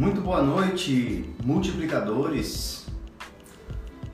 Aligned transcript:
Muito 0.00 0.22
boa 0.22 0.40
noite, 0.40 1.30
multiplicadores. 1.44 2.86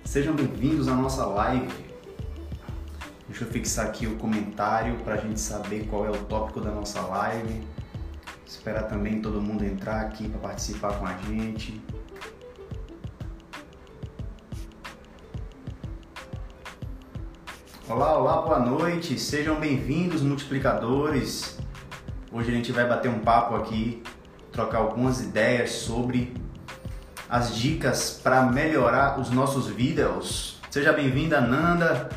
Sejam 0.05 0.35
bem-vindos 0.35 0.89
à 0.89 0.95
nossa 0.97 1.25
live. 1.27 1.73
Deixa 3.29 3.45
eu 3.45 3.49
fixar 3.49 3.87
aqui 3.87 4.05
o 4.05 4.17
comentário 4.17 4.97
para 5.05 5.15
a 5.15 5.17
gente 5.17 5.39
saber 5.39 5.87
qual 5.87 6.05
é 6.05 6.11
o 6.11 6.25
tópico 6.25 6.61
da 6.61 6.73
nossa 6.73 7.01
live. 7.03 7.63
Esperar 8.45 8.89
também 8.89 9.23
todo 9.23 9.41
mundo 9.41 9.65
entrar 9.65 10.01
aqui 10.01 10.29
para 10.29 10.41
participar 10.41 10.99
com 10.99 11.07
a 11.07 11.17
gente. 11.19 11.81
Olá, 17.89 18.19
olá, 18.19 18.43
boa 18.43 18.59
noite. 18.59 19.17
Sejam 19.21 19.61
bem-vindos, 19.61 20.21
multiplicadores. 20.21 21.61
Hoje 22.33 22.51
a 22.51 22.55
gente 22.55 22.73
vai 22.73 22.89
bater 22.89 23.09
um 23.09 23.21
papo 23.21 23.55
aqui 23.55 24.03
trocar 24.57 24.79
algumas 24.79 25.21
ideias 25.21 25.71
sobre 25.71 26.33
as 27.29 27.55
dicas 27.55 28.19
para 28.23 28.43
melhorar 28.47 29.21
os 29.21 29.31
nossos 29.31 29.67
vídeos. 29.67 30.59
Seja 30.71 30.95
bem-vinda, 30.95 31.43
Nanda. 31.43 32.09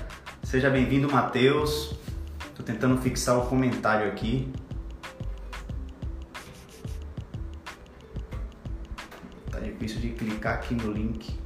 Seja 0.41 0.69
bem-vindo, 0.69 1.11
Matheus. 1.11 1.93
Estou 2.47 2.65
tentando 2.65 2.97
fixar 3.01 3.37
o 3.37 3.45
comentário 3.45 4.07
aqui. 4.07 4.49
Tá 9.51 9.59
difícil 9.59 9.99
de 9.99 10.11
clicar 10.11 10.53
aqui 10.53 10.75
no 10.75 10.93
link. 10.93 11.37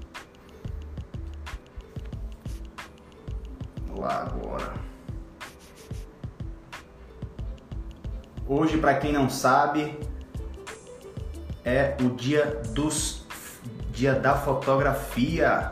Vamos 3.88 4.00
lá 4.00 4.22
agora. 4.22 4.74
Hoje, 8.48 8.78
para 8.78 8.94
quem 8.94 9.12
não 9.12 9.28
sabe, 9.28 9.98
é 11.66 11.96
o 12.02 12.10
dia 12.10 12.62
dos 12.74 13.24
dia 13.94 14.14
da 14.14 14.36
fotografia. 14.36 15.72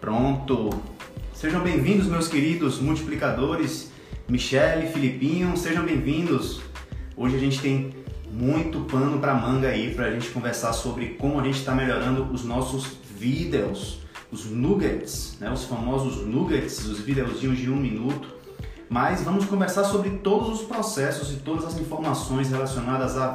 Pronto. 0.00 0.70
Sejam 1.32 1.62
bem-vindos, 1.62 2.06
meus 2.06 2.28
queridos 2.28 2.78
multiplicadores, 2.78 3.90
Michele, 4.28 4.88
Filipinho, 4.88 5.56
sejam 5.56 5.84
bem-vindos. 5.84 6.60
Hoje 7.16 7.36
a 7.36 7.38
gente 7.38 7.60
tem 7.60 7.94
muito 8.30 8.80
pano 8.80 9.18
para 9.18 9.34
manga 9.34 9.68
aí 9.68 9.94
para 9.94 10.06
a 10.06 10.10
gente 10.10 10.30
conversar 10.30 10.72
sobre 10.72 11.10
como 11.14 11.40
a 11.40 11.44
gente 11.44 11.58
está 11.58 11.74
melhorando 11.74 12.30
os 12.32 12.44
nossos 12.44 12.98
vídeos, 13.16 14.00
os 14.30 14.44
nuggets, 14.46 15.38
né? 15.40 15.50
os 15.50 15.64
famosos 15.64 16.26
nuggets, 16.26 16.84
os 16.84 17.00
videozinhos 17.00 17.58
de 17.58 17.70
um 17.70 17.76
minuto 17.76 18.33
mas 18.88 19.22
vamos 19.22 19.44
conversar 19.46 19.84
sobre 19.84 20.10
todos 20.10 20.60
os 20.60 20.66
processos 20.66 21.32
e 21.32 21.36
todas 21.36 21.64
as 21.64 21.78
informações 21.78 22.50
relacionadas 22.50 23.16
a 23.16 23.34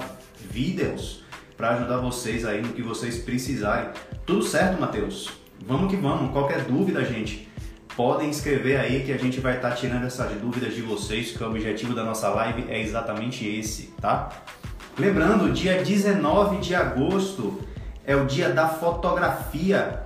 vídeos 0.49 1.23
para 1.57 1.71
ajudar 1.71 1.97
vocês 1.97 2.45
aí 2.45 2.61
no 2.61 2.69
que 2.69 2.81
vocês 2.81 3.19
precisarem. 3.19 3.89
Tudo 4.25 4.43
certo, 4.43 4.79
Matheus? 4.79 5.29
Vamos 5.65 5.89
que 5.89 5.97
vamos. 5.97 6.31
Qualquer 6.31 6.63
dúvida, 6.63 7.03
gente, 7.03 7.49
podem 7.95 8.29
escrever 8.29 8.77
aí 8.77 9.03
que 9.03 9.11
a 9.11 9.17
gente 9.17 9.41
vai 9.41 9.57
estar 9.57 9.71
tá 9.71 9.75
tirando 9.75 10.05
essas 10.05 10.31
dúvidas 10.39 10.73
de 10.73 10.81
vocês, 10.81 11.31
que 11.31 11.43
o 11.43 11.47
objetivo 11.47 11.93
da 11.93 12.03
nossa 12.03 12.29
live 12.29 12.65
é 12.69 12.81
exatamente 12.81 13.45
esse, 13.45 13.93
tá? 13.99 14.29
Lembrando, 14.97 15.51
dia 15.51 15.83
19 15.83 16.57
de 16.57 16.75
agosto 16.75 17.59
é 18.05 18.15
o 18.15 18.25
dia 18.25 18.49
da 18.49 18.67
fotografia. 18.67 20.05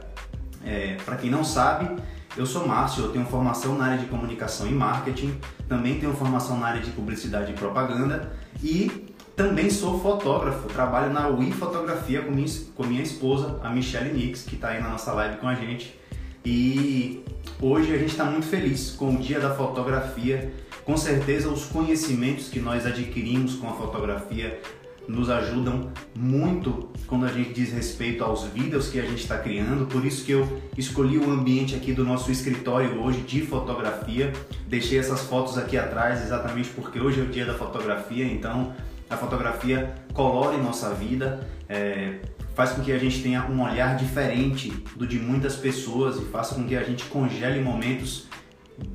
É, 0.65 0.97
para 1.05 1.17
quem 1.17 1.29
não 1.29 1.43
sabe, 1.43 2.01
eu 2.35 2.45
sou 2.45 2.67
Márcio, 2.67 3.05
eu 3.05 3.11
tenho 3.11 3.25
formação 3.25 3.77
na 3.77 3.85
área 3.85 3.97
de 3.97 4.05
comunicação 4.07 4.67
e 4.67 4.71
marketing, 4.71 5.37
também 5.67 5.99
tenho 5.99 6.13
formação 6.13 6.59
na 6.59 6.67
área 6.67 6.81
de 6.81 6.91
publicidade 6.91 7.51
e 7.51 7.55
propaganda 7.55 8.31
e 8.63 9.13
também 9.35 9.69
sou 9.69 9.99
fotógrafo, 9.99 10.67
trabalho 10.67 11.11
na 11.11 11.27
Wii 11.27 11.51
Fotografia 11.53 12.21
com 12.21 12.31
minha, 12.31 12.47
com 12.75 12.83
minha 12.83 13.01
esposa, 13.01 13.59
a 13.63 13.69
Michelle 13.69 14.13
Nix, 14.13 14.43
que 14.43 14.55
está 14.55 14.69
aí 14.69 14.81
na 14.81 14.89
nossa 14.89 15.11
live 15.13 15.37
com 15.37 15.47
a 15.47 15.55
gente. 15.55 15.99
E 16.45 17.23
hoje 17.59 17.93
a 17.93 17.97
gente 17.97 18.11
está 18.11 18.25
muito 18.25 18.45
feliz 18.45 18.91
com 18.91 19.15
o 19.15 19.17
Dia 19.17 19.39
da 19.39 19.55
Fotografia. 19.55 20.53
Com 20.85 20.97
certeza, 20.97 21.49
os 21.49 21.65
conhecimentos 21.65 22.49
que 22.49 22.59
nós 22.59 22.85
adquirimos 22.85 23.55
com 23.55 23.69
a 23.69 23.73
fotografia 23.73 24.61
nos 25.07 25.29
ajudam 25.29 25.91
muito 26.15 26.89
quando 27.07 27.25
a 27.25 27.31
gente 27.31 27.53
diz 27.53 27.71
respeito 27.71 28.23
aos 28.23 28.45
vídeos 28.45 28.89
que 28.89 28.99
a 28.99 29.03
gente 29.03 29.21
está 29.21 29.37
criando. 29.37 29.85
Por 29.85 30.05
isso 30.05 30.25
que 30.25 30.31
eu 30.31 30.61
escolhi 30.77 31.17
o 31.17 31.29
ambiente 31.29 31.75
aqui 31.75 31.93
do 31.93 32.03
nosso 32.03 32.31
escritório 32.31 33.01
hoje 33.01 33.21
de 33.21 33.41
fotografia. 33.41 34.33
Deixei 34.67 34.99
essas 34.99 35.21
fotos 35.21 35.57
aqui 35.57 35.77
atrás 35.77 36.23
exatamente 36.23 36.69
porque 36.69 36.99
hoje 36.99 37.19
é 37.19 37.23
o 37.23 37.27
dia 37.27 37.45
da 37.45 37.53
fotografia, 37.53 38.25
então 38.25 38.73
a 39.09 39.17
fotografia 39.17 39.93
colore 40.13 40.57
nossa 40.57 40.93
vida, 40.93 41.47
é, 41.69 42.19
faz 42.55 42.71
com 42.71 42.81
que 42.81 42.91
a 42.91 42.97
gente 42.97 43.21
tenha 43.21 43.45
um 43.45 43.61
olhar 43.63 43.95
diferente 43.95 44.69
do 44.95 45.05
de 45.05 45.19
muitas 45.19 45.55
pessoas 45.55 46.17
e 46.17 46.25
faça 46.25 46.55
com 46.55 46.63
que 46.65 46.75
a 46.75 46.83
gente 46.83 47.05
congele 47.05 47.61
momentos 47.61 48.27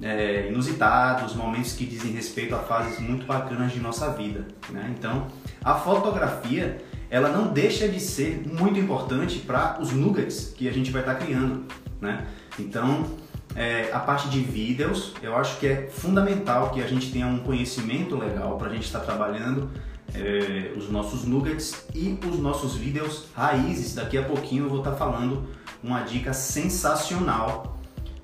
é, 0.02 0.48
inusitados, 0.48 1.34
momentos 1.34 1.72
que 1.72 1.84
dizem 1.84 2.12
respeito 2.12 2.54
a 2.54 2.58
fases 2.58 2.98
muito 2.98 3.26
bacanas 3.26 3.72
de 3.72 3.80
nossa 3.80 4.10
vida. 4.10 4.46
Né? 4.70 4.94
Então, 4.96 5.26
a 5.62 5.74
fotografia 5.74 6.78
ela 7.10 7.30
não 7.30 7.48
deixa 7.48 7.88
de 7.88 8.00
ser 8.00 8.42
muito 8.46 8.78
importante 8.78 9.38
para 9.38 9.78
os 9.80 9.92
nuggets 9.92 10.52
que 10.56 10.68
a 10.68 10.72
gente 10.72 10.90
vai 10.90 11.02
estar 11.02 11.14
tá 11.14 11.24
criando. 11.24 11.64
Né? 12.00 12.26
Então, 12.58 13.06
é, 13.54 13.90
a 13.92 13.98
parte 13.98 14.28
de 14.28 14.40
vídeos, 14.40 15.14
eu 15.22 15.36
acho 15.36 15.58
que 15.58 15.66
é 15.66 15.88
fundamental 15.88 16.70
que 16.70 16.82
a 16.82 16.86
gente 16.86 17.10
tenha 17.10 17.26
um 17.26 17.38
conhecimento 17.38 18.16
legal 18.16 18.58
para 18.58 18.68
a 18.68 18.72
gente 18.72 18.84
estar 18.84 19.00
tá 19.00 19.06
trabalhando 19.06 19.70
é, 20.14 20.72
os 20.76 20.90
nossos 20.90 21.24
nuggets 21.24 21.86
e 21.94 22.18
os 22.30 22.38
nossos 22.38 22.76
vídeos 22.76 23.26
raízes. 23.34 23.94
Daqui 23.94 24.18
a 24.18 24.22
pouquinho 24.22 24.66
eu 24.66 24.68
vou 24.68 24.78
estar 24.78 24.92
tá 24.92 24.96
falando 24.96 25.46
uma 25.82 26.02
dica 26.02 26.32
sensacional 26.32 27.77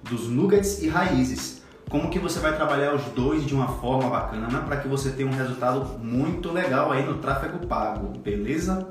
dos 0.08 0.28
nuggets 0.28 0.82
e 0.82 0.88
raízes. 0.88 1.62
Como 1.88 2.10
que 2.10 2.18
você 2.18 2.38
vai 2.40 2.54
trabalhar 2.56 2.94
os 2.94 3.04
dois 3.14 3.44
de 3.44 3.54
uma 3.54 3.68
forma 3.68 4.08
bacana 4.08 4.60
para 4.62 4.78
que 4.78 4.88
você 4.88 5.10
tenha 5.10 5.28
um 5.28 5.34
resultado 5.34 5.98
muito 5.98 6.50
legal 6.50 6.90
aí 6.90 7.04
no 7.04 7.18
tráfego 7.18 7.66
pago, 7.66 8.18
beleza? 8.18 8.88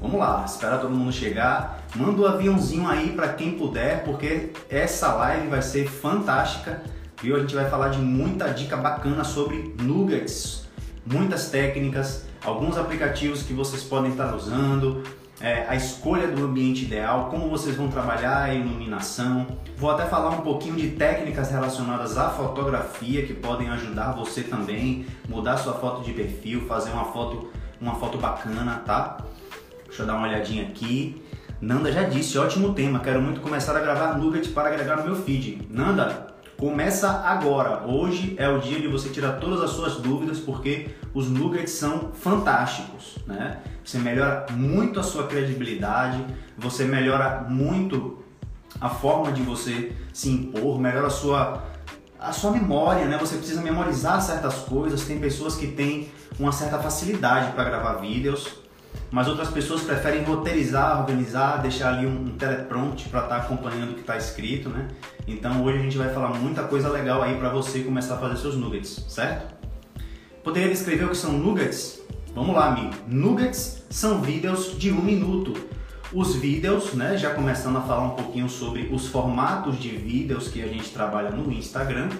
Vamos 0.00 0.18
lá, 0.18 0.44
espera 0.44 0.78
todo 0.78 0.94
mundo 0.94 1.12
chegar. 1.12 1.82
Manda 1.94 2.20
o 2.20 2.24
um 2.24 2.28
aviãozinho 2.28 2.86
aí 2.86 3.12
para 3.12 3.32
quem 3.32 3.52
puder, 3.52 4.04
porque 4.04 4.50
essa 4.68 5.14
live 5.14 5.48
vai 5.48 5.62
ser 5.62 5.88
fantástica. 5.88 6.82
Viu? 7.22 7.36
A 7.36 7.40
gente 7.40 7.54
vai 7.54 7.68
falar 7.70 7.88
de 7.88 7.98
muita 7.98 8.48
dica 8.48 8.76
bacana 8.76 9.24
sobre 9.24 9.74
nuggets, 9.80 10.66
muitas 11.06 11.48
técnicas, 11.48 12.26
alguns 12.44 12.76
aplicativos 12.76 13.42
que 13.42 13.54
vocês 13.54 13.82
podem 13.82 14.10
estar 14.10 14.34
usando, 14.34 15.02
é, 15.40 15.66
a 15.68 15.74
escolha 15.74 16.28
do 16.28 16.44
ambiente 16.44 16.84
ideal, 16.84 17.28
como 17.30 17.48
vocês 17.48 17.76
vão 17.76 17.88
trabalhar 17.88 18.42
a 18.42 18.54
iluminação. 18.54 19.46
Vou 19.76 19.90
até 19.90 20.06
falar 20.06 20.30
um 20.30 20.40
pouquinho 20.40 20.76
de 20.76 20.90
técnicas 20.90 21.50
relacionadas 21.50 22.16
à 22.16 22.30
fotografia 22.30 23.26
que 23.26 23.34
podem 23.34 23.68
ajudar 23.68 24.12
você 24.12 24.42
também, 24.42 25.06
mudar 25.28 25.58
sua 25.58 25.74
foto 25.74 26.02
de 26.02 26.12
perfil, 26.12 26.62
fazer 26.66 26.90
uma 26.90 27.04
foto, 27.06 27.50
uma 27.80 27.94
foto 27.96 28.16
bacana, 28.18 28.82
tá? 28.86 29.18
Deixa 29.86 30.02
eu 30.02 30.06
dar 30.06 30.14
uma 30.14 30.26
olhadinha 30.26 30.64
aqui. 30.64 31.22
Nanda 31.60 31.90
já 31.90 32.02
disse, 32.02 32.38
ótimo 32.38 32.74
tema, 32.74 33.00
quero 33.00 33.20
muito 33.20 33.40
começar 33.40 33.76
a 33.76 33.80
gravar 33.80 34.18
nugget 34.18 34.48
para 34.50 34.68
agregar 34.68 34.96
no 34.96 35.04
meu 35.04 35.16
feed. 35.16 35.68
Nanda, 35.70 36.34
Começa 36.58 37.10
agora. 37.10 37.86
Hoje 37.86 38.34
é 38.38 38.48
o 38.48 38.58
dia 38.58 38.80
de 38.80 38.88
você 38.88 39.10
tirar 39.10 39.32
todas 39.32 39.60
as 39.60 39.72
suas 39.72 39.96
dúvidas, 39.96 40.38
porque 40.38 40.88
os 41.12 41.28
nuggets 41.28 41.72
são 41.72 42.12
fantásticos, 42.14 43.18
né? 43.26 43.58
Você 43.84 43.98
melhora 43.98 44.46
muito 44.52 44.98
a 44.98 45.02
sua 45.02 45.26
credibilidade, 45.26 46.24
você 46.56 46.86
melhora 46.86 47.44
muito 47.46 48.24
a 48.80 48.88
forma 48.88 49.32
de 49.32 49.42
você 49.42 49.92
se 50.14 50.30
impor, 50.30 50.80
melhora 50.80 51.08
a 51.08 51.10
sua 51.10 51.62
a 52.18 52.32
sua 52.32 52.52
memória, 52.52 53.04
né? 53.04 53.18
Você 53.18 53.36
precisa 53.36 53.60
memorizar 53.60 54.22
certas 54.22 54.54
coisas. 54.60 55.04
Tem 55.04 55.20
pessoas 55.20 55.56
que 55.56 55.66
têm 55.66 56.10
uma 56.38 56.52
certa 56.52 56.78
facilidade 56.78 57.52
para 57.52 57.64
gravar 57.64 57.96
vídeos, 57.96 58.60
mas 59.10 59.28
outras 59.28 59.50
pessoas 59.50 59.82
preferem 59.82 60.24
roteirizar, 60.24 61.00
organizar, 61.00 61.62
deixar 61.62 61.94
ali 61.94 62.06
um, 62.06 62.36
teleprompter 62.36 63.08
para 63.08 63.22
estar 63.22 63.36
tá 63.36 63.42
acompanhando 63.42 63.92
o 63.92 63.94
que 63.94 64.00
está 64.00 64.16
escrito, 64.16 64.68
né? 64.68 64.88
Então 65.26 65.64
hoje 65.64 65.78
a 65.78 65.82
gente 65.82 65.96
vai 65.96 66.12
falar 66.12 66.30
muita 66.34 66.64
coisa 66.64 66.88
legal 66.88 67.22
aí 67.22 67.36
para 67.36 67.48
você 67.48 67.80
começar 67.80 68.14
a 68.14 68.18
fazer 68.18 68.36
seus 68.36 68.56
nuggets, 68.56 69.04
certo? 69.08 69.54
Poderia 70.42 70.68
descrever 70.68 71.04
o 71.04 71.08
que 71.10 71.16
são 71.16 71.32
nuggets? 71.32 72.00
Vamos 72.34 72.54
lá, 72.54 72.66
amigo. 72.68 72.94
Nuggets 73.08 73.84
são 73.88 74.20
vídeos 74.20 74.78
de 74.78 74.92
um 74.92 75.02
minuto. 75.02 75.54
Os 76.12 76.36
vídeos, 76.36 76.94
né, 76.94 77.16
já 77.16 77.34
começando 77.34 77.76
a 77.78 77.80
falar 77.80 78.04
um 78.04 78.10
pouquinho 78.10 78.48
sobre 78.48 78.88
os 78.92 79.08
formatos 79.08 79.78
de 79.78 79.88
vídeos 79.88 80.48
que 80.48 80.62
a 80.62 80.66
gente 80.66 80.90
trabalha 80.90 81.30
no 81.30 81.50
Instagram, 81.50 82.10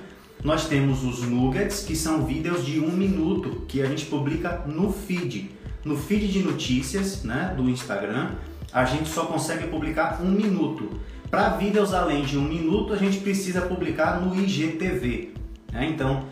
nós 0.43 0.67
temos 0.67 1.05
os 1.05 1.23
nuggets, 1.23 1.85
que 1.85 1.95
são 1.95 2.25
vídeos 2.25 2.65
de 2.65 2.81
um 2.81 2.91
minuto 2.91 3.65
que 3.69 3.83
a 3.83 3.87
gente 3.87 4.07
publica 4.07 4.65
no 4.67 4.93
feed 4.93 5.56
no 5.87 5.97
feed 5.97 6.27
de 6.27 6.41
notícias 6.41 7.23
né, 7.23 7.55
do 7.57 7.71
Instagram, 7.71 8.33
a 8.73 8.85
gente 8.85 9.09
só 9.09 9.25
consegue 9.25 9.69
publicar 9.69 10.21
um 10.21 10.29
minuto. 10.29 11.01
Para 11.31 11.51
vídeos 11.51 11.95
além 11.95 12.25
de 12.25 12.37
um 12.37 12.43
minuto, 12.43 12.93
a 12.93 12.97
gente 12.97 13.19
precisa 13.19 13.61
publicar 13.61 14.21
no 14.21 14.35
IGTV. 14.35 15.33
Né? 15.73 15.87
Então, 15.87 16.25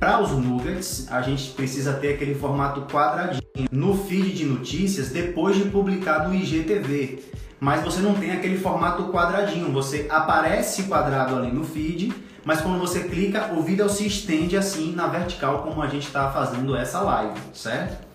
para 0.00 0.18
os 0.18 0.30
nuggets, 0.30 1.06
a 1.10 1.20
gente 1.20 1.50
precisa 1.50 1.92
ter 1.92 2.14
aquele 2.14 2.34
formato 2.34 2.82
quadradinho 2.90 3.42
no 3.70 3.94
feed 3.94 4.32
de 4.32 4.46
notícias 4.46 5.10
depois 5.10 5.56
de 5.56 5.66
publicar 5.66 6.26
no 6.26 6.34
IGTV. 6.34 7.22
Mas 7.60 7.84
você 7.84 8.00
não 8.00 8.14
tem 8.14 8.32
aquele 8.32 8.56
formato 8.56 9.12
quadradinho, 9.12 9.70
você 9.70 10.06
aparece 10.10 10.84
quadrado 10.84 11.36
ali 11.36 11.52
no 11.52 11.64
feed, 11.64 12.12
mas 12.44 12.62
quando 12.62 12.80
você 12.80 13.04
clica, 13.04 13.52
o 13.52 13.62
vídeo 13.62 13.88
se 13.90 14.06
estende 14.06 14.56
assim 14.56 14.94
na 14.94 15.06
vertical, 15.06 15.62
como 15.62 15.82
a 15.82 15.86
gente 15.86 16.06
está 16.06 16.30
fazendo 16.30 16.74
essa 16.74 17.00
live, 17.02 17.38
certo? 17.52 18.11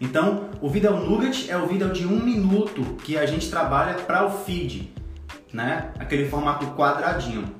Então, 0.00 0.50
o 0.60 0.68
vídeo 0.68 0.96
nugget 0.96 1.50
é 1.50 1.56
o 1.56 1.66
vídeo 1.66 1.92
de 1.92 2.06
um 2.06 2.20
minuto 2.20 2.82
que 3.02 3.18
a 3.18 3.26
gente 3.26 3.50
trabalha 3.50 3.94
para 3.94 4.24
o 4.24 4.30
feed, 4.30 4.94
né? 5.52 5.90
Aquele 5.98 6.28
formato 6.28 6.66
quadradinho. 6.68 7.52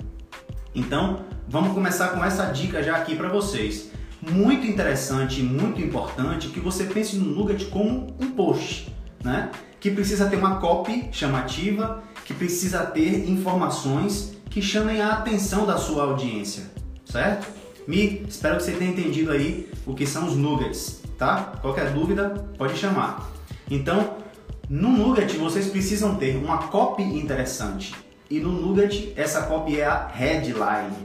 Então, 0.72 1.24
vamos 1.48 1.72
começar 1.74 2.08
com 2.08 2.24
essa 2.24 2.46
dica 2.46 2.80
já 2.82 2.96
aqui 2.96 3.16
para 3.16 3.28
vocês. 3.28 3.90
Muito 4.22 4.66
interessante 4.66 5.40
e 5.40 5.42
muito 5.42 5.80
importante 5.80 6.48
que 6.48 6.60
você 6.60 6.84
pense 6.84 7.16
no 7.16 7.24
Nugget 7.24 7.66
como 7.66 8.14
um 8.20 8.30
post, 8.30 8.92
né? 9.24 9.50
Que 9.80 9.90
precisa 9.90 10.28
ter 10.28 10.36
uma 10.36 10.60
copy 10.60 11.08
chamativa, 11.10 12.04
que 12.24 12.34
precisa 12.34 12.84
ter 12.84 13.28
informações 13.28 14.36
que 14.48 14.62
chamem 14.62 15.00
a 15.00 15.12
atenção 15.14 15.66
da 15.66 15.76
sua 15.76 16.04
audiência, 16.04 16.70
certo? 17.04 17.48
Mi, 17.86 18.24
espero 18.28 18.56
que 18.58 18.62
você 18.62 18.72
tenha 18.72 18.90
entendido 18.90 19.32
aí 19.32 19.68
o 19.86 19.94
que 19.94 20.06
são 20.06 20.26
os 20.26 20.36
nuggets, 20.36 21.00
tá? 21.18 21.52
Qualquer 21.60 21.90
dúvida, 21.90 22.48
pode 22.56 22.78
chamar. 22.78 23.28
Então, 23.68 24.16
no 24.70 24.88
Nugget 24.88 25.36
vocês 25.36 25.66
precisam 25.68 26.14
ter 26.14 26.36
uma 26.36 26.68
copy 26.68 27.02
interessante. 27.02 27.94
E 28.30 28.38
no 28.38 28.52
Nugget 28.52 29.12
essa 29.16 29.42
copy 29.42 29.80
é 29.80 29.84
a 29.84 30.06
headline, 30.06 30.96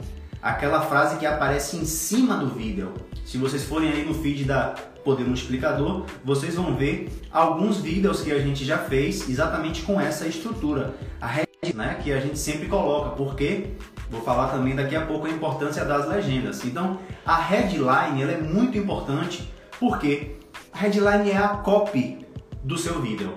aquela 0.42 0.82
frase 0.82 1.18
que 1.18 1.26
aparece 1.26 1.76
em 1.78 1.86
cima 1.86 2.38
do 2.38 2.48
vídeo. 2.48 2.94
Se 3.26 3.38
vocês 3.38 3.64
forem 3.64 3.90
aí 3.90 4.06
no 4.06 4.14
feed 4.14 4.44
da 4.44 4.76
Poder 5.04 5.26
Multiplicador, 5.26 6.06
vocês 6.24 6.56
vão 6.56 6.76
ver 6.76 7.10
alguns 7.32 7.78
vídeos 7.78 8.22
que 8.22 8.32
a 8.32 8.40
gente 8.40 8.64
já 8.64 8.78
fez 8.78 9.28
exatamente 9.28 9.82
com 9.82 10.00
essa 10.00 10.28
estrutura. 10.28 10.94
A 11.20 11.28
head, 11.28 11.48
né, 11.76 12.00
que 12.04 12.12
a 12.12 12.20
gente 12.20 12.38
sempre 12.38 12.68
coloca, 12.68 13.12
porque 13.12 13.72
vou 14.10 14.22
falar 14.22 14.50
também 14.50 14.76
daqui 14.76 14.96
a 14.96 15.06
pouco 15.06 15.26
a 15.26 15.30
importância 15.30 15.84
das 15.84 16.08
legendas. 16.08 16.64
Então, 16.64 17.00
a 17.26 17.38
headline 17.38 18.22
ela 18.22 18.32
é 18.32 18.42
muito 18.42 18.78
importante 18.78 19.50
porque 19.84 20.38
a 20.72 20.78
headline 20.78 21.30
é 21.30 21.36
a 21.36 21.50
copy 21.50 22.26
do 22.64 22.78
seu 22.78 23.02
vídeo. 23.02 23.34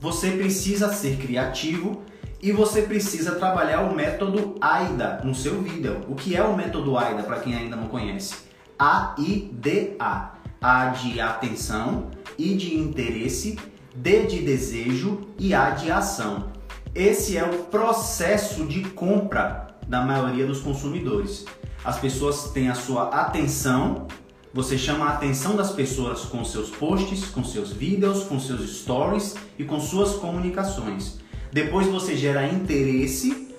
Você 0.00 0.30
precisa 0.30 0.90
ser 0.90 1.18
criativo 1.18 2.02
e 2.40 2.50
você 2.50 2.80
precisa 2.80 3.34
trabalhar 3.34 3.82
o 3.82 3.94
método 3.94 4.54
AIDA 4.58 5.20
no 5.22 5.34
seu 5.34 5.60
vídeo. 5.60 6.00
O 6.08 6.14
que 6.14 6.34
é 6.34 6.42
o 6.42 6.56
método 6.56 6.96
AIDA 6.96 7.24
para 7.24 7.40
quem 7.40 7.54
ainda 7.54 7.76
não 7.76 7.88
conhece? 7.88 8.36
A-I-D-A. 8.78 10.32
A 10.62 10.86
de 10.86 11.20
atenção, 11.20 12.10
I 12.38 12.54
de 12.54 12.74
interesse, 12.74 13.58
D 13.94 14.24
de 14.24 14.38
desejo 14.38 15.28
e 15.38 15.52
A 15.52 15.70
de 15.70 15.90
ação. 15.90 16.52
Esse 16.94 17.36
é 17.36 17.44
o 17.44 17.64
processo 17.64 18.64
de 18.64 18.80
compra 18.82 19.76
da 19.86 20.00
maioria 20.00 20.46
dos 20.46 20.60
consumidores. 20.60 21.44
As 21.84 21.98
pessoas 21.98 22.50
têm 22.52 22.70
a 22.70 22.74
sua 22.74 23.10
atenção, 23.10 24.08
você 24.56 24.78
chama 24.78 25.04
a 25.04 25.08
atenção 25.10 25.54
das 25.54 25.70
pessoas 25.70 26.22
com 26.22 26.42
seus 26.42 26.70
posts, 26.70 27.26
com 27.26 27.44
seus 27.44 27.74
vídeos, 27.74 28.24
com 28.24 28.40
seus 28.40 28.78
stories 28.78 29.34
e 29.58 29.64
com 29.64 29.78
suas 29.78 30.14
comunicações. 30.14 31.18
Depois 31.52 31.86
você 31.88 32.16
gera 32.16 32.48
interesse, 32.48 33.54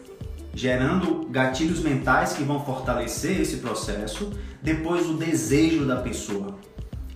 gerando 0.56 1.28
gatilhos 1.30 1.82
mentais 1.82 2.34
que 2.34 2.42
vão 2.42 2.66
fortalecer 2.66 3.40
esse 3.40 3.58
processo. 3.58 4.32
Depois 4.60 5.08
o 5.08 5.14
desejo 5.14 5.86
da 5.86 5.98
pessoa. 5.98 6.58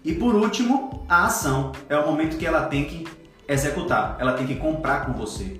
E 0.06 0.14
por 0.14 0.36
último, 0.36 1.04
a 1.10 1.26
ação. 1.26 1.72
É 1.90 1.98
o 1.98 2.06
momento 2.06 2.38
que 2.38 2.46
ela 2.46 2.68
tem 2.68 2.86
que 2.86 3.08
executar, 3.48 4.16
ela 4.20 4.34
tem 4.34 4.46
que 4.46 4.58
comprar 4.58 5.08
com 5.08 5.14
você, 5.14 5.60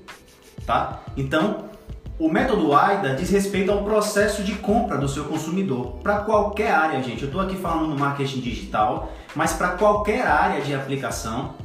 tá? 0.64 1.02
Então, 1.18 1.71
o 2.22 2.32
método 2.32 2.72
AIDA 2.72 3.16
diz 3.16 3.32
respeito 3.32 3.72
ao 3.72 3.84
processo 3.84 4.44
de 4.44 4.54
compra 4.54 4.96
do 4.96 5.08
seu 5.08 5.24
consumidor 5.24 5.94
para 6.04 6.20
qualquer 6.20 6.70
área, 6.72 7.02
gente. 7.02 7.24
Eu 7.24 7.30
estou 7.30 7.42
aqui 7.42 7.56
falando 7.56 7.88
no 7.88 7.98
marketing 7.98 8.42
digital, 8.42 9.12
mas 9.36 9.54
para 9.54 9.70
qualquer 9.70 10.28
área 10.28 10.62
de 10.62 10.72
aplicação 10.72 11.56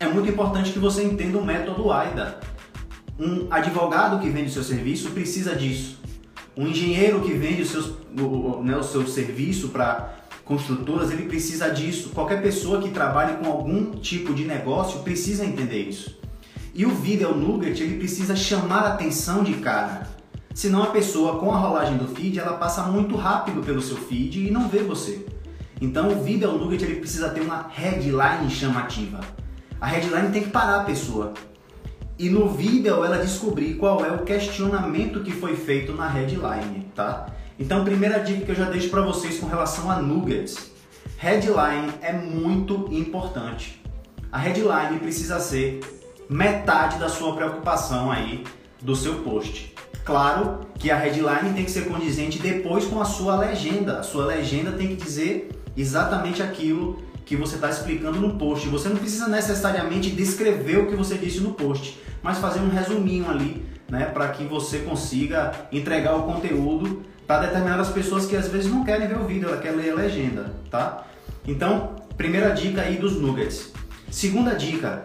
é 0.00 0.08
muito 0.08 0.30
importante 0.30 0.72
que 0.72 0.78
você 0.78 1.04
entenda 1.04 1.36
o 1.36 1.44
método 1.44 1.92
AIDA. 1.92 2.40
Um 3.20 3.48
advogado 3.50 4.18
que 4.18 4.30
vende 4.30 4.48
o 4.48 4.52
seu 4.52 4.64
serviço 4.64 5.10
precisa 5.10 5.54
disso. 5.54 6.00
Um 6.56 6.68
engenheiro 6.68 7.20
que 7.20 7.34
vende 7.34 7.60
o, 7.60 7.66
seus, 7.66 7.92
o, 8.18 8.62
né, 8.62 8.78
o 8.78 8.82
seu 8.82 9.06
serviço 9.06 9.68
para 9.68 10.14
construtoras, 10.42 11.10
ele 11.10 11.24
precisa 11.24 11.68
disso. 11.68 12.12
Qualquer 12.14 12.40
pessoa 12.40 12.80
que 12.80 12.88
trabalhe 12.88 13.36
com 13.36 13.50
algum 13.50 13.90
tipo 13.90 14.32
de 14.32 14.46
negócio 14.46 15.00
precisa 15.00 15.44
entender 15.44 15.82
isso. 15.82 16.17
E 16.78 16.86
o 16.86 16.90
vídeo 16.90 17.34
nugget 17.34 17.82
ele 17.82 17.98
precisa 17.98 18.36
chamar 18.36 18.84
a 18.84 18.92
atenção 18.94 19.42
de 19.42 19.54
cara. 19.54 20.06
Senão 20.54 20.80
a 20.80 20.86
pessoa 20.86 21.40
com 21.40 21.52
a 21.52 21.58
rolagem 21.58 21.96
do 21.96 22.06
feed 22.06 22.38
ela 22.38 22.56
passa 22.56 22.84
muito 22.84 23.16
rápido 23.16 23.62
pelo 23.62 23.82
seu 23.82 23.96
feed 23.96 24.46
e 24.46 24.50
não 24.52 24.68
vê 24.68 24.78
você. 24.78 25.26
Então 25.80 26.08
o 26.12 26.22
vídeo 26.22 26.52
nugget 26.52 26.84
ele 26.84 27.00
precisa 27.00 27.30
ter 27.30 27.40
uma 27.40 27.66
headline 27.68 28.48
chamativa. 28.48 29.18
A 29.80 29.88
headline 29.88 30.30
tem 30.30 30.44
que 30.44 30.50
parar 30.50 30.82
a 30.82 30.84
pessoa. 30.84 31.34
E 32.16 32.30
no 32.30 32.48
vídeo 32.48 33.04
ela 33.04 33.18
descobrir 33.18 33.74
qual 33.74 34.06
é 34.06 34.12
o 34.12 34.22
questionamento 34.22 35.24
que 35.24 35.32
foi 35.32 35.56
feito 35.56 35.92
na 35.94 36.08
headline, 36.08 36.86
tá? 36.94 37.26
Então, 37.58 37.84
primeira 37.84 38.20
dica 38.20 38.44
que 38.44 38.52
eu 38.52 38.54
já 38.54 38.70
deixo 38.70 38.88
para 38.88 39.02
vocês 39.02 39.40
com 39.40 39.48
relação 39.48 39.90
a 39.90 40.00
nuggets. 40.00 40.70
Headline 41.16 41.92
é 42.00 42.12
muito 42.12 42.86
importante. 42.92 43.82
A 44.30 44.38
headline 44.38 45.00
precisa 45.00 45.40
ser 45.40 45.97
metade 46.28 46.98
da 46.98 47.08
sua 47.08 47.34
preocupação 47.34 48.10
aí 48.10 48.44
do 48.80 48.94
seu 48.94 49.16
post. 49.16 49.74
Claro 50.04 50.60
que 50.78 50.90
a 50.90 50.96
headline 50.96 51.54
tem 51.54 51.64
que 51.64 51.70
ser 51.70 51.86
condizente 51.86 52.38
depois 52.38 52.84
com 52.84 53.00
a 53.00 53.04
sua 53.04 53.36
legenda. 53.36 54.00
A 54.00 54.02
sua 54.02 54.24
legenda 54.26 54.72
tem 54.72 54.88
que 54.88 54.96
dizer 54.96 55.50
exatamente 55.76 56.42
aquilo 56.42 57.02
que 57.24 57.36
você 57.36 57.56
está 57.56 57.68
explicando 57.68 58.18
no 58.18 58.38
post. 58.38 58.68
Você 58.68 58.88
não 58.88 58.96
precisa 58.96 59.28
necessariamente 59.28 60.10
descrever 60.10 60.78
o 60.78 60.86
que 60.86 60.96
você 60.96 61.16
disse 61.16 61.40
no 61.40 61.52
post, 61.52 62.00
mas 62.22 62.38
fazer 62.38 62.60
um 62.60 62.70
resuminho 62.70 63.28
ali, 63.28 63.66
né, 63.88 64.06
para 64.06 64.28
que 64.28 64.44
você 64.44 64.78
consiga 64.78 65.52
entregar 65.70 66.16
o 66.16 66.22
conteúdo 66.22 67.02
para 67.26 67.46
determinadas 67.46 67.88
pessoas 67.88 68.24
que 68.24 68.34
às 68.34 68.48
vezes 68.48 68.70
não 68.70 68.82
querem 68.82 69.06
ver 69.06 69.18
o 69.18 69.24
vídeo, 69.24 69.48
ela 69.48 69.58
quer 69.58 69.72
ler 69.72 69.90
a 69.90 69.94
legenda, 69.94 70.54
tá? 70.70 71.06
Então, 71.46 71.96
primeira 72.16 72.50
dica 72.54 72.80
aí 72.80 72.96
dos 72.96 73.20
nuggets. 73.20 73.72
Segunda 74.10 74.54
dica, 74.54 75.04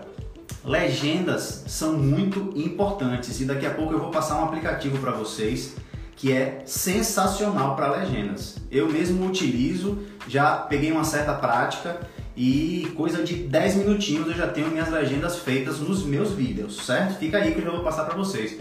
Legendas 0.66 1.66
são 1.68 1.98
muito 1.98 2.54
importantes 2.56 3.42
e 3.42 3.46
daqui 3.46 3.66
a 3.66 3.72
pouco 3.72 3.94
eu 3.94 4.00
vou 4.00 4.12
passar 4.12 4.40
um 4.40 4.46
aplicativo 4.46 4.98
para 4.98 5.12
vocês 5.12 5.76
que 6.16 6.32
é 6.32 6.62
sensacional 6.66 7.76
para 7.76 7.92
legendas. 7.92 8.58
Eu 8.72 8.90
mesmo 8.90 9.26
utilizo, 9.28 10.00
já 10.26 10.56
peguei 10.56 10.90
uma 10.90 11.04
certa 11.04 11.34
prática 11.34 12.00
e 12.36 12.94
coisa 12.96 13.24
de 13.24 13.36
10 13.36 13.76
minutinhos 13.76 14.28
eu 14.28 14.34
já 14.34 14.48
tenho 14.48 14.70
minhas 14.70 14.90
legendas 14.90 15.40
feitas 15.40 15.80
nos 15.80 16.06
meus 16.06 16.32
vídeos, 16.32 16.86
certo? 16.86 17.20
Fica 17.20 17.40
aí 17.40 17.54
que 17.54 17.60
eu 17.60 17.66
já 17.66 17.72
vou 17.72 17.84
passar 17.84 18.06
para 18.06 18.16
vocês. 18.16 18.58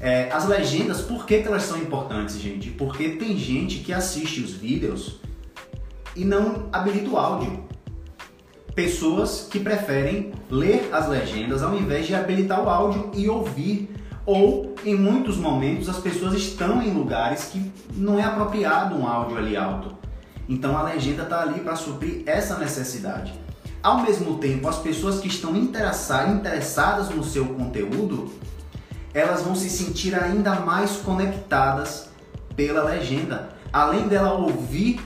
É, 0.00 0.32
as 0.32 0.48
legendas, 0.48 1.02
por 1.02 1.26
que, 1.26 1.42
que 1.42 1.48
elas 1.48 1.64
são 1.64 1.76
importantes, 1.76 2.40
gente? 2.40 2.70
Porque 2.70 3.10
tem 3.10 3.36
gente 3.36 3.80
que 3.80 3.92
assiste 3.92 4.40
os 4.40 4.52
vídeos 4.52 5.20
e 6.16 6.24
não 6.24 6.70
habilita 6.72 7.10
o 7.10 7.18
áudio 7.18 7.62
pessoas 8.74 9.48
que 9.50 9.60
preferem 9.60 10.32
ler 10.50 10.88
as 10.92 11.08
legendas 11.08 11.62
ao 11.62 11.76
invés 11.76 12.06
de 12.06 12.14
habilitar 12.14 12.62
o 12.62 12.68
áudio 12.68 13.10
e 13.14 13.28
ouvir. 13.28 13.90
Ou, 14.24 14.74
em 14.84 14.94
muitos 14.94 15.36
momentos, 15.36 15.88
as 15.88 15.98
pessoas 15.98 16.34
estão 16.34 16.80
em 16.80 16.92
lugares 16.92 17.46
que 17.46 17.72
não 17.94 18.18
é 18.18 18.22
apropriado 18.22 18.94
um 18.94 19.06
áudio 19.06 19.36
ali 19.36 19.56
alto. 19.56 19.96
Então 20.48 20.76
a 20.76 20.82
legenda 20.82 21.24
está 21.24 21.42
ali 21.42 21.60
para 21.60 21.74
suprir 21.74 22.22
essa 22.24 22.56
necessidade. 22.56 23.32
Ao 23.82 24.02
mesmo 24.02 24.38
tempo, 24.38 24.68
as 24.68 24.78
pessoas 24.78 25.18
que 25.18 25.26
estão 25.26 25.56
interessadas 25.56 27.08
no 27.10 27.24
seu 27.24 27.46
conteúdo, 27.46 28.30
elas 29.12 29.42
vão 29.42 29.56
se 29.56 29.68
sentir 29.68 30.14
ainda 30.14 30.54
mais 30.60 30.98
conectadas 30.98 32.08
pela 32.54 32.84
legenda. 32.84 33.48
Além 33.72 34.06
dela 34.06 34.34
ouvir 34.34 35.00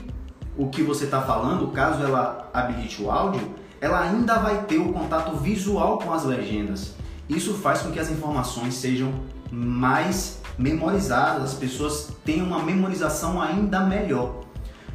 o 0.57 0.69
que 0.69 0.81
você 0.81 1.05
está 1.05 1.21
falando, 1.21 1.67
caso 1.67 2.03
ela 2.03 2.49
habilite 2.53 3.01
o 3.01 3.11
áudio, 3.11 3.55
ela 3.79 4.01
ainda 4.01 4.39
vai 4.39 4.63
ter 4.63 4.77
o 4.77 4.91
contato 4.91 5.35
visual 5.35 5.99
com 5.99 6.11
as 6.11 6.25
legendas. 6.25 6.95
Isso 7.29 7.53
faz 7.53 7.81
com 7.81 7.91
que 7.91 7.99
as 7.99 8.09
informações 8.09 8.73
sejam 8.73 9.13
mais 9.51 10.41
memorizadas, 10.57 11.43
as 11.43 11.53
pessoas 11.53 12.11
tenham 12.25 12.47
uma 12.47 12.63
memorização 12.63 13.41
ainda 13.41 13.81
melhor. 13.81 14.41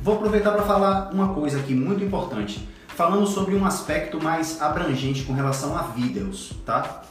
Vou 0.03 0.17
aproveitar 0.17 0.51
para 0.53 0.65
falar 0.65 1.11
uma 1.13 1.29
coisa 1.29 1.61
aqui 1.61 1.75
muito 1.75 2.03
importante, 2.03 2.69
falando 2.89 3.27
sobre 3.27 3.55
um 3.55 3.65
aspecto 3.65 4.21
mais 4.21 4.61
abrangente 4.61 5.23
com 5.23 5.33
relação 5.33 5.79
a 5.79 5.83
vídeos, 5.83 6.55
tá? 6.67 7.03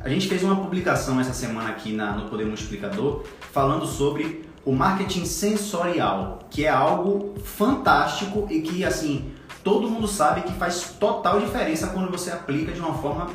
A 0.00 0.08
gente 0.08 0.28
fez 0.28 0.42
uma 0.42 0.56
publicação 0.56 1.20
essa 1.20 1.34
semana 1.34 1.68
aqui 1.68 1.92
na, 1.92 2.12
no 2.12 2.30
Poder 2.30 2.46
Multiplicador 2.46 3.24
falando 3.52 3.86
sobre 3.86 4.45
o 4.66 4.72
marketing 4.72 5.24
sensorial, 5.24 6.40
que 6.50 6.64
é 6.64 6.68
algo 6.68 7.34
fantástico 7.44 8.48
e 8.50 8.60
que 8.60 8.84
assim 8.84 9.30
todo 9.62 9.88
mundo 9.88 10.08
sabe 10.08 10.42
que 10.42 10.52
faz 10.54 10.96
total 10.98 11.38
diferença 11.38 11.86
quando 11.86 12.10
você 12.10 12.32
aplica 12.32 12.72
de 12.72 12.80
uma 12.80 12.94
forma 12.94 13.30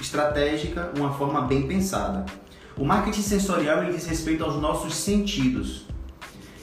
estratégica, 0.00 0.92
uma 0.96 1.12
forma 1.12 1.40
bem 1.40 1.66
pensada. 1.66 2.24
O 2.78 2.84
marketing 2.84 3.22
sensorial 3.22 3.82
ele 3.82 3.94
diz 3.94 4.06
respeito 4.06 4.44
aos 4.44 4.60
nossos 4.60 4.94
sentidos. 4.94 5.86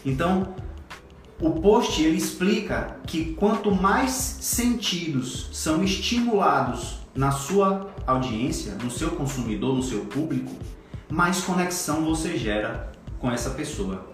Então, 0.05 0.55
o 1.41 1.51
post 1.59 2.01
ele 2.01 2.17
explica 2.17 2.97
que 3.05 3.33
quanto 3.33 3.71
mais 3.71 4.11
sentidos 4.11 5.49
são 5.51 5.83
estimulados 5.83 6.99
na 7.13 7.31
sua 7.31 7.89
audiência, 8.07 8.75
no 8.81 8.89
seu 8.89 9.11
consumidor, 9.11 9.75
no 9.75 9.83
seu 9.83 10.05
público, 10.05 10.51
mais 11.09 11.41
conexão 11.41 12.05
você 12.05 12.37
gera 12.37 12.91
com 13.19 13.29
essa 13.29 13.49
pessoa, 13.49 14.12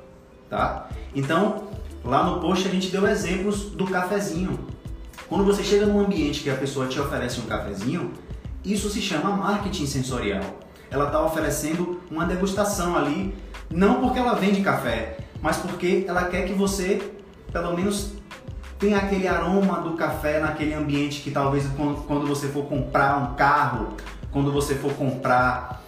tá? 0.50 0.89
Então, 1.15 1.68
lá 2.03 2.24
no 2.24 2.39
post 2.39 2.68
a 2.68 2.72
gente 2.72 2.89
deu 2.89 3.08
exemplos 3.08 3.72
do 3.72 3.86
cafezinho. 3.86 4.60
Quando 5.27 5.46
você 5.46 5.63
chega 5.63 5.86
num 5.86 6.00
ambiente 6.00 6.41
que 6.41 6.50
a 6.50 6.56
pessoa 6.56 6.88
te 6.88 7.00
oferece 7.00 7.39
um 7.39 7.44
cafezinho, 7.44 8.12
isso 8.65 8.89
se 8.89 9.01
chama 9.01 9.36
marketing 9.36 9.86
sensorial. 9.86 10.44
Ela 10.89 11.06
está 11.06 11.24
oferecendo 11.24 12.01
uma 12.10 12.25
degustação 12.25 12.98
ali, 12.98 13.36
não 13.70 14.01
porque 14.01 14.18
ela 14.18 14.34
vende 14.34 14.62
café, 14.62 15.18
mas 15.41 15.58
porque 15.58 16.03
ela 16.08 16.25
quer 16.25 16.48
que 16.48 16.53
você, 16.53 17.13
pelo 17.51 17.75
menos, 17.75 18.13
tenha 18.79 18.98
aquele 18.98 19.27
aroma 19.27 19.82
do 19.82 19.91
café 19.91 20.39
naquele 20.39 20.74
ambiente 20.74 21.22
que 21.22 21.29
talvez 21.29 21.65
quando 22.08 22.25
você 22.25 22.48
for 22.48 22.65
comprar 22.65 23.18
um 23.18 23.36
carro, 23.36 23.89
quando 24.32 24.51
você 24.51 24.74
for 24.74 24.94
comprar 24.94 25.84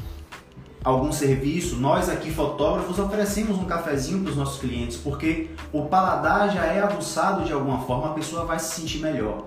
algum 0.84 1.12
serviço, 1.12 1.76
nós 1.76 2.10
aqui 2.10 2.32
fotógrafos 2.32 2.98
oferecemos 2.98 3.58
um 3.58 3.66
cafezinho 3.66 4.22
para 4.22 4.32
os 4.32 4.36
nossos 4.36 4.60
clientes, 4.60 4.98
porque 4.98 5.50
o 5.72 5.86
paladar 5.86 6.50
já 6.50 6.66
é 6.66 6.82
aguçado 6.82 7.44
de 7.44 7.54
alguma 7.54 7.80
forma, 7.82 8.08
a 8.08 8.14
pessoa 8.14 8.46
vai 8.46 8.58
se 8.60 8.82
sentir 8.82 9.00
melhor. 9.00 9.46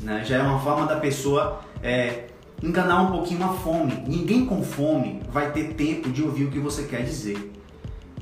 Né? 0.00 0.24
Já 0.24 0.38
é 0.38 0.42
uma 0.42 0.58
forma 0.58 0.86
da 0.86 0.96
pessoa 0.96 1.60
é, 1.82 2.26
enganar 2.62 3.02
um 3.02 3.12
pouquinho 3.12 3.44
a 3.44 3.48
fome. 3.48 4.04
Ninguém 4.06 4.44
com 4.44 4.62
fome 4.62 5.22
vai 5.30 5.52
ter 5.52 5.74
tempo 5.74 6.10
de 6.10 6.22
ouvir 6.22 6.44
o 6.44 6.50
que 6.50 6.58
você 6.58 6.82
quer 6.84 7.04
dizer. 7.04 7.52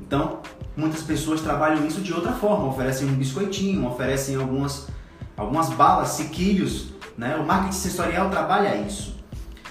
Então, 0.00 0.40
muitas 0.76 1.02
pessoas 1.02 1.40
trabalham 1.40 1.86
isso 1.86 2.02
de 2.02 2.12
outra 2.12 2.32
forma, 2.32 2.68
oferecem 2.68 3.08
um 3.08 3.14
biscoitinho, 3.14 3.86
oferecem 3.86 4.36
algumas, 4.36 4.88
algumas 5.36 5.70
balas, 5.70 6.10
sequilhos. 6.10 6.92
Né? 7.16 7.34
O 7.36 7.46
marketing 7.46 7.72
sensorial 7.72 8.28
trabalha 8.28 8.76
isso. 8.76 9.16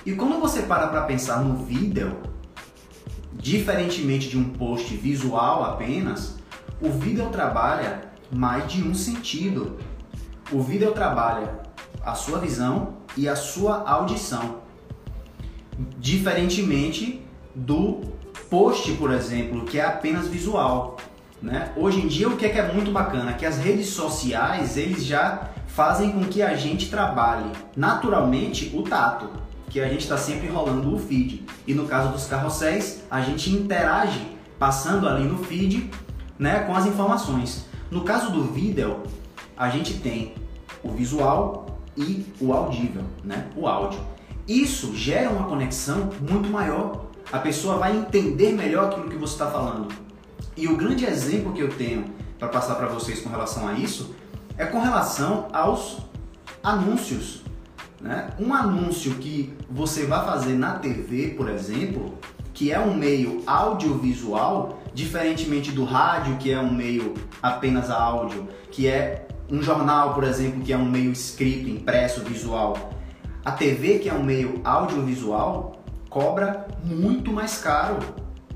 E 0.03 0.13
quando 0.13 0.39
você 0.39 0.63
para 0.63 0.87
para 0.87 1.01
pensar 1.01 1.43
no 1.43 1.63
vídeo, 1.63 2.30
diferentemente 3.33 4.29
de 4.29 4.37
um 4.37 4.43
post 4.43 4.95
visual 4.95 5.63
apenas, 5.63 6.37
o 6.81 6.89
vídeo 6.89 7.29
trabalha 7.29 8.01
mais 8.31 8.71
de 8.71 8.83
um 8.83 8.93
sentido. 8.93 9.77
O 10.51 10.61
vídeo 10.61 10.91
trabalha 10.91 11.59
a 12.03 12.15
sua 12.15 12.39
visão 12.39 12.97
e 13.15 13.27
a 13.27 13.35
sua 13.35 13.87
audição. 13.89 14.61
Diferentemente 15.97 17.21
do 17.53 18.01
post, 18.49 18.91
por 18.93 19.11
exemplo, 19.11 19.65
que 19.65 19.79
é 19.79 19.85
apenas 19.85 20.27
visual. 20.27 20.97
Né? 21.41 21.71
Hoje 21.75 22.01
em 22.01 22.07
dia 22.07 22.29
o 22.29 22.37
que 22.37 22.45
é, 22.45 22.49
que 22.49 22.59
é 22.59 22.73
muito 22.73 22.91
bacana? 22.91 23.33
Que 23.33 23.45
as 23.45 23.57
redes 23.57 23.87
sociais 23.87 24.77
eles 24.77 25.03
já 25.03 25.49
fazem 25.67 26.11
com 26.11 26.21
que 26.25 26.41
a 26.41 26.55
gente 26.55 26.89
trabalhe 26.89 27.49
naturalmente 27.75 28.71
o 28.75 28.83
tato, 28.83 29.29
que 29.71 29.79
a 29.79 29.87
gente 29.87 30.01
está 30.01 30.17
sempre 30.17 30.49
rolando 30.49 30.93
o 30.93 30.99
feed. 30.99 31.45
E 31.65 31.73
no 31.73 31.87
caso 31.87 32.11
dos 32.11 32.25
carrosséis, 32.25 33.03
a 33.09 33.21
gente 33.21 33.49
interage 33.49 34.21
passando 34.59 35.07
ali 35.07 35.23
no 35.23 35.37
feed 35.45 35.89
né, 36.37 36.59
com 36.65 36.75
as 36.75 36.85
informações. 36.85 37.65
No 37.89 38.03
caso 38.03 38.31
do 38.31 38.43
vídeo, 38.43 39.01
a 39.55 39.69
gente 39.69 39.93
tem 39.95 40.35
o 40.83 40.91
visual 40.91 41.79
e 41.95 42.25
o 42.39 42.51
audível, 42.51 43.03
né, 43.23 43.47
o 43.55 43.65
áudio. 43.65 43.99
Isso 44.45 44.93
gera 44.93 45.29
uma 45.29 45.47
conexão 45.47 46.09
muito 46.19 46.49
maior. 46.49 47.05
A 47.31 47.39
pessoa 47.39 47.77
vai 47.77 47.95
entender 47.95 48.51
melhor 48.51 48.89
aquilo 48.89 49.09
que 49.09 49.15
você 49.15 49.33
está 49.33 49.49
falando. 49.49 49.87
E 50.57 50.67
o 50.67 50.75
grande 50.75 51.05
exemplo 51.05 51.53
que 51.53 51.61
eu 51.61 51.69
tenho 51.69 52.05
para 52.37 52.49
passar 52.49 52.75
para 52.75 52.87
vocês 52.87 53.21
com 53.21 53.29
relação 53.29 53.67
a 53.67 53.73
isso 53.73 54.13
é 54.57 54.65
com 54.65 54.81
relação 54.81 55.47
aos 55.53 55.99
anúncios. 56.61 57.41
Né? 58.01 58.29
Um 58.39 58.53
anúncio 58.53 59.13
que 59.15 59.53
você 59.69 60.05
vai 60.05 60.25
fazer 60.25 60.53
na 60.53 60.79
TV, 60.79 61.35
por 61.37 61.47
exemplo, 61.49 62.17
que 62.53 62.71
é 62.71 62.79
um 62.79 62.93
meio 62.93 63.43
audiovisual, 63.45 64.81
diferentemente 64.93 65.71
do 65.71 65.83
rádio, 65.83 66.37
que 66.37 66.51
é 66.51 66.59
um 66.59 66.73
meio 66.73 67.13
apenas 67.41 67.89
áudio, 67.89 68.47
que 68.71 68.87
é 68.87 69.27
um 69.49 69.61
jornal, 69.61 70.13
por 70.13 70.23
exemplo, 70.23 70.61
que 70.61 70.73
é 70.73 70.77
um 70.77 70.89
meio 70.89 71.11
escrito, 71.11 71.69
impresso, 71.69 72.21
visual. 72.21 72.91
A 73.45 73.51
TV, 73.51 73.99
que 73.99 74.09
é 74.09 74.13
um 74.13 74.23
meio 74.23 74.61
audiovisual, 74.63 75.83
cobra 76.09 76.67
muito 76.83 77.31
mais 77.31 77.57
caro 77.57 77.99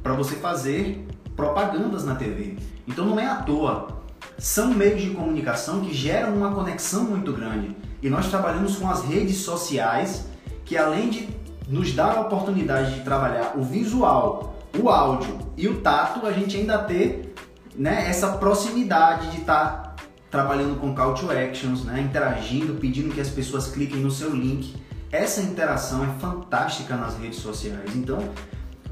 para 0.01 0.13
você 0.13 0.35
fazer 0.35 1.05
propagandas 1.35 2.03
na 2.03 2.15
TV. 2.15 2.57
Então 2.87 3.05
não 3.05 3.19
é 3.19 3.25
à 3.25 3.35
toa. 3.35 4.03
São 4.37 4.73
meios 4.73 5.01
de 5.01 5.11
comunicação 5.11 5.81
que 5.81 5.93
geram 5.93 6.35
uma 6.35 6.53
conexão 6.53 7.03
muito 7.05 7.31
grande. 7.31 7.75
E 8.01 8.09
nós 8.09 8.27
trabalhamos 8.29 8.75
com 8.77 8.89
as 8.89 9.03
redes 9.03 9.37
sociais, 9.37 10.25
que 10.63 10.77
além 10.77 11.09
de 11.09 11.29
nos 11.67 11.93
dar 11.93 12.17
a 12.17 12.21
oportunidade 12.21 12.95
de 12.95 13.01
trabalhar 13.01 13.53
o 13.55 13.63
visual, 13.63 14.55
o 14.77 14.89
áudio 14.89 15.37
e 15.57 15.67
o 15.67 15.81
tato, 15.81 16.25
a 16.25 16.31
gente 16.31 16.57
ainda 16.57 16.77
ter 16.79 17.33
né, 17.75 18.09
essa 18.09 18.33
proximidade 18.33 19.31
de 19.31 19.41
estar 19.41 19.65
tá 19.65 19.95
trabalhando 20.29 20.79
com 20.79 20.93
call 20.93 21.13
to 21.13 21.31
actions, 21.31 21.83
né, 21.83 22.01
interagindo, 22.01 22.75
pedindo 22.75 23.13
que 23.13 23.21
as 23.21 23.29
pessoas 23.29 23.67
cliquem 23.67 23.99
no 23.99 24.11
seu 24.11 24.29
link. 24.31 24.75
Essa 25.11 25.41
interação 25.41 26.03
é 26.03 26.07
fantástica 26.19 26.95
nas 26.95 27.17
redes 27.17 27.39
sociais. 27.39 27.95
Então, 27.95 28.19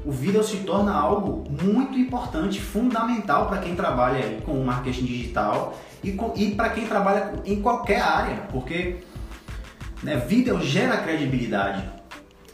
o 0.04 0.12
vídeo 0.12 0.44
se 0.44 0.58
torna 0.58 0.92
algo 0.92 1.44
muito 1.62 1.98
importante, 1.98 2.60
fundamental 2.60 3.46
para 3.48 3.58
quem 3.58 3.74
trabalha 3.74 4.40
com 4.44 4.62
marketing 4.62 5.06
digital 5.06 5.78
e, 6.02 6.16
e 6.36 6.50
para 6.54 6.68
quem 6.70 6.86
trabalha 6.86 7.32
em 7.44 7.62
qualquer 7.62 8.02
área, 8.02 8.36
porque 8.52 8.98
né, 10.02 10.16
vídeo 10.16 10.60
gera 10.60 10.98
credibilidade. 10.98 11.88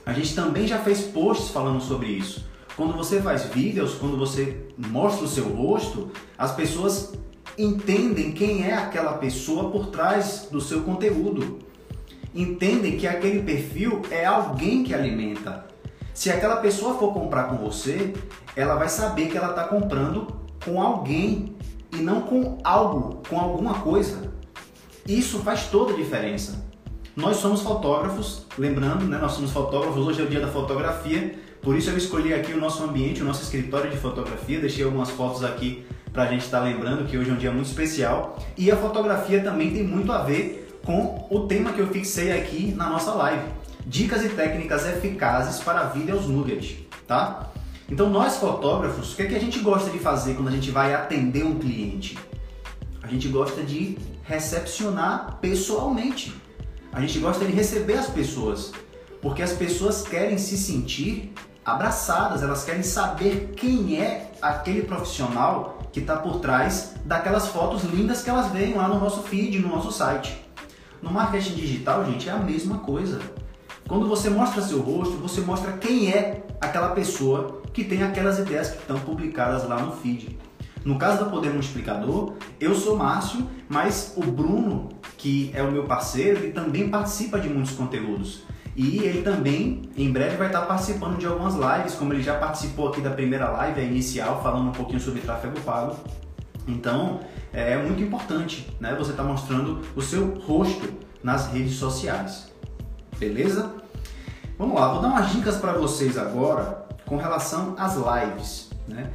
A 0.06 0.12
gente 0.12 0.34
também 0.34 0.66
já 0.66 0.78
fez 0.78 1.02
posts 1.02 1.50
falando 1.50 1.80
sobre 1.80 2.08
isso. 2.08 2.48
Quando 2.76 2.96
você 2.96 3.20
faz 3.20 3.44
vídeos, 3.46 3.94
quando 3.94 4.16
você 4.16 4.66
mostra 4.78 5.24
o 5.24 5.28
seu 5.28 5.48
rosto, 5.48 6.10
as 6.38 6.52
pessoas 6.52 7.12
entendem 7.58 8.32
quem 8.32 8.64
é 8.64 8.74
aquela 8.74 9.14
pessoa 9.14 9.70
por 9.70 9.88
trás 9.88 10.48
do 10.50 10.60
seu 10.60 10.82
conteúdo. 10.82 11.58
Entendem 12.34 12.96
que 12.96 13.06
aquele 13.06 13.42
perfil 13.42 14.02
é 14.10 14.24
alguém 14.24 14.84
que 14.84 14.94
alimenta. 14.94 15.69
Se 16.12 16.30
aquela 16.30 16.56
pessoa 16.56 16.94
for 16.98 17.12
comprar 17.12 17.44
com 17.44 17.56
você, 17.56 18.12
ela 18.56 18.74
vai 18.74 18.88
saber 18.88 19.28
que 19.28 19.36
ela 19.36 19.50
está 19.50 19.64
comprando 19.64 20.26
com 20.64 20.80
alguém 20.80 21.56
e 21.92 21.96
não 21.96 22.22
com 22.22 22.58
algo, 22.62 23.22
com 23.28 23.38
alguma 23.38 23.74
coisa. 23.74 24.30
Isso 25.06 25.38
faz 25.40 25.66
toda 25.66 25.92
a 25.92 25.96
diferença. 25.96 26.64
Nós 27.16 27.38
somos 27.38 27.62
fotógrafos, 27.62 28.46
lembrando, 28.56 29.04
né, 29.06 29.18
nós 29.18 29.32
somos 29.32 29.50
fotógrafos, 29.50 30.06
hoje 30.06 30.20
é 30.20 30.24
o 30.24 30.28
dia 30.28 30.40
da 30.40 30.48
fotografia, 30.48 31.34
por 31.60 31.76
isso 31.76 31.90
eu 31.90 31.96
escolhi 31.96 32.32
aqui 32.32 32.52
o 32.52 32.60
nosso 32.60 32.82
ambiente, 32.82 33.20
o 33.20 33.24
nosso 33.24 33.42
escritório 33.42 33.90
de 33.90 33.96
fotografia, 33.96 34.60
deixei 34.60 34.84
algumas 34.84 35.10
fotos 35.10 35.44
aqui 35.44 35.84
para 36.12 36.24
a 36.24 36.26
gente 36.26 36.42
estar 36.44 36.58
tá 36.58 36.64
lembrando 36.64 37.06
que 37.06 37.18
hoje 37.18 37.30
é 37.30 37.32
um 37.32 37.36
dia 37.36 37.50
muito 37.50 37.66
especial. 37.66 38.38
E 38.56 38.70
a 38.70 38.76
fotografia 38.76 39.42
também 39.42 39.72
tem 39.72 39.82
muito 39.82 40.10
a 40.12 40.22
ver 40.22 40.78
com 40.84 41.26
o 41.30 41.46
tema 41.46 41.72
que 41.72 41.80
eu 41.80 41.88
fixei 41.88 42.32
aqui 42.32 42.72
na 42.76 42.88
nossa 42.88 43.12
live. 43.12 43.42
Dicas 43.90 44.24
e 44.24 44.28
técnicas 44.28 44.86
eficazes 44.86 45.60
para 45.64 45.82
vídeos 45.86 46.28
nugget, 46.28 46.88
tá? 47.08 47.50
Então 47.90 48.08
nós 48.08 48.36
fotógrafos, 48.36 49.12
o 49.12 49.16
que, 49.16 49.22
é 49.22 49.26
que 49.26 49.34
a 49.34 49.40
gente 49.40 49.58
gosta 49.58 49.90
de 49.90 49.98
fazer 49.98 50.34
quando 50.34 50.46
a 50.46 50.52
gente 50.52 50.70
vai 50.70 50.94
atender 50.94 51.44
um 51.44 51.58
cliente? 51.58 52.16
A 53.02 53.08
gente 53.08 53.26
gosta 53.26 53.64
de 53.64 53.98
recepcionar 54.22 55.38
pessoalmente. 55.40 56.32
A 56.92 57.00
gente 57.00 57.18
gosta 57.18 57.44
de 57.44 57.50
receber 57.50 57.94
as 57.94 58.06
pessoas, 58.06 58.70
porque 59.20 59.42
as 59.42 59.54
pessoas 59.54 60.02
querem 60.02 60.38
se 60.38 60.56
sentir 60.56 61.32
abraçadas, 61.64 62.44
elas 62.44 62.62
querem 62.62 62.84
saber 62.84 63.54
quem 63.56 64.00
é 64.00 64.30
aquele 64.40 64.82
profissional 64.82 65.80
que 65.90 65.98
está 65.98 66.14
por 66.14 66.38
trás 66.38 66.94
daquelas 67.04 67.48
fotos 67.48 67.82
lindas 67.82 68.22
que 68.22 68.30
elas 68.30 68.52
veem 68.52 68.74
lá 68.74 68.86
no 68.86 69.00
nosso 69.00 69.24
feed, 69.24 69.58
no 69.58 69.66
nosso 69.66 69.90
site. 69.90 70.40
No 71.02 71.10
marketing 71.10 71.54
digital, 71.54 72.04
gente, 72.04 72.28
é 72.28 72.32
a 72.32 72.38
mesma 72.38 72.78
coisa. 72.78 73.18
Quando 73.90 74.06
você 74.06 74.30
mostra 74.30 74.62
seu 74.62 74.80
rosto, 74.80 75.16
você 75.16 75.40
mostra 75.40 75.72
quem 75.72 76.12
é 76.12 76.46
aquela 76.60 76.90
pessoa 76.90 77.60
que 77.72 77.82
tem 77.82 78.04
aquelas 78.04 78.38
ideias 78.38 78.70
que 78.70 78.78
estão 78.78 79.00
publicadas 79.00 79.68
lá 79.68 79.80
no 79.80 79.90
feed. 79.90 80.38
No 80.84 80.96
caso 80.96 81.24
do 81.24 81.28
Poder 81.28 81.52
Multiplicador, 81.52 82.34
eu 82.60 82.72
sou 82.76 82.96
Márcio, 82.96 83.44
mas 83.68 84.14
o 84.16 84.20
Bruno, 84.22 84.90
que 85.18 85.50
é 85.52 85.60
o 85.60 85.72
meu 85.72 85.86
parceiro, 85.86 86.38
ele 86.38 86.52
também 86.52 86.88
participa 86.88 87.40
de 87.40 87.48
muitos 87.48 87.72
conteúdos. 87.72 88.44
E 88.76 88.98
ele 88.98 89.22
também, 89.22 89.82
em 89.96 90.12
breve, 90.12 90.36
vai 90.36 90.46
estar 90.46 90.60
participando 90.66 91.18
de 91.18 91.26
algumas 91.26 91.54
lives, 91.54 91.96
como 91.96 92.12
ele 92.12 92.22
já 92.22 92.38
participou 92.38 92.90
aqui 92.90 93.00
da 93.00 93.10
primeira 93.10 93.50
live, 93.50 93.80
a 93.80 93.82
inicial, 93.82 94.40
falando 94.40 94.68
um 94.68 94.72
pouquinho 94.72 95.00
sobre 95.00 95.20
tráfego 95.20 95.60
pago. 95.62 95.96
Então, 96.68 97.18
é 97.52 97.76
muito 97.76 98.00
importante 98.00 98.72
né, 98.78 98.94
você 98.96 99.10
estar 99.10 99.24
tá 99.24 99.28
mostrando 99.28 99.80
o 99.96 100.00
seu 100.00 100.38
rosto 100.38 100.88
nas 101.24 101.48
redes 101.48 101.74
sociais. 101.74 102.48
Beleza? 103.18 103.79
Vamos 104.60 104.78
lá, 104.78 104.92
vou 104.92 105.00
dar 105.00 105.08
umas 105.08 105.32
dicas 105.32 105.56
para 105.56 105.72
vocês 105.72 106.18
agora 106.18 106.86
com 107.06 107.16
relação 107.16 107.74
às 107.78 107.94
lives. 107.94 108.68
Né? 108.86 109.10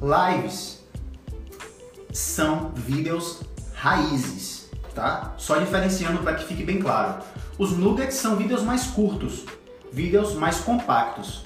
Lives 0.00 0.80
são 2.12 2.70
vídeos 2.72 3.40
raízes, 3.74 4.70
tá? 4.94 5.34
Só 5.38 5.56
diferenciando 5.56 6.20
para 6.20 6.36
que 6.36 6.44
fique 6.44 6.62
bem 6.62 6.80
claro. 6.80 7.20
Os 7.58 7.72
nuggets 7.72 8.14
são 8.14 8.36
vídeos 8.36 8.62
mais 8.62 8.84
curtos, 8.86 9.44
vídeos 9.92 10.34
mais 10.34 10.60
compactos. 10.60 11.42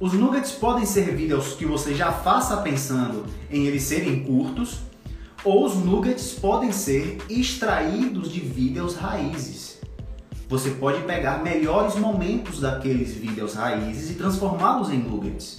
Os 0.00 0.14
nuggets 0.14 0.52
podem 0.52 0.86
ser 0.86 1.14
vídeos 1.14 1.52
que 1.52 1.66
você 1.66 1.94
já 1.94 2.10
faça 2.10 2.56
pensando 2.56 3.26
em 3.50 3.66
eles 3.66 3.82
serem 3.82 4.24
curtos, 4.24 4.78
ou 5.44 5.66
os 5.66 5.74
nuggets 5.74 6.32
podem 6.32 6.72
ser 6.72 7.18
extraídos 7.28 8.32
de 8.32 8.40
vídeos 8.40 8.96
raízes. 8.96 9.67
Você 10.48 10.70
pode 10.70 11.02
pegar 11.02 11.42
melhores 11.42 11.94
momentos 11.96 12.60
daqueles 12.60 13.12
vídeos 13.12 13.54
raízes 13.54 14.10
e 14.10 14.14
transformá-los 14.14 14.90
em 14.90 14.96
nuggets. 14.96 15.58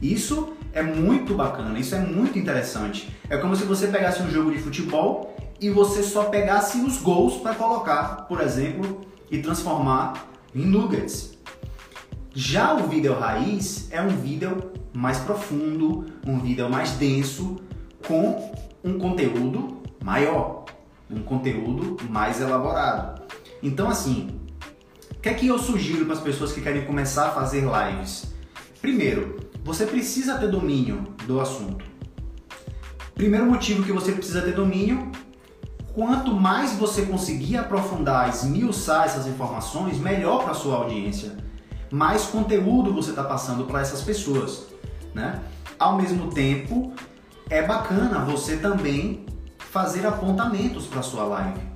Isso 0.00 0.52
é 0.74 0.82
muito 0.82 1.34
bacana, 1.34 1.78
isso 1.78 1.94
é 1.94 2.00
muito 2.00 2.38
interessante. 2.38 3.10
É 3.30 3.38
como 3.38 3.56
se 3.56 3.64
você 3.64 3.86
pegasse 3.86 4.22
um 4.22 4.30
jogo 4.30 4.52
de 4.52 4.58
futebol 4.58 5.34
e 5.58 5.70
você 5.70 6.02
só 6.02 6.24
pegasse 6.24 6.82
os 6.82 6.98
gols 6.98 7.38
para 7.38 7.54
colocar, 7.54 8.26
por 8.28 8.42
exemplo, 8.42 9.00
e 9.30 9.38
transformar 9.38 10.26
em 10.54 10.66
nuggets. 10.66 11.38
Já 12.34 12.74
o 12.74 12.88
vídeo 12.88 13.18
raiz 13.18 13.90
é 13.90 14.02
um 14.02 14.08
vídeo 14.08 14.70
mais 14.92 15.18
profundo, 15.18 16.04
um 16.26 16.38
vídeo 16.38 16.68
mais 16.68 16.90
denso, 16.92 17.56
com 18.06 18.52
um 18.84 18.98
conteúdo 18.98 19.82
maior, 20.04 20.66
um 21.10 21.22
conteúdo 21.22 21.96
mais 22.08 22.38
elaborado. 22.38 23.19
Então, 23.62 23.88
assim, 23.88 24.40
o 25.12 25.20
que 25.20 25.28
é 25.28 25.34
que 25.34 25.46
eu 25.46 25.58
sugiro 25.58 26.04
para 26.06 26.14
as 26.14 26.20
pessoas 26.20 26.52
que 26.52 26.60
querem 26.60 26.84
começar 26.84 27.28
a 27.28 27.30
fazer 27.30 27.62
lives? 27.64 28.32
Primeiro, 28.80 29.38
você 29.62 29.84
precisa 29.84 30.38
ter 30.38 30.48
domínio 30.48 31.14
do 31.26 31.40
assunto. 31.40 31.84
Primeiro 33.14 33.44
motivo 33.44 33.82
que 33.82 33.92
você 33.92 34.12
precisa 34.12 34.40
ter 34.40 34.54
domínio 34.54 35.12
quanto 35.92 36.32
mais 36.32 36.72
você 36.72 37.02
conseguir 37.02 37.58
aprofundar, 37.58 38.30
esmiuçar 38.30 39.04
essas 39.04 39.26
informações, 39.26 39.98
melhor 39.98 40.42
para 40.42 40.52
a 40.52 40.54
sua 40.54 40.76
audiência. 40.76 41.36
Mais 41.90 42.24
conteúdo 42.24 42.94
você 42.94 43.10
está 43.10 43.24
passando 43.24 43.64
para 43.64 43.80
essas 43.80 44.00
pessoas. 44.00 44.66
Né? 45.14 45.42
Ao 45.78 45.96
mesmo 45.96 46.30
tempo, 46.30 46.94
é 47.50 47.60
bacana 47.62 48.24
você 48.24 48.56
também 48.56 49.26
fazer 49.58 50.06
apontamentos 50.06 50.86
para 50.86 51.02
sua 51.02 51.24
live. 51.24 51.69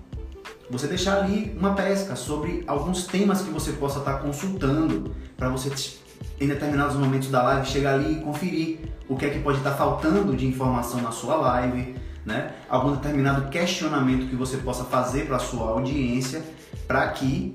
Você 0.74 0.88
deixar 0.88 1.18
ali 1.18 1.56
uma 1.56 1.72
pesca 1.72 2.16
sobre 2.16 2.64
alguns 2.66 3.06
temas 3.06 3.42
que 3.42 3.50
você 3.50 3.70
possa 3.74 4.00
estar 4.00 4.14
consultando 4.14 5.14
para 5.36 5.48
você 5.48 5.70
em 6.40 6.48
determinados 6.48 6.96
momentos 6.96 7.30
da 7.30 7.44
live 7.44 7.68
chegar 7.68 7.94
ali 7.94 8.14
e 8.14 8.20
conferir 8.20 8.80
o 9.08 9.14
que 9.14 9.24
é 9.24 9.30
que 9.30 9.38
pode 9.38 9.58
estar 9.58 9.70
faltando 9.70 10.34
de 10.34 10.44
informação 10.44 11.00
na 11.00 11.12
sua 11.12 11.36
live, 11.36 11.94
né? 12.26 12.54
Algum 12.68 12.90
determinado 12.90 13.48
questionamento 13.50 14.28
que 14.28 14.34
você 14.34 14.56
possa 14.56 14.82
fazer 14.82 15.28
para 15.28 15.38
sua 15.38 15.68
audiência 15.68 16.42
para 16.88 17.06
que 17.10 17.52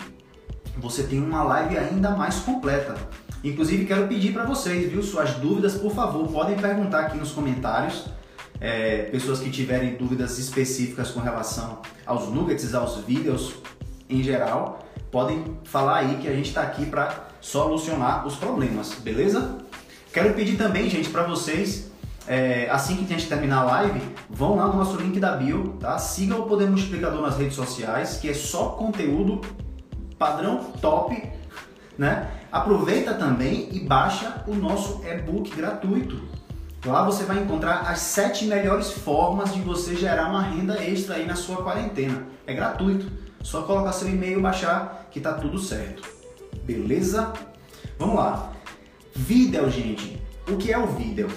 você 0.77 1.03
tenha 1.03 1.21
uma 1.21 1.43
live 1.43 1.77
ainda 1.77 2.11
mais 2.11 2.39
completa. 2.39 2.95
Inclusive 3.43 3.85
quero 3.85 4.07
pedir 4.07 4.31
para 4.31 4.45
vocês, 4.45 4.89
viu? 4.89 5.03
Suas 5.03 5.31
dúvidas, 5.31 5.73
por 5.73 5.91
favor, 5.91 6.25
podem 6.29 6.55
perguntar 6.55 7.01
aqui 7.01 7.17
nos 7.17 7.33
comentários. 7.33 8.05
É, 8.61 9.03
pessoas 9.03 9.39
que 9.39 9.49
tiverem 9.49 9.95
dúvidas 9.95 10.37
específicas 10.37 11.11
com 11.11 11.19
relação 11.19 11.81
aos 12.05 12.27
nuggets, 12.27 12.73
aos 12.73 12.97
vídeos 12.97 13.55
em 14.09 14.21
geral, 14.21 14.85
podem 15.11 15.57
falar 15.63 15.99
aí 15.99 16.17
que 16.17 16.27
a 16.27 16.33
gente 16.33 16.49
está 16.49 16.61
aqui 16.61 16.85
para 16.85 17.29
solucionar 17.39 18.27
os 18.27 18.35
problemas, 18.35 18.95
beleza? 18.95 19.57
Quero 20.11 20.33
pedir 20.33 20.57
também, 20.57 20.89
gente, 20.89 21.09
para 21.09 21.23
vocês 21.23 21.89
é, 22.29 22.69
assim 22.69 22.95
que 22.95 23.05
a 23.05 23.17
gente 23.17 23.27
terminar 23.27 23.61
a 23.61 23.63
live, 23.63 24.01
vão 24.29 24.55
lá 24.55 24.67
no 24.67 24.75
nosso 24.75 24.97
link 24.97 25.19
da 25.19 25.35
bio, 25.35 25.77
tá? 25.79 25.97
Siga 25.97 26.35
o 26.35 26.43
Poder 26.43 26.69
Multiplicador 26.69 27.21
nas 27.21 27.37
redes 27.37 27.55
sociais, 27.55 28.17
que 28.17 28.29
é 28.29 28.33
só 28.35 28.69
conteúdo 28.69 29.41
padrão 30.15 30.65
top, 30.79 31.19
né? 31.97 32.29
Aproveita 32.51 33.15
também 33.15 33.69
e 33.71 33.79
baixa 33.79 34.43
o 34.45 34.53
nosso 34.53 35.01
e-book 35.07 35.55
gratuito. 35.55 36.21
Lá 36.85 37.03
você 37.03 37.23
vai 37.23 37.39
encontrar 37.39 37.81
as 37.81 37.99
sete 37.99 38.45
melhores 38.45 38.91
formas 38.91 39.53
de 39.53 39.61
você 39.61 39.95
gerar 39.95 40.29
uma 40.29 40.41
renda 40.41 40.81
extra 40.83 41.15
aí 41.15 41.25
na 41.25 41.35
sua 41.35 41.63
quarentena. 41.63 42.25
É 42.47 42.53
gratuito. 42.53 43.11
Só 43.43 43.63
colocar 43.63 43.91
seu 43.91 44.09
e-mail 44.09 44.41
baixar 44.41 45.07
que 45.11 45.19
tá 45.19 45.33
tudo 45.33 45.59
certo. 45.59 46.03
Beleza? 46.63 47.33
Vamos 47.97 48.15
lá. 48.15 48.51
Vídeo, 49.15 49.69
gente. 49.69 50.21
O 50.47 50.57
que 50.57 50.71
é 50.71 50.77
o 50.77 50.87
vídeo? 50.87 51.27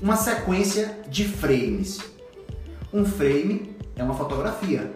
uma 0.00 0.16
sequência 0.16 0.98
de 1.08 1.24
frames. 1.24 2.00
Um 2.92 3.04
frame 3.04 3.76
é 3.96 4.02
uma 4.02 4.14
fotografia, 4.14 4.92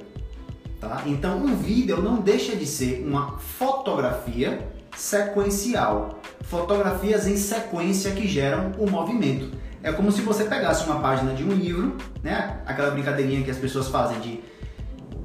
tá? 0.81 1.03
Então 1.07 1.39
um 1.39 1.57
vídeo 1.57 2.01
não 2.01 2.21
deixa 2.21 2.57
de 2.57 2.67
ser 2.67 3.05
uma 3.07 3.39
fotografia 3.39 4.67
sequencial, 4.97 6.21
fotografias 6.43 7.27
em 7.27 7.37
sequência 7.37 8.13
que 8.13 8.29
geram 8.29 8.73
o 8.79 8.89
movimento. 8.89 9.57
É 9.83 9.93
como 9.93 10.13
se 10.13 10.21
você 10.23 10.45
pegasse 10.45 10.85
uma 10.85 11.01
página 11.01 11.35
de 11.35 11.43
um 11.43 11.53
livro, 11.53 11.97
né? 12.23 12.61
Aquela 12.67 12.91
brincadeirinha 12.91 13.43
que 13.43 13.51
as 13.51 13.59
pessoas 13.59 13.89
fazem 13.89 14.21
de 14.21 14.41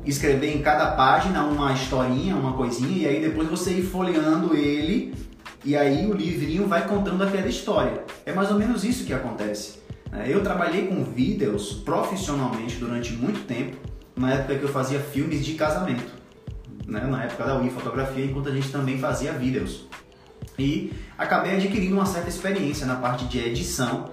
escrever 0.05 0.55
em 0.55 0.61
cada 0.61 0.91
página 0.91 1.43
uma 1.43 1.73
historinha, 1.73 2.35
uma 2.35 2.53
coisinha, 2.53 2.97
e 2.97 3.07
aí 3.07 3.21
depois 3.21 3.47
você 3.47 3.71
ir 3.71 3.83
folheando 3.83 4.55
ele 4.55 5.13
e 5.63 5.75
aí 5.75 6.07
o 6.09 6.13
livrinho 6.13 6.65
vai 6.65 6.87
contando 6.87 7.21
aquela 7.23 7.47
história. 7.47 8.03
É 8.25 8.33
mais 8.33 8.49
ou 8.49 8.57
menos 8.57 8.83
isso 8.83 9.05
que 9.05 9.13
acontece. 9.13 9.79
É, 10.11 10.33
eu 10.33 10.41
trabalhei 10.41 10.87
com 10.87 11.03
vídeos 11.03 11.73
profissionalmente 11.73 12.77
durante 12.77 13.11
muito 13.13 13.45
tempo, 13.45 13.75
na 14.15 14.33
época 14.33 14.55
que 14.55 14.63
eu 14.63 14.69
fazia 14.69 14.99
filmes 14.99 15.45
de 15.45 15.55
casamento, 15.55 16.11
né? 16.85 17.01
na 17.01 17.25
época 17.25 17.43
da 17.43 17.57
Wii 17.57 17.69
Fotografia, 17.71 18.23
enquanto 18.23 18.49
a 18.49 18.53
gente 18.53 18.71
também 18.71 18.97
fazia 18.97 19.33
vídeos. 19.33 19.87
E 20.57 20.93
acabei 21.17 21.55
adquirindo 21.55 21.93
uma 21.93 22.05
certa 22.05 22.29
experiência 22.29 22.87
na 22.87 22.95
parte 22.95 23.25
de 23.25 23.37
edição. 23.37 24.09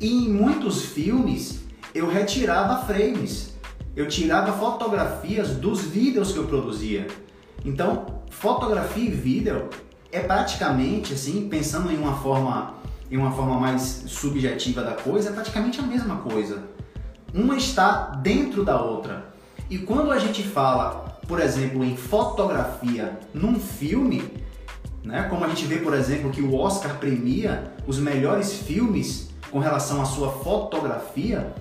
E 0.00 0.24
em 0.24 0.30
muitos 0.30 0.86
filmes 0.86 1.60
eu 1.94 2.08
retirava 2.08 2.86
frames, 2.86 3.54
eu 3.94 4.08
tirava 4.08 4.52
fotografias 4.52 5.50
dos 5.50 5.82
vídeos 5.82 6.32
que 6.32 6.38
eu 6.38 6.46
produzia. 6.46 7.06
Então, 7.64 8.06
fotografia 8.30 9.04
e 9.04 9.10
vídeo 9.10 9.68
é 10.10 10.20
praticamente 10.20 11.12
assim, 11.12 11.48
pensando 11.48 11.92
em 11.92 11.98
uma 11.98 12.14
forma 12.16 12.80
em 13.10 13.16
uma 13.16 13.32
forma 13.32 13.58
mais 13.58 14.04
subjetiva 14.06 14.82
da 14.82 14.92
coisa, 14.92 15.30
é 15.30 15.32
praticamente 15.32 15.80
a 15.80 15.82
mesma 15.82 16.18
coisa. 16.18 16.62
Uma 17.34 17.56
está 17.56 18.10
dentro 18.22 18.64
da 18.64 18.80
outra. 18.80 19.34
E 19.68 19.78
quando 19.78 20.12
a 20.12 20.18
gente 20.18 20.44
fala, 20.44 21.18
por 21.26 21.40
exemplo, 21.40 21.84
em 21.84 21.96
fotografia 21.96 23.18
num 23.34 23.58
filme, 23.58 24.32
né, 25.02 25.24
como 25.24 25.44
a 25.44 25.48
gente 25.48 25.64
vê, 25.66 25.78
por 25.78 25.92
exemplo, 25.92 26.30
que 26.30 26.40
o 26.40 26.54
Oscar 26.54 26.98
premia 26.98 27.72
os 27.84 27.98
melhores 27.98 28.52
filmes 28.52 29.29
com 29.50 29.58
relação 29.58 30.00
à 30.00 30.04
sua 30.04 30.30
fotografia, 30.30 31.54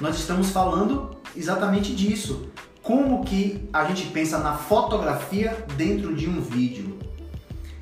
nós 0.00 0.16
estamos 0.16 0.50
falando 0.50 1.16
exatamente 1.36 1.94
disso. 1.94 2.48
Como 2.82 3.24
que 3.24 3.68
a 3.72 3.84
gente 3.84 4.06
pensa 4.06 4.38
na 4.38 4.54
fotografia 4.54 5.66
dentro 5.76 6.14
de 6.14 6.28
um 6.28 6.40
vídeo? 6.40 6.98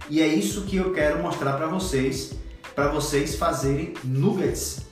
E 0.08 0.20
é 0.20 0.26
isso 0.26 0.62
que 0.62 0.76
eu 0.76 0.92
quero 0.92 1.22
mostrar 1.22 1.54
para 1.54 1.66
vocês, 1.66 2.34
para 2.74 2.88
vocês 2.88 3.36
fazerem 3.36 3.94
nuggets 4.04 4.86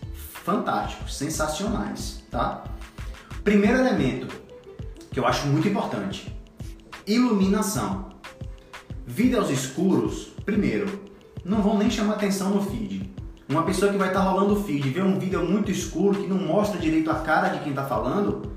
fantásticos, 0.45 1.17
sensacionais, 1.17 2.23
tá? 2.31 2.65
Primeiro 3.43 3.79
elemento 3.79 4.29
que 5.11 5.21
eu 5.21 5.27
acho 5.27 5.47
muito 5.47 5.69
importante: 5.69 6.35
iluminação. 7.07 8.11
Vídeos 9.07 9.51
escuros, 9.51 10.33
primeiro, 10.45 11.01
não 11.45 11.63
vão 11.63 11.79
nem 11.79 11.91
chamar 11.91 12.15
atenção 12.15 12.51
no 12.51 12.63
feed. 12.63 13.14
Uma 13.55 13.63
pessoa 13.63 13.93
que 13.93 13.97
vai 13.97 14.09
estar 14.09 14.19
tá 14.19 14.29
rolando 14.29 14.55
o 14.55 14.65
feed, 14.65 14.91
vê 14.91 15.01
um 15.01 15.17
vídeo 15.17 15.41
muito 15.49 15.71
escuro 15.71 16.21
que 16.21 16.27
não 16.27 16.39
mostra 16.39 16.77
direito 16.77 17.09
a 17.09 17.21
cara 17.21 17.51
de 17.51 17.61
quem 17.61 17.71
está 17.71 17.85
falando, 17.85 18.51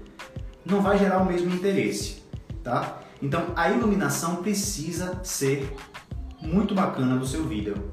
não 0.66 0.82
vai 0.82 0.98
gerar 0.98 1.20
o 1.20 1.26
mesmo 1.26 1.54
interesse, 1.54 2.24
tá? 2.64 2.98
Então 3.22 3.46
a 3.56 3.70
iluminação 3.70 4.38
precisa 4.38 5.20
ser 5.24 5.72
muito 6.42 6.74
bacana 6.74 7.16
do 7.16 7.28
seu 7.28 7.44
vídeo. 7.44 7.92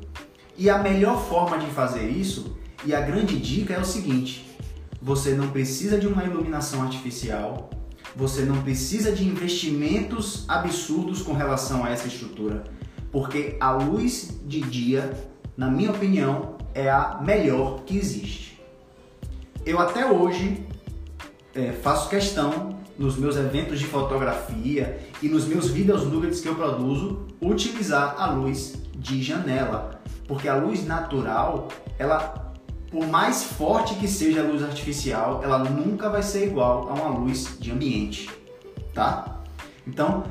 E 0.56 0.70
a 0.70 0.78
melhor 0.78 1.22
forma 1.28 1.58
de 1.58 1.66
fazer 1.66 2.08
isso, 2.08 2.56
e 2.86 2.94
a 2.94 3.02
grande 3.02 3.38
dica 3.38 3.74
é 3.74 3.78
o 3.78 3.84
seguinte: 3.84 4.56
você 5.02 5.34
não 5.34 5.50
precisa 5.50 5.98
de 5.98 6.06
uma 6.06 6.24
iluminação 6.24 6.80
artificial, 6.80 7.68
você 8.16 8.46
não 8.46 8.62
precisa 8.62 9.12
de 9.12 9.28
investimentos 9.28 10.46
absurdos 10.48 11.20
com 11.20 11.34
relação 11.34 11.84
a 11.84 11.90
essa 11.90 12.08
estrutura, 12.08 12.64
Porque 13.12 13.58
a 13.60 13.72
luz 13.72 14.40
de 14.46 14.62
dia, 14.62 15.33
na 15.56 15.70
minha 15.70 15.90
opinião, 15.90 16.56
é 16.74 16.90
a 16.90 17.20
melhor 17.22 17.82
que 17.84 17.96
existe. 17.96 18.60
Eu 19.64 19.78
até 19.78 20.04
hoje 20.10 20.66
é, 21.54 21.72
faço 21.72 22.08
questão 22.08 22.78
nos 22.98 23.16
meus 23.16 23.36
eventos 23.36 23.78
de 23.78 23.86
fotografia 23.86 25.00
e 25.22 25.28
nos 25.28 25.46
meus 25.46 25.68
vídeos 25.68 26.04
nuggets 26.04 26.40
que 26.40 26.48
eu 26.48 26.54
produzo 26.54 27.26
utilizar 27.40 28.16
a 28.18 28.26
luz 28.26 28.74
de 28.96 29.22
janela, 29.22 30.00
porque 30.26 30.48
a 30.48 30.56
luz 30.56 30.86
natural, 30.86 31.68
ela 31.98 32.44
por 32.90 33.06
mais 33.08 33.42
forte 33.42 33.96
que 33.96 34.06
seja 34.06 34.40
a 34.40 34.44
luz 34.44 34.62
artificial, 34.62 35.40
ela 35.42 35.58
nunca 35.58 36.08
vai 36.08 36.22
ser 36.22 36.46
igual 36.46 36.88
a 36.88 36.94
uma 36.94 37.18
luz 37.18 37.56
de 37.58 37.72
ambiente, 37.72 38.30
tá? 38.94 39.42
Então, 39.84 40.22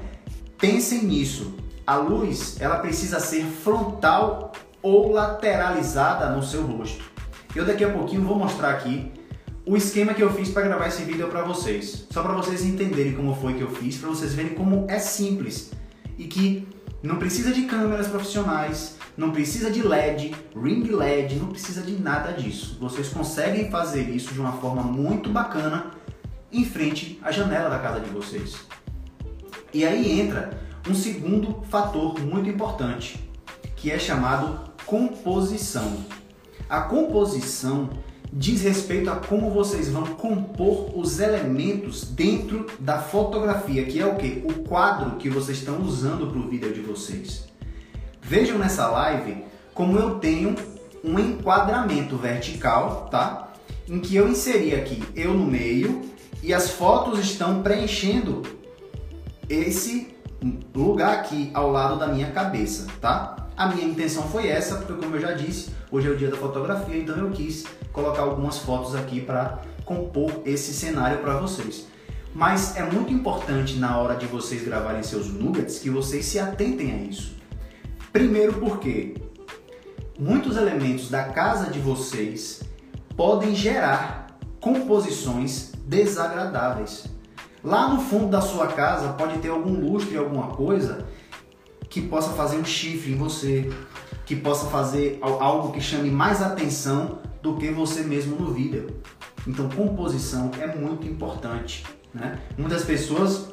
pensem 0.57 1.03
nisso. 1.03 1.55
A 1.86 1.97
luz, 1.97 2.55
ela 2.62 2.77
precisa 2.77 3.19
ser 3.19 3.43
frontal 3.43 4.53
ou 4.83 5.11
lateralizada 5.11 6.29
no 6.29 6.43
seu 6.43 6.61
rosto. 6.63 7.03
Eu 7.55 7.65
daqui 7.65 7.83
a 7.83 7.89
pouquinho 7.89 8.23
vou 8.23 8.37
mostrar 8.37 8.71
aqui 8.71 9.11
o 9.65 9.77
esquema 9.77 10.13
que 10.13 10.21
eu 10.21 10.31
fiz 10.33 10.49
para 10.49 10.63
gravar 10.63 10.87
esse 10.87 11.03
vídeo 11.03 11.27
para 11.29 11.43
vocês. 11.43 12.05
Só 12.11 12.21
para 12.21 12.33
vocês 12.33 12.65
entenderem 12.65 13.13
como 13.13 13.33
foi 13.35 13.53
que 13.53 13.61
eu 13.61 13.71
fiz, 13.71 13.97
para 13.97 14.09
vocês 14.09 14.33
verem 14.33 14.53
como 14.53 14.85
é 14.89 14.99
simples 14.99 15.71
e 16.17 16.25
que 16.25 16.67
não 17.01 17.15
precisa 17.15 17.51
de 17.51 17.63
câmeras 17.63 18.07
profissionais, 18.07 18.97
não 19.15 19.31
precisa 19.31 19.71
de 19.71 19.81
LED, 19.81 20.35
ring 20.55 20.83
LED, 20.83 21.35
não 21.35 21.47
precisa 21.47 21.81
de 21.81 21.93
nada 21.93 22.33
disso. 22.33 22.77
Vocês 22.79 23.09
conseguem 23.09 23.71
fazer 23.71 24.09
isso 24.09 24.33
de 24.33 24.39
uma 24.39 24.53
forma 24.53 24.83
muito 24.83 25.29
bacana 25.29 25.91
em 26.51 26.65
frente 26.65 27.19
à 27.21 27.31
janela 27.31 27.69
da 27.69 27.79
casa 27.79 27.99
de 27.99 28.09
vocês. 28.09 28.55
E 29.73 29.85
aí 29.85 30.19
entra 30.19 30.59
um 30.89 30.93
segundo 30.93 31.63
fator 31.69 32.19
muito 32.19 32.49
importante, 32.49 33.29
que 33.75 33.89
é 33.91 33.97
chamado 33.97 34.72
composição. 34.85 35.97
A 36.69 36.81
composição 36.81 37.89
diz 38.31 38.61
respeito 38.63 39.09
a 39.09 39.17
como 39.17 39.51
vocês 39.51 39.89
vão 39.89 40.05
compor 40.05 40.97
os 40.97 41.19
elementos 41.19 42.03
dentro 42.03 42.65
da 42.79 42.99
fotografia, 42.99 43.85
que 43.85 43.99
é 43.99 44.05
o 44.05 44.15
que? 44.15 44.43
O 44.45 44.63
quadro 44.63 45.17
que 45.17 45.29
vocês 45.29 45.59
estão 45.59 45.81
usando 45.81 46.27
para 46.27 46.39
o 46.39 46.49
vídeo 46.49 46.73
de 46.73 46.81
vocês. 46.81 47.47
Vejam 48.21 48.57
nessa 48.57 48.87
live 48.87 49.43
como 49.73 49.97
eu 49.97 50.15
tenho 50.19 50.55
um 51.03 51.19
enquadramento 51.19 52.15
vertical, 52.17 53.07
tá? 53.11 53.53
Em 53.87 53.99
que 53.99 54.15
eu 54.15 54.27
inseri 54.27 54.73
aqui 54.73 55.03
eu 55.15 55.33
no 55.33 55.45
meio 55.45 56.01
e 56.41 56.53
as 56.53 56.69
fotos 56.71 57.19
estão 57.19 57.61
preenchendo 57.61 58.41
esse 59.49 60.15
lugar 60.73 61.19
aqui 61.19 61.51
ao 61.53 61.71
lado 61.71 61.97
da 61.97 62.07
minha 62.07 62.31
cabeça, 62.31 62.87
tá? 62.99 63.42
A 63.55 63.67
minha 63.67 63.85
intenção 63.85 64.23
foi 64.23 64.47
essa, 64.47 64.77
porque 64.77 64.93
como 64.93 65.15
eu 65.15 65.21
já 65.21 65.33
disse, 65.33 65.69
hoje 65.91 66.07
é 66.07 66.11
o 66.11 66.17
dia 66.17 66.29
da 66.29 66.37
fotografia, 66.37 66.97
então 66.97 67.15
eu 67.15 67.29
quis 67.29 67.65
colocar 67.91 68.23
algumas 68.23 68.57
fotos 68.57 68.95
aqui 68.95 69.21
para 69.21 69.59
compor 69.85 70.41
esse 70.43 70.73
cenário 70.73 71.19
para 71.19 71.37
vocês. 71.37 71.87
Mas 72.33 72.75
é 72.75 72.83
muito 72.83 73.13
importante 73.13 73.77
na 73.77 73.99
hora 73.99 74.15
de 74.15 74.25
vocês 74.25 74.63
gravarem 74.63 75.03
seus 75.03 75.27
nuggets 75.27 75.77
que 75.77 75.89
vocês 75.89 76.25
se 76.25 76.39
atentem 76.39 76.91
a 76.91 76.97
isso. 77.03 77.35
Primeiro 78.11 78.53
porque 78.53 79.15
muitos 80.17 80.57
elementos 80.57 81.11
da 81.11 81.25
casa 81.25 81.69
de 81.69 81.77
vocês 81.77 82.63
podem 83.15 83.53
gerar 83.53 84.35
composições 84.59 85.73
desagradáveis. 85.85 87.05
Lá 87.63 87.87
no 87.87 88.01
fundo 88.01 88.27
da 88.27 88.41
sua 88.41 88.67
casa 88.67 89.13
pode 89.13 89.37
ter 89.37 89.49
algum 89.49 89.79
lustre, 89.79 90.17
alguma 90.17 90.47
coisa 90.47 91.05
que 91.93 92.01
possa 92.01 92.32
fazer 92.32 92.58
um 92.58 92.65
chifre 92.65 93.12
em 93.12 93.15
você, 93.15 93.71
que 94.25 94.36
possa 94.36 94.65
fazer 94.65 95.19
algo 95.21 95.71
que 95.71 95.79
chame 95.79 96.10
mais 96.10 96.41
atenção 96.41 97.19
do 97.39 97.56
que 97.56 97.69
você 97.69 98.01
mesmo 98.01 98.36
no 98.36 98.51
vídeo. 98.51 98.99
Então, 99.47 99.69
composição 99.69 100.49
é 100.60 100.65
muito 100.65 101.06
importante. 101.06 101.86
Né? 102.12 102.39
Muitas 102.58 102.84
pessoas 102.84 103.49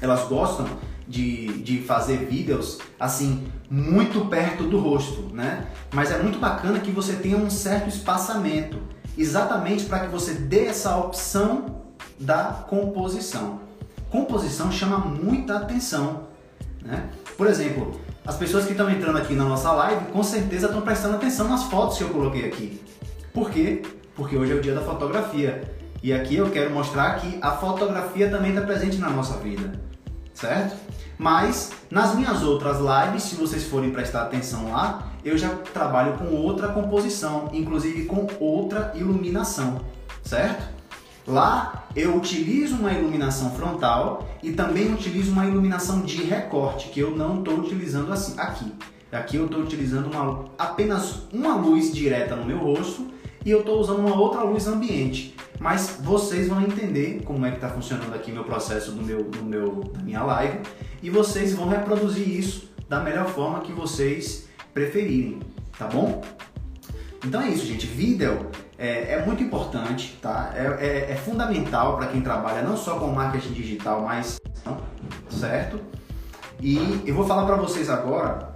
elas 0.00 0.26
gostam 0.28 0.66
de, 1.06 1.62
de 1.62 1.82
fazer 1.82 2.26
vídeos 2.26 2.80
assim 2.98 3.46
muito 3.70 4.26
perto 4.26 4.64
do 4.64 4.80
rosto, 4.80 5.32
né? 5.32 5.68
Mas 5.94 6.10
é 6.10 6.20
muito 6.20 6.40
bacana 6.40 6.80
que 6.80 6.90
você 6.90 7.12
tenha 7.12 7.36
um 7.36 7.48
certo 7.48 7.88
espaçamento, 7.88 8.78
exatamente 9.16 9.84
para 9.84 10.00
que 10.00 10.08
você 10.08 10.34
dê 10.34 10.66
essa 10.66 10.96
opção 10.96 11.82
da 12.18 12.64
composição. 12.68 13.60
Composição 14.10 14.72
chama 14.72 14.98
muita 14.98 15.58
atenção, 15.58 16.24
né? 16.84 17.08
Por 17.42 17.50
exemplo, 17.50 18.00
as 18.24 18.36
pessoas 18.36 18.66
que 18.66 18.70
estão 18.70 18.88
entrando 18.88 19.18
aqui 19.18 19.34
na 19.34 19.44
nossa 19.44 19.72
live 19.72 20.12
com 20.12 20.22
certeza 20.22 20.68
estão 20.68 20.80
prestando 20.80 21.16
atenção 21.16 21.48
nas 21.48 21.64
fotos 21.64 21.98
que 21.98 22.04
eu 22.04 22.10
coloquei 22.10 22.46
aqui. 22.46 22.80
Por 23.34 23.50
quê? 23.50 23.82
Porque 24.14 24.36
hoje 24.36 24.52
é 24.52 24.54
o 24.54 24.60
dia 24.60 24.72
da 24.72 24.80
fotografia. 24.80 25.60
E 26.00 26.12
aqui 26.12 26.36
eu 26.36 26.48
quero 26.52 26.70
mostrar 26.70 27.18
que 27.18 27.40
a 27.42 27.50
fotografia 27.50 28.30
também 28.30 28.50
está 28.52 28.64
presente 28.64 28.96
na 28.98 29.10
nossa 29.10 29.38
vida, 29.38 29.72
certo? 30.32 30.76
Mas 31.18 31.72
nas 31.90 32.14
minhas 32.14 32.44
outras 32.44 32.76
lives, 32.78 33.24
se 33.24 33.34
vocês 33.34 33.64
forem 33.64 33.90
prestar 33.90 34.22
atenção 34.22 34.70
lá, 34.70 35.08
eu 35.24 35.36
já 35.36 35.48
trabalho 35.74 36.12
com 36.18 36.26
outra 36.26 36.68
composição, 36.68 37.50
inclusive 37.52 38.04
com 38.04 38.28
outra 38.38 38.92
iluminação, 38.94 39.80
certo? 40.22 40.62
Lá 41.26 41.88
eu 41.94 42.16
utilizo 42.16 42.76
uma 42.76 42.92
iluminação 42.92 43.50
frontal 43.52 44.28
e 44.42 44.52
também 44.52 44.92
utilizo 44.92 45.32
uma 45.32 45.46
iluminação 45.46 46.00
de 46.00 46.22
recorte, 46.22 46.88
que 46.88 47.00
eu 47.00 47.16
não 47.16 47.38
estou 47.38 47.58
utilizando 47.58 48.12
assim 48.12 48.38
aqui. 48.38 48.72
Aqui 49.12 49.36
eu 49.36 49.44
estou 49.44 49.60
utilizando 49.60 50.10
uma, 50.10 50.46
apenas 50.58 51.28
uma 51.32 51.54
luz 51.54 51.92
direta 51.92 52.34
no 52.34 52.46
meu 52.46 52.58
rosto 52.58 53.08
e 53.44 53.50
eu 53.50 53.60
estou 53.60 53.78
usando 53.78 53.98
uma 53.98 54.16
outra 54.16 54.42
luz 54.42 54.66
ambiente. 54.66 55.36
Mas 55.60 55.98
vocês 56.02 56.48
vão 56.48 56.62
entender 56.62 57.22
como 57.24 57.44
é 57.44 57.50
que 57.50 57.56
está 57.56 57.68
funcionando 57.68 58.14
aqui 58.14 58.32
meu 58.32 58.44
processo 58.44 58.90
do 58.92 59.02
meu, 59.02 59.22
do 59.22 59.44
meu, 59.44 59.84
da 59.92 60.02
minha 60.02 60.24
live 60.24 60.60
e 61.02 61.10
vocês 61.10 61.52
vão 61.52 61.68
reproduzir 61.68 62.26
isso 62.26 62.70
da 62.88 63.00
melhor 63.00 63.28
forma 63.28 63.60
que 63.60 63.72
vocês 63.72 64.48
preferirem, 64.72 65.40
tá 65.78 65.86
bom? 65.86 66.22
Então 67.24 67.40
é 67.40 67.48
isso, 67.48 67.66
gente. 67.66 67.86
Vídeo 67.86 68.50
é, 68.76 69.14
é 69.14 69.24
muito 69.24 69.42
importante, 69.42 70.18
tá? 70.20 70.52
É, 70.54 70.86
é, 70.86 71.12
é 71.12 71.16
fundamental 71.16 71.96
para 71.96 72.08
quem 72.08 72.20
trabalha 72.20 72.62
não 72.62 72.76
só 72.76 72.98
com 72.98 73.08
marketing 73.08 73.52
digital, 73.52 74.02
mas 74.02 74.40
certo? 75.30 75.80
E 76.60 77.02
eu 77.06 77.14
vou 77.14 77.26
falar 77.26 77.46
para 77.46 77.56
vocês 77.56 77.88
agora 77.88 78.54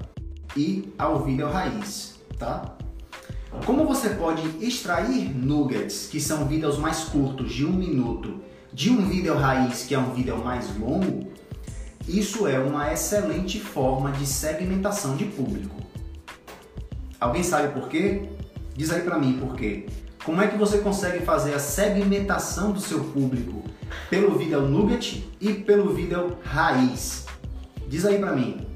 e 0.56 0.92
ao 0.98 1.24
vídeo 1.24 1.48
raiz, 1.48 2.20
tá? 2.38 2.76
Como 3.64 3.86
você 3.86 4.10
pode 4.10 4.42
extrair 4.64 5.34
nuggets, 5.34 6.08
que 6.10 6.20
são 6.20 6.46
vídeos 6.46 6.78
mais 6.78 7.04
curtos, 7.04 7.52
de 7.52 7.64
um 7.64 7.72
minuto, 7.72 8.40
de 8.72 8.90
um 8.90 9.08
vídeo 9.08 9.34
raiz, 9.36 9.84
que 9.84 9.94
é 9.94 9.98
um 9.98 10.12
vídeo 10.12 10.36
mais 10.38 10.76
longo, 10.76 11.30
isso 12.06 12.46
é 12.46 12.58
uma 12.58 12.92
excelente 12.92 13.58
forma 13.58 14.12
de 14.12 14.26
segmentação 14.26 15.16
de 15.16 15.24
público. 15.24 15.74
Alguém 17.18 17.42
sabe 17.42 17.72
por 17.72 17.88
quê? 17.88 18.28
Diz 18.76 18.90
aí 18.90 19.00
para 19.00 19.18
mim 19.18 19.38
por 19.40 19.56
quê. 19.56 19.86
Como 20.22 20.42
é 20.42 20.48
que 20.48 20.58
você 20.58 20.78
consegue 20.78 21.24
fazer 21.24 21.54
a 21.54 21.58
segmentação 21.58 22.72
do 22.72 22.80
seu 22.80 23.04
público 23.04 23.64
pelo 24.10 24.36
vídeo 24.36 24.60
nugget 24.60 25.26
e 25.40 25.54
pelo 25.54 25.94
vídeo 25.94 26.36
raiz? 26.44 27.26
Diz 27.88 28.04
aí 28.04 28.18
para 28.18 28.32
mim. 28.32 28.66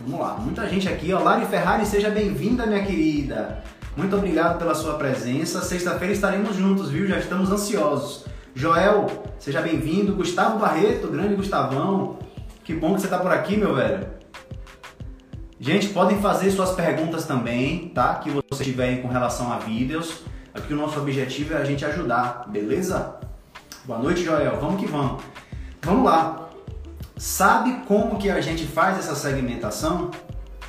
Vamos 0.00 0.20
lá, 0.20 0.38
muita 0.38 0.66
gente 0.66 0.88
aqui, 0.88 1.12
ó. 1.12 1.18
Lari 1.18 1.44
Ferrari, 1.46 1.84
seja 1.84 2.08
bem-vinda, 2.08 2.64
minha 2.64 2.84
querida. 2.84 3.62
Muito 3.94 4.16
obrigado 4.16 4.58
pela 4.58 4.74
sua 4.74 4.94
presença. 4.94 5.60
Sexta-feira 5.60 6.14
estaremos 6.14 6.56
juntos, 6.56 6.88
viu? 6.88 7.06
Já 7.06 7.18
estamos 7.18 7.50
ansiosos. 7.50 8.24
Joel, 8.54 9.06
seja 9.38 9.60
bem-vindo. 9.60 10.14
Gustavo 10.14 10.58
Barreto, 10.58 11.08
grande 11.08 11.34
Gustavão. 11.34 12.18
Que 12.64 12.72
bom 12.72 12.94
que 12.94 13.00
você 13.00 13.06
está 13.08 13.18
por 13.18 13.32
aqui, 13.32 13.56
meu 13.56 13.74
velho. 13.74 14.17
Gente, 15.60 15.88
podem 15.88 16.20
fazer 16.20 16.52
suas 16.52 16.70
perguntas 16.70 17.26
também, 17.26 17.88
tá? 17.88 18.14
Que 18.14 18.30
vocês 18.30 18.68
tiverem 18.68 19.02
com 19.02 19.08
relação 19.08 19.52
a 19.52 19.58
vídeos. 19.58 20.22
Aqui 20.54 20.72
o 20.72 20.76
nosso 20.76 21.00
objetivo 21.00 21.52
é 21.54 21.56
a 21.56 21.64
gente 21.64 21.84
ajudar, 21.84 22.44
beleza? 22.48 23.16
Boa 23.84 23.98
noite, 23.98 24.22
Joel. 24.22 24.60
Vamos 24.60 24.80
que 24.80 24.86
vamos. 24.86 25.20
Vamos 25.82 26.04
lá. 26.04 26.48
Sabe 27.16 27.82
como 27.88 28.18
que 28.18 28.30
a 28.30 28.40
gente 28.40 28.64
faz 28.66 29.00
essa 29.00 29.16
segmentação? 29.16 30.12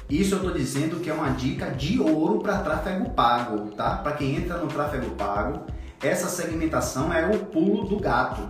Isso 0.09 0.33
eu 0.33 0.39
estou 0.39 0.53
dizendo 0.55 0.99
que 0.99 1.07
é 1.11 1.13
uma 1.13 1.29
dica 1.29 1.69
de 1.69 1.99
ouro 1.99 2.39
para 2.39 2.57
tráfego 2.57 3.11
pago, 3.11 3.69
tá? 3.75 3.97
Para 3.97 4.13
quem 4.13 4.37
entra 4.37 4.57
no 4.57 4.65
tráfego 4.65 5.11
pago, 5.11 5.67
essa 6.01 6.27
segmentação 6.27 7.13
é 7.13 7.27
o 7.27 7.37
pulo 7.37 7.85
do 7.85 7.99
gato. 7.99 8.41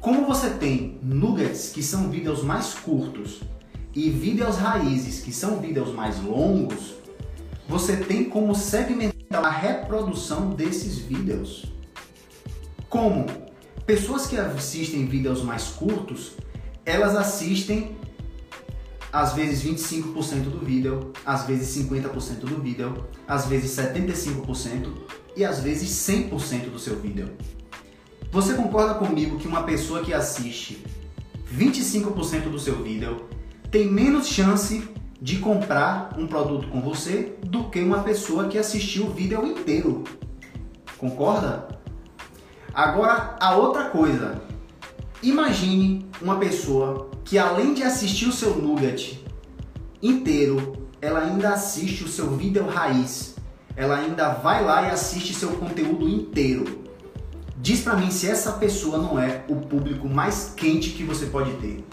Como 0.00 0.26
você 0.26 0.50
tem 0.50 0.98
nuggets, 1.00 1.70
que 1.70 1.80
são 1.80 2.10
vídeos 2.10 2.42
mais 2.42 2.74
curtos, 2.74 3.40
e 3.96 4.10
vídeos 4.10 4.56
raízes, 4.56 5.20
que 5.20 5.32
são 5.32 5.58
vídeos 5.58 5.92
mais 5.92 6.22
longos, 6.22 6.94
você 7.66 7.96
tem 7.96 8.24
como 8.24 8.54
segmentar 8.54 9.42
a 9.42 9.50
reprodução 9.50 10.50
desses 10.50 10.98
vídeos. 10.98 11.64
Como? 12.88 13.26
pessoas 13.86 14.26
que 14.26 14.36
assistem 14.36 15.06
vídeos 15.06 15.42
mais 15.42 15.68
curtos, 15.68 16.32
elas 16.84 17.14
assistem 17.14 17.96
às 19.12 19.32
vezes 19.32 19.64
25% 19.64 20.50
do 20.50 20.58
vídeo, 20.58 21.12
às 21.24 21.46
vezes 21.46 21.84
50% 21.84 22.40
do 22.40 22.60
vídeo, 22.60 23.06
às 23.26 23.46
vezes 23.46 23.70
75% 23.70 24.88
e 25.36 25.44
às 25.44 25.60
vezes 25.60 25.88
100% 25.88 26.68
do 26.68 26.78
seu 26.78 26.98
vídeo. 26.98 27.30
Você 28.32 28.54
concorda 28.54 28.94
comigo 28.94 29.38
que 29.38 29.46
uma 29.46 29.62
pessoa 29.62 30.04
que 30.04 30.12
assiste 30.12 30.84
25% 31.56 32.50
do 32.50 32.58
seu 32.58 32.82
vídeo 32.82 33.24
tem 33.76 33.92
menos 33.92 34.26
chance 34.28 34.88
de 35.20 35.36
comprar 35.36 36.14
um 36.16 36.26
produto 36.26 36.66
com 36.68 36.80
você 36.80 37.36
do 37.42 37.64
que 37.64 37.78
uma 37.78 38.02
pessoa 38.02 38.48
que 38.48 38.56
assistiu 38.56 39.04
o 39.04 39.10
vídeo 39.10 39.44
inteiro? 39.46 40.02
Concorda? 40.96 41.68
Agora, 42.72 43.36
a 43.38 43.54
outra 43.54 43.90
coisa. 43.90 44.40
Imagine 45.22 46.08
uma 46.22 46.38
pessoa 46.38 47.10
que 47.22 47.36
além 47.36 47.74
de 47.74 47.82
assistir 47.82 48.26
o 48.26 48.32
seu 48.32 48.56
nugget 48.56 49.22
inteiro, 50.02 50.88
ela 50.98 51.20
ainda 51.20 51.50
assiste 51.50 52.02
o 52.02 52.08
seu 52.08 52.34
vídeo 52.34 52.66
raiz. 52.66 53.36
Ela 53.76 53.98
ainda 53.98 54.30
vai 54.30 54.64
lá 54.64 54.84
e 54.84 54.90
assiste 54.90 55.34
seu 55.34 55.50
conteúdo 55.50 56.08
inteiro. 56.08 56.82
Diz 57.58 57.82
para 57.82 57.94
mim 57.94 58.10
se 58.10 58.26
essa 58.26 58.52
pessoa 58.52 58.96
não 58.96 59.20
é 59.20 59.44
o 59.50 59.56
público 59.56 60.08
mais 60.08 60.54
quente 60.56 60.92
que 60.92 61.04
você 61.04 61.26
pode 61.26 61.52
ter. 61.58 61.84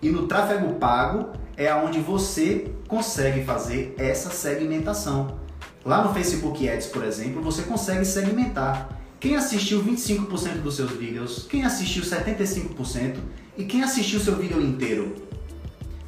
E 0.00 0.10
no 0.10 0.26
tráfego 0.26 0.74
pago 0.74 1.32
é 1.56 1.74
onde 1.74 1.98
você 1.98 2.72
consegue 2.86 3.44
fazer 3.44 3.94
essa 3.98 4.30
segmentação. 4.30 5.38
Lá 5.84 6.04
no 6.04 6.14
Facebook 6.14 6.68
Ads, 6.68 6.86
por 6.86 7.04
exemplo, 7.04 7.42
você 7.42 7.62
consegue 7.62 8.04
segmentar 8.04 8.88
quem 9.18 9.36
assistiu 9.36 9.82
25% 9.82 10.62
dos 10.62 10.76
seus 10.76 10.92
vídeos, 10.92 11.46
quem 11.48 11.64
assistiu 11.64 12.04
75% 12.04 13.16
e 13.56 13.64
quem 13.64 13.82
assistiu 13.82 14.20
seu 14.20 14.36
vídeo 14.36 14.60
inteiro. 14.60 15.16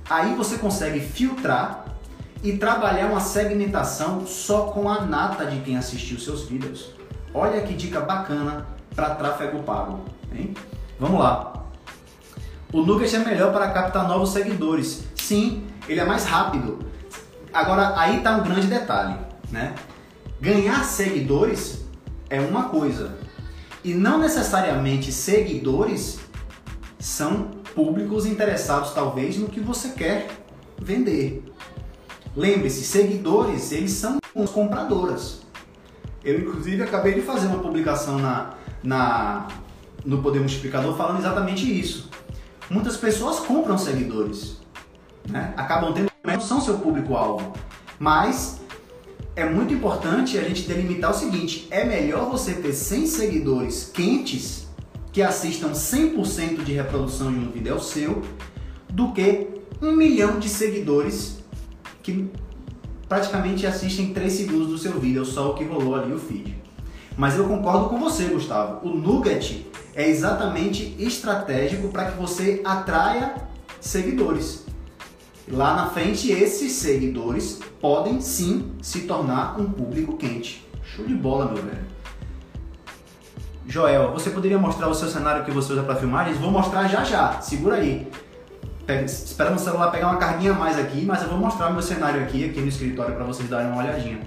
Aí 0.08 0.34
você 0.34 0.56
consegue 0.58 1.00
filtrar 1.00 1.84
e 2.42 2.56
trabalhar 2.56 3.06
uma 3.06 3.20
segmentação 3.20 4.26
só 4.26 4.66
com 4.66 4.88
a 4.88 5.02
nata 5.02 5.46
de 5.46 5.60
quem 5.60 5.76
assistiu 5.76 6.18
seus 6.18 6.48
vídeos. 6.48 6.92
Olha 7.34 7.60
que 7.62 7.74
dica 7.74 8.00
bacana 8.00 8.66
para 8.94 9.14
tráfego 9.14 9.62
pago. 9.62 10.04
Hein? 10.32 10.54
Vamos 10.98 11.20
lá. 11.20 11.59
O 12.72 12.82
Nugget 12.82 13.16
é 13.16 13.18
melhor 13.18 13.52
para 13.52 13.68
captar 13.70 14.06
novos 14.06 14.30
seguidores. 14.30 15.02
Sim, 15.16 15.64
ele 15.88 15.98
é 15.98 16.04
mais 16.04 16.24
rápido. 16.24 16.78
Agora 17.52 17.98
aí 17.98 18.18
está 18.18 18.36
um 18.36 18.42
grande 18.44 18.68
detalhe, 18.68 19.16
né? 19.50 19.74
Ganhar 20.40 20.84
seguidores 20.84 21.84
é 22.28 22.40
uma 22.40 22.64
coisa 22.68 23.18
e 23.82 23.92
não 23.92 24.18
necessariamente 24.18 25.10
seguidores 25.10 26.20
são 26.98 27.50
públicos 27.74 28.24
interessados 28.24 28.92
talvez 28.92 29.36
no 29.36 29.48
que 29.48 29.58
você 29.58 29.88
quer 29.90 30.28
vender. 30.78 31.44
Lembre-se, 32.36 32.84
seguidores 32.84 33.72
eles 33.72 33.90
são 33.90 34.18
compradoras. 34.52 35.40
Eu, 36.22 36.38
inclusive, 36.38 36.82
acabei 36.82 37.14
de 37.14 37.22
fazer 37.22 37.46
uma 37.46 37.58
publicação 37.58 38.18
na, 38.18 38.50
na, 38.82 39.48
no 40.04 40.22
Poder 40.22 40.38
Multiplicador 40.38 40.96
falando 40.96 41.18
exatamente 41.18 41.66
isso. 41.66 42.09
Muitas 42.70 42.96
pessoas 42.96 43.40
compram 43.40 43.76
seguidores, 43.76 44.58
né? 45.28 45.52
acabam 45.56 45.92
tendo, 45.92 46.08
não 46.24 46.40
são 46.40 46.60
seu 46.60 46.78
público-alvo. 46.78 47.52
Mas 47.98 48.60
é 49.34 49.44
muito 49.44 49.74
importante 49.74 50.38
a 50.38 50.42
gente 50.42 50.62
delimitar 50.68 51.10
o 51.10 51.14
seguinte: 51.14 51.66
é 51.68 51.84
melhor 51.84 52.30
você 52.30 52.54
ter 52.54 52.72
100 52.72 53.06
seguidores 53.06 53.90
quentes 53.92 54.68
que 55.12 55.20
assistam 55.20 55.72
100% 55.72 56.62
de 56.62 56.72
reprodução 56.72 57.32
de 57.32 57.40
um 57.40 57.50
vídeo 57.50 57.80
seu 57.80 58.22
do 58.88 59.12
que 59.12 59.48
um 59.82 59.90
milhão 59.90 60.38
de 60.38 60.48
seguidores 60.48 61.38
que 62.04 62.30
praticamente 63.08 63.66
assistem 63.66 64.14
3 64.14 64.32
segundos 64.32 64.68
do 64.68 64.78
seu 64.78 65.00
vídeo, 65.00 65.24
só 65.24 65.50
o 65.50 65.54
que 65.54 65.64
rolou 65.64 65.96
ali 65.96 66.12
o 66.12 66.18
feed. 66.18 66.56
Mas 67.16 67.36
eu 67.36 67.48
concordo 67.48 67.88
com 67.88 67.98
você, 67.98 68.26
Gustavo. 68.26 68.88
O 68.88 68.94
Nugget 68.94 69.66
é 69.94 70.08
exatamente 70.08 70.94
estratégico 70.98 71.88
para 71.88 72.10
que 72.10 72.18
você 72.18 72.60
atraia 72.64 73.34
seguidores. 73.80 74.66
Lá 75.48 75.74
na 75.74 75.90
frente, 75.90 76.30
esses 76.30 76.72
seguidores 76.72 77.60
podem 77.80 78.20
sim 78.20 78.72
se 78.80 79.00
tornar 79.00 79.60
um 79.60 79.70
público 79.70 80.16
quente. 80.16 80.66
Show 80.82 81.04
de 81.04 81.14
bola, 81.14 81.46
meu 81.46 81.62
velho. 81.62 81.90
Joel, 83.66 84.12
você 84.12 84.30
poderia 84.30 84.58
mostrar 84.58 84.88
o 84.88 84.94
seu 84.94 85.08
cenário 85.08 85.44
que 85.44 85.50
você 85.50 85.72
usa 85.72 85.82
para 85.82 85.96
filmagens? 85.96 86.38
Vou 86.38 86.50
mostrar 86.50 86.88
já 86.88 87.04
já. 87.04 87.40
Segura 87.40 87.76
aí 87.76 88.10
esperando 89.04 89.56
o 89.56 89.60
celular 89.60 89.90
pegar 89.90 90.08
uma 90.08 90.16
carguinha 90.16 90.52
a 90.52 90.54
mais 90.54 90.78
aqui, 90.78 91.04
mas 91.04 91.22
eu 91.22 91.28
vou 91.28 91.38
mostrar 91.38 91.70
meu 91.70 91.82
cenário 91.82 92.22
aqui, 92.22 92.44
aqui 92.44 92.60
no 92.60 92.68
escritório 92.68 93.14
para 93.14 93.24
vocês 93.24 93.48
darem 93.48 93.68
uma 93.68 93.82
olhadinha. 93.82 94.20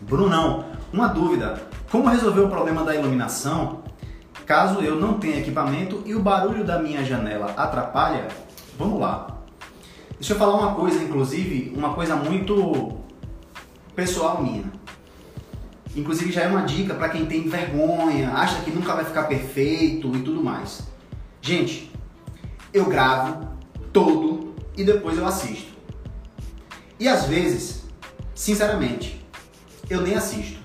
Brunão, 0.00 0.64
uma 0.92 1.08
dúvida. 1.08 1.60
Como 1.90 2.08
resolver 2.08 2.40
o 2.40 2.48
problema 2.48 2.84
da 2.84 2.94
iluminação 2.94 3.82
caso 4.48 4.80
eu 4.80 4.96
não 4.96 5.18
tenha 5.18 5.40
equipamento 5.40 6.02
e 6.06 6.14
o 6.14 6.20
barulho 6.20 6.64
da 6.64 6.78
minha 6.78 7.04
janela 7.04 7.52
atrapalha? 7.54 8.28
Vamos 8.78 8.98
lá. 8.98 9.42
Deixa 10.14 10.32
eu 10.32 10.38
falar 10.38 10.54
uma 10.54 10.74
coisa, 10.74 11.02
inclusive, 11.02 11.70
uma 11.76 11.92
coisa 11.92 12.16
muito 12.16 12.98
pessoal 13.94 14.42
minha. 14.42 14.64
Inclusive 15.94 16.32
já 16.32 16.44
é 16.44 16.48
uma 16.48 16.62
dica 16.62 16.94
para 16.94 17.10
quem 17.10 17.26
tem 17.26 17.46
vergonha, 17.46 18.30
acha 18.30 18.62
que 18.62 18.70
nunca 18.70 18.94
vai 18.94 19.04
ficar 19.04 19.24
perfeito 19.24 20.16
e 20.16 20.22
tudo 20.22 20.42
mais. 20.42 20.82
Gente, 21.42 21.92
eu 22.72 22.86
gravo 22.86 23.48
todo 23.92 24.54
e 24.74 24.82
depois 24.82 25.18
eu 25.18 25.26
assisto. 25.26 25.76
E 26.98 27.06
às 27.06 27.26
vezes, 27.26 27.84
sinceramente, 28.34 29.22
eu 29.90 30.00
nem 30.00 30.14
assisto. 30.14 30.57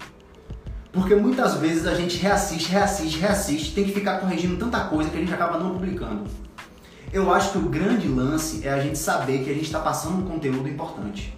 Porque 0.93 1.15
muitas 1.15 1.55
vezes 1.55 1.87
a 1.87 1.95
gente 1.95 2.17
reassiste, 2.17 2.69
reassiste, 2.69 3.17
reassiste, 3.17 3.73
tem 3.73 3.83
que 3.83 3.91
ficar 3.91 4.19
corrigindo 4.19 4.57
tanta 4.57 4.79
coisa 4.81 5.09
que 5.09 5.17
a 5.17 5.19
gente 5.19 5.33
acaba 5.33 5.57
não 5.57 5.71
publicando. 5.71 6.25
Eu 7.11 7.33
acho 7.33 7.51
que 7.51 7.57
o 7.57 7.63
grande 7.63 8.07
lance 8.07 8.65
é 8.65 8.71
a 8.71 8.79
gente 8.79 8.99
saber 8.99 9.43
que 9.43 9.49
a 9.49 9.53
gente 9.53 9.65
está 9.65 9.79
passando 9.79 10.19
um 10.19 10.29
conteúdo 10.29 10.69
importante. 10.69 11.35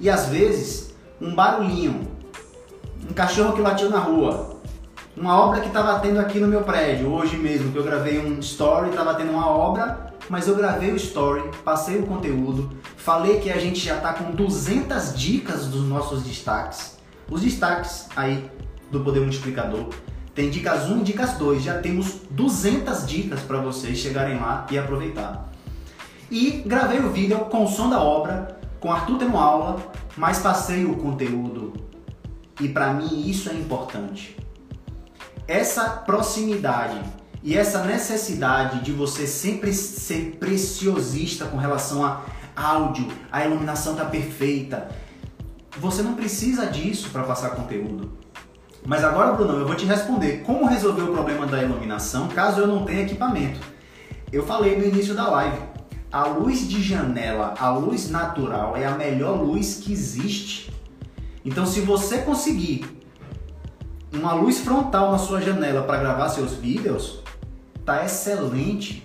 E 0.00 0.08
às 0.08 0.26
vezes, 0.28 0.94
um 1.20 1.34
barulhinho, 1.34 2.08
um 3.08 3.12
cachorro 3.12 3.52
que 3.52 3.60
latiu 3.60 3.90
na 3.90 3.98
rua, 3.98 4.56
uma 5.14 5.38
obra 5.38 5.60
que 5.60 5.68
estava 5.68 6.00
tendo 6.00 6.18
aqui 6.18 6.38
no 6.38 6.48
meu 6.48 6.62
prédio, 6.62 7.12
hoje 7.12 7.36
mesmo, 7.36 7.70
que 7.72 7.76
eu 7.76 7.84
gravei 7.84 8.18
um 8.18 8.38
story, 8.38 8.88
estava 8.88 9.14
tendo 9.14 9.32
uma 9.32 9.46
obra, 9.46 10.14
mas 10.30 10.48
eu 10.48 10.54
gravei 10.54 10.90
o 10.90 10.96
story, 10.96 11.50
passei 11.62 11.98
o 11.98 12.06
conteúdo, 12.06 12.70
falei 12.96 13.40
que 13.40 13.50
a 13.50 13.58
gente 13.58 13.78
já 13.78 13.96
está 13.96 14.14
com 14.14 14.30
200 14.30 15.14
dicas 15.14 15.66
dos 15.66 15.86
nossos 15.86 16.22
destaques. 16.22 16.98
Os 17.30 17.42
destaques 17.42 18.06
aí 18.16 18.50
do 18.90 19.00
Poder 19.00 19.20
Multiplicador. 19.20 19.90
Tem 20.34 20.50
dicas 20.50 20.88
1 20.88 21.00
e 21.00 21.04
dicas 21.04 21.32
2, 21.34 21.62
já 21.62 21.78
temos 21.78 22.20
200 22.30 23.06
dicas 23.06 23.40
para 23.40 23.58
vocês 23.58 23.98
chegarem 23.98 24.38
lá 24.38 24.66
e 24.70 24.78
aproveitar. 24.78 25.50
E 26.30 26.62
gravei 26.64 27.00
o 27.00 27.10
vídeo 27.10 27.38
com 27.46 27.64
o 27.64 27.68
som 27.68 27.90
da 27.90 28.00
obra, 28.00 28.60
com 28.78 28.92
Arthur 28.92 29.18
tendo 29.18 29.36
aula, 29.36 29.76
mas 30.16 30.38
passei 30.38 30.84
o 30.84 30.96
conteúdo. 30.96 31.72
E 32.60 32.68
para 32.68 32.92
mim 32.92 33.28
isso 33.28 33.50
é 33.50 33.54
importante 33.54 34.36
essa 35.50 35.88
proximidade 35.90 37.02
e 37.42 37.58
essa 37.58 37.82
necessidade 37.82 38.84
de 38.84 38.92
você 38.92 39.26
sempre 39.26 39.72
ser 39.74 40.36
preciosista 40.38 41.44
com 41.46 41.56
relação 41.56 42.04
a 42.04 42.22
áudio, 42.54 43.08
a 43.32 43.44
iluminação 43.44 43.96
tá 43.96 44.04
perfeita. 44.04 44.88
Você 45.76 46.02
não 46.02 46.14
precisa 46.14 46.66
disso 46.66 47.10
para 47.10 47.24
passar 47.24 47.50
conteúdo. 47.50 48.12
Mas 48.86 49.04
agora, 49.04 49.32
Bruno, 49.32 49.58
eu 49.58 49.66
vou 49.66 49.76
te 49.76 49.84
responder 49.84 50.42
como 50.44 50.66
resolver 50.66 51.02
o 51.02 51.12
problema 51.12 51.46
da 51.46 51.62
iluminação 51.62 52.28
caso 52.28 52.60
eu 52.60 52.66
não 52.66 52.84
tenha 52.84 53.02
equipamento. 53.02 53.60
Eu 54.32 54.46
falei 54.46 54.78
no 54.78 54.84
início 54.84 55.14
da 55.14 55.28
live, 55.28 55.58
a 56.10 56.24
luz 56.24 56.68
de 56.68 56.82
janela, 56.82 57.54
a 57.58 57.70
luz 57.70 58.10
natural 58.10 58.76
é 58.76 58.86
a 58.86 58.96
melhor 58.96 59.40
luz 59.40 59.80
que 59.82 59.92
existe. 59.92 60.72
Então, 61.44 61.66
se 61.66 61.80
você 61.80 62.18
conseguir 62.18 62.84
uma 64.12 64.32
luz 64.32 64.60
frontal 64.60 65.12
na 65.12 65.18
sua 65.18 65.40
janela 65.40 65.82
para 65.82 66.00
gravar 66.00 66.28
seus 66.28 66.54
vídeos, 66.54 67.20
tá 67.84 68.04
excelente. 68.04 69.04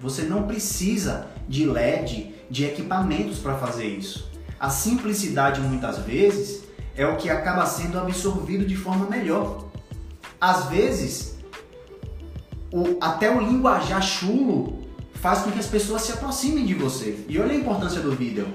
Você 0.00 0.22
não 0.22 0.44
precisa 0.44 1.26
de 1.48 1.64
LED, 1.64 2.34
de 2.50 2.64
equipamentos 2.64 3.38
para 3.38 3.56
fazer 3.56 3.86
isso. 3.86 4.30
A 4.58 4.68
simplicidade 4.68 5.60
muitas 5.60 5.98
vezes 5.98 6.61
é 6.96 7.06
o 7.06 7.16
que 7.16 7.30
acaba 7.30 7.66
sendo 7.66 7.98
absorvido 7.98 8.66
de 8.66 8.76
forma 8.76 9.06
melhor. 9.06 9.64
Às 10.40 10.66
vezes, 10.66 11.38
o, 12.72 12.96
até 13.00 13.34
o 13.34 13.40
linguajar 13.40 14.02
chulo 14.02 14.80
faz 15.14 15.40
com 15.40 15.50
que 15.50 15.58
as 15.58 15.66
pessoas 15.66 16.02
se 16.02 16.12
aproximem 16.12 16.66
de 16.66 16.74
você. 16.74 17.24
E 17.28 17.38
olha 17.38 17.52
a 17.52 17.56
importância 17.56 18.00
do 18.00 18.12
vídeo. 18.12 18.46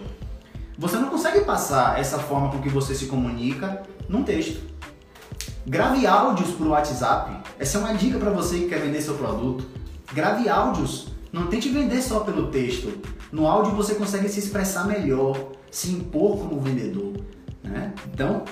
Você 0.78 0.97
não 0.97 1.10
consegue 1.10 1.41
passar 1.41 2.00
essa 2.00 2.19
forma 2.19 2.52
com 2.52 2.60
que 2.60 2.69
você 2.69 2.93
se 2.93 3.06
comunica 3.06 3.84
num 4.08 4.23
texto. 4.23 4.62
Grave 5.65 6.06
áudios 6.06 6.52
para 6.52 6.65
o 6.65 6.69
WhatsApp. 6.69 7.38
Essa 7.58 7.78
é 7.78 7.82
uma 7.82 7.93
dica 7.93 8.19
para 8.19 8.30
você 8.30 8.60
que 8.60 8.67
quer 8.67 8.82
vender 8.82 9.02
seu 9.02 9.15
produto. 9.15 9.65
Grave 10.13 10.47
áudios. 10.47 11.08
Não 11.32 11.47
tente 11.47 11.69
vender 11.69 12.02
só 12.02 12.19
pelo 12.21 12.47
texto. 12.47 12.91
No 13.32 13.47
áudio 13.47 13.76
você 13.76 13.95
consegue 13.95 14.30
se 14.30 14.39
expressar 14.39 14.86
melhor, 14.88 15.52
se 15.69 15.91
impor 15.91 16.38
como 16.38 16.62
vendedor. 16.62 17.13
Né? 17.68 17.94
Então, 18.14 18.44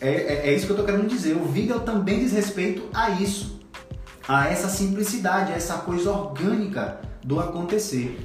é, 0.00 0.10
é, 0.10 0.48
é 0.48 0.54
isso 0.54 0.66
que 0.66 0.72
eu 0.72 0.76
estou 0.76 0.86
querendo 0.86 1.08
dizer. 1.08 1.36
O 1.36 1.44
vídeo 1.44 1.80
também 1.80 2.20
diz 2.20 2.32
respeito 2.32 2.88
a 2.92 3.10
isso, 3.10 3.60
a 4.26 4.48
essa 4.48 4.68
simplicidade, 4.68 5.52
a 5.52 5.56
essa 5.56 5.78
coisa 5.78 6.10
orgânica 6.10 7.00
do 7.24 7.40
acontecer. 7.40 8.18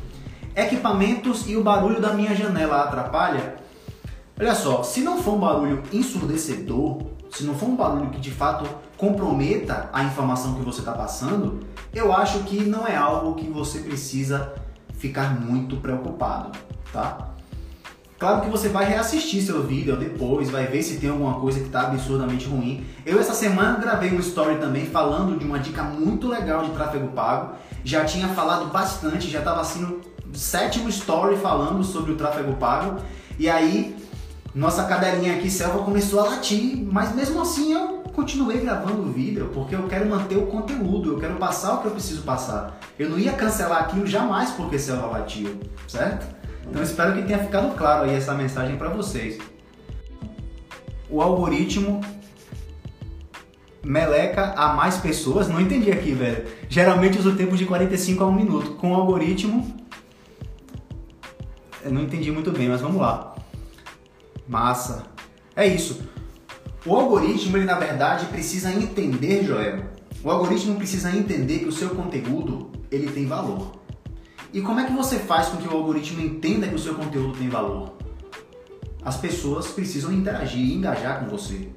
Equipamentos 0.56 1.48
e 1.48 1.56
o 1.56 1.64
barulho 1.64 2.00
da 2.00 2.14
minha 2.14 2.36
janela 2.36 2.84
atrapalha? 2.84 3.56
Olha 4.40 4.56
só, 4.56 4.84
se 4.84 5.02
não 5.02 5.22
for 5.22 5.36
um 5.36 5.40
barulho 5.40 5.84
ensurdecedor, 5.92 7.04
se 7.32 7.44
não 7.44 7.56
for 7.56 7.70
um 7.70 7.76
barulho 7.76 8.12
que 8.12 8.20
de 8.20 8.32
fato 8.32 8.70
comprometa 8.98 9.90
a 9.92 10.04
informação 10.04 10.56
que 10.56 10.62
você 10.62 10.80
está 10.80 10.92
passando, 10.92 11.62
eu 11.94 12.14
acho 12.14 12.40
que 12.44 12.64
não 12.64 12.88
é 12.88 12.96
algo 12.96 13.36
que 13.36 13.48
você 13.48 13.80
precisa 13.80 14.54
ficar 14.94 15.40
muito 15.40 15.78
preocupado, 15.78 16.52
tá? 16.92 17.33
Claro 18.20 18.42
que 18.42 18.50
você 18.50 18.70
vai 18.70 18.86
reassistir 18.86 19.42
seu 19.42 19.64
vídeo 19.64 19.98
depois, 19.98 20.50
vai 20.50 20.66
ver 20.68 20.82
se 20.82 20.98
tem 20.98 21.10
alguma 21.10 21.40
coisa 21.40 21.60
que 21.60 21.66
está 21.66 21.82
absurdamente 21.82 22.46
ruim. 22.46 22.86
Eu 23.06 23.20
essa 23.20 23.34
semana 23.34 23.78
gravei 23.80 24.14
um 24.14 24.20
story 24.20 24.58
também 24.58 24.86
falando 24.86 25.38
de 25.38 25.46
uma 25.46 25.60
dica 25.60 25.84
muito 25.84 26.28
legal 26.28 26.64
de 26.64 26.72
tráfego 26.72 27.08
pago. 27.10 27.56
Já 27.84 28.06
tinha 28.06 28.30
falado 28.30 28.68
bastante, 28.72 29.30
já 29.30 29.40
estava 29.40 29.60
assim 29.60 29.82
no 29.82 30.02
sétimo 30.34 30.88
story 30.90 31.36
falando 31.38 31.84
sobre 31.84 32.14
o 32.14 32.16
tráfego 32.16 32.54
pago. 32.54 33.02
E 33.38 33.50
aí 33.50 33.96
nossa 34.56 34.84
cadelinha 34.84 35.36
aqui, 35.36 35.50
Selva, 35.50 35.84
começou 35.84 36.20
a 36.20 36.30
latir, 36.30 36.78
mas 36.92 37.14
mesmo 37.16 37.42
assim 37.42 37.74
eu 37.74 38.04
continuei 38.14 38.60
gravando 38.60 39.02
o 39.02 39.12
vídeo 39.12 39.50
porque 39.52 39.74
eu 39.74 39.88
quero 39.88 40.08
manter 40.08 40.38
o 40.38 40.46
conteúdo, 40.46 41.14
eu 41.14 41.20
quero 41.20 41.36
passar 41.38 41.74
o 41.74 41.78
que 41.80 41.86
eu 41.88 41.92
preciso 41.92 42.22
passar. 42.22 42.80
Eu 42.98 43.10
não 43.10 43.18
ia 43.18 43.34
cancelar 43.34 43.82
aquilo 43.82 44.06
jamais 44.06 44.52
porque 44.52 44.78
Selva 44.78 45.08
latiu, 45.08 45.60
certo? 45.88 46.43
Então 46.70 46.82
espero 46.82 47.14
que 47.14 47.24
tenha 47.24 47.40
ficado 47.40 47.76
claro 47.76 48.06
aí 48.06 48.16
essa 48.16 48.34
mensagem 48.34 48.78
para 48.78 48.90
vocês. 48.90 49.38
O 51.10 51.22
algoritmo 51.22 52.02
meleca 53.84 54.54
a 54.54 54.74
mais 54.74 54.98
pessoas, 54.98 55.48
não 55.48 55.60
entendi 55.60 55.92
aqui, 55.92 56.12
velho. 56.12 56.46
Geralmente 56.70 57.20
uso 57.20 57.36
tempo 57.36 57.58
de 57.58 57.66
45 57.66 58.24
a 58.24 58.28
1 58.28 58.32
minuto. 58.32 58.72
Com 58.76 58.94
o 58.94 58.96
algoritmo, 58.96 59.76
eu 61.84 61.92
não 61.92 62.02
entendi 62.02 62.32
muito 62.32 62.52
bem, 62.52 62.70
mas 62.70 62.82
vamos 62.82 63.02
lá. 63.02 63.36
Massa. 64.48 65.04
É 65.56 65.68
isso. 65.68 66.02
O 66.86 66.96
algoritmo, 66.96 67.58
ele 67.58 67.66
na 67.66 67.78
verdade 67.78 68.26
precisa 68.28 68.72
entender, 68.72 69.44
Joel. 69.44 69.84
O 70.24 70.32
algoritmo 70.32 70.76
precisa 70.76 71.16
entender 71.16 71.60
que 71.60 71.66
o 71.66 71.72
seu 71.72 71.90
conteúdo, 71.90 72.72
ele 72.90 73.12
tem 73.12 73.26
valor. 73.26 73.83
E 74.54 74.62
como 74.62 74.80
é 74.80 74.86
que 74.86 74.94
você 74.94 75.18
faz 75.18 75.48
com 75.48 75.58
que 75.58 75.68
o 75.68 75.72
algoritmo 75.72 76.22
entenda 76.22 76.68
que 76.68 76.76
o 76.76 76.80
seu 76.80 76.94
conteúdo 76.94 77.36
tem 77.36 77.50
valor? 77.50 77.94
As 79.04 79.18
pessoas 79.18 79.66
precisam 79.70 80.14
interagir 80.14 80.62
e 80.62 80.76
engajar 80.76 81.22
com 81.22 81.26
você. 81.26 81.70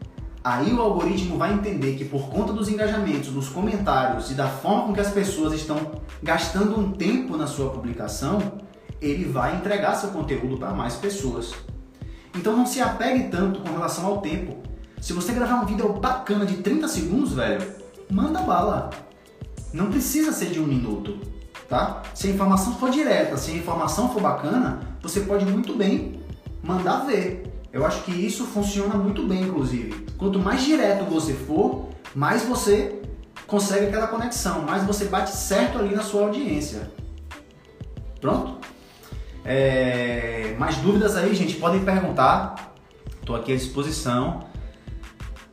Aí 0.45 0.75
o 0.75 0.83
algoritmo 0.83 1.39
vai 1.39 1.55
entender 1.55 1.97
que 1.97 2.05
por 2.05 2.29
conta 2.29 2.53
dos 2.53 2.69
engajamentos, 2.69 3.31
dos 3.31 3.49
comentários 3.49 4.31
e 4.31 4.35
da 4.35 4.47
forma 4.47 4.89
com 4.89 4.93
que 4.93 5.01
as 5.01 5.11
pessoas 5.11 5.55
estão 5.55 6.03
gastando 6.23 6.79
um 6.79 6.93
tempo 6.93 7.35
na 7.39 7.47
sua 7.47 7.71
publicação, 7.71 8.61
ele 9.01 9.25
vai 9.25 9.57
entregar 9.57 9.95
seu 9.95 10.11
conteúdo 10.11 10.59
para 10.59 10.75
mais 10.75 10.97
pessoas. 10.97 11.55
Então 12.35 12.55
não 12.55 12.67
se 12.67 12.83
apegue 12.83 13.31
tanto 13.31 13.61
com 13.61 13.71
relação 13.71 14.05
ao 14.05 14.21
tempo. 14.21 14.55
Se 15.01 15.15
você 15.15 15.33
gravar 15.33 15.63
um 15.63 15.65
vídeo 15.65 15.91
bacana 15.95 16.45
de 16.45 16.59
30 16.59 16.87
segundos, 16.89 17.33
velho, 17.33 17.67
manda 18.11 18.43
bala. 18.43 18.91
Não 19.73 19.91
precisa 19.91 20.31
ser 20.31 20.51
de 20.51 20.61
um 20.61 20.67
minuto, 20.67 21.19
tá? 21.69 22.03
Se 22.15 22.29
a 22.29 22.31
informação 22.31 22.75
for 22.77 22.91
direta, 22.91 23.37
se 23.37 23.51
a 23.51 23.55
informação 23.55 24.09
for 24.11 24.21
bacana, 24.21 24.81
você 25.03 25.21
pode 25.21 25.45
muito 25.45 25.75
bem 25.75 26.21
mandar 26.63 27.07
ver. 27.07 27.53
Eu 27.73 27.85
acho 27.85 28.03
que 28.03 28.13
isso 28.13 28.45
funciona 28.47 28.95
muito 28.95 29.27
bem, 29.27 29.43
inclusive. 29.43 30.07
Quanto 30.17 30.39
mais 30.39 30.65
direto 30.65 31.05
você 31.05 31.35
for, 31.35 31.91
mais 32.15 32.43
você 32.43 33.03
consegue 33.47 33.87
aquela 33.87 34.07
conexão, 34.07 34.63
mais 34.63 34.83
você 34.85 35.05
bate 35.05 35.31
certo 35.31 35.79
ali 35.79 35.95
na 35.95 36.03
sua 36.03 36.23
audiência. 36.23 36.91
Pronto? 38.21 38.57
É, 39.45 40.57
mais 40.59 40.77
dúvidas 40.79 41.17
aí, 41.17 41.35
gente, 41.35 41.57
podem 41.57 41.85
perguntar. 41.85 42.75
Estou 43.21 43.37
aqui 43.37 43.53
à 43.53 43.57
disposição. 43.57 44.45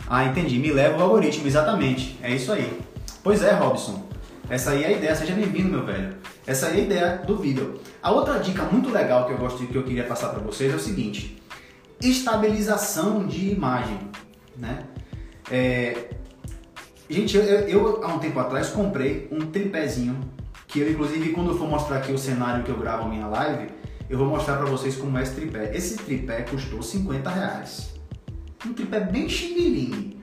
Ah, 0.07 0.25
entendi. 0.25 0.57
Me 0.57 0.71
leva 0.71 0.97
o 0.99 1.03
algoritmo, 1.03 1.45
exatamente. 1.45 2.17
É 2.21 2.33
isso 2.33 2.51
aí. 2.51 2.79
Pois 3.23 3.43
é, 3.43 3.51
Robson. 3.53 4.12
Essa 4.49 4.71
aí 4.71 4.83
é 4.83 4.87
a 4.87 4.91
ideia. 4.91 5.15
Seja 5.15 5.33
bem-vindo, 5.33 5.69
meu 5.69 5.85
velho. 5.85 6.15
Essa 6.45 6.67
aí 6.67 6.79
é 6.79 6.81
a 6.81 6.85
ideia 6.85 7.17
do 7.25 7.37
vídeo. 7.37 7.79
A 8.01 8.11
outra 8.11 8.39
dica 8.39 8.63
muito 8.63 8.89
legal 8.89 9.25
que 9.25 9.31
eu 9.31 9.37
gosto 9.37 9.65
que 9.65 9.75
eu 9.75 9.83
queria 9.83 10.03
passar 10.03 10.29
para 10.29 10.39
vocês 10.39 10.71
é 10.71 10.75
o 10.75 10.79
seguinte: 10.79 11.41
estabilização 12.01 13.25
de 13.25 13.49
imagem, 13.49 13.99
né? 14.57 14.83
É, 15.49 16.09
gente, 17.09 17.37
eu, 17.37 17.43
eu, 17.43 18.03
há 18.03 18.07
um 18.13 18.19
tempo 18.19 18.39
atrás 18.39 18.69
comprei 18.69 19.27
um 19.31 19.39
tripézinho 19.39 20.19
que 20.67 20.79
eu 20.79 20.91
inclusive 20.91 21.29
quando 21.29 21.51
eu 21.51 21.57
for 21.57 21.67
mostrar 21.67 21.97
aqui 21.97 22.11
o 22.11 22.17
cenário 22.17 22.63
que 22.63 22.71
eu 22.71 22.77
gravo 22.77 23.03
a 23.03 23.07
minha 23.07 23.27
live, 23.27 23.69
eu 24.09 24.17
vou 24.17 24.27
mostrar 24.27 24.57
para 24.57 24.65
vocês 24.65 24.95
como 24.95 25.17
é 25.17 25.23
esse 25.23 25.33
tripé. 25.33 25.71
Esse 25.73 25.97
tripé 25.97 26.41
custou 26.41 26.81
50 26.81 27.29
reais. 27.29 27.93
Um 28.65 28.73
tripé 28.73 28.99
bem 28.99 29.29
xing 29.29 30.17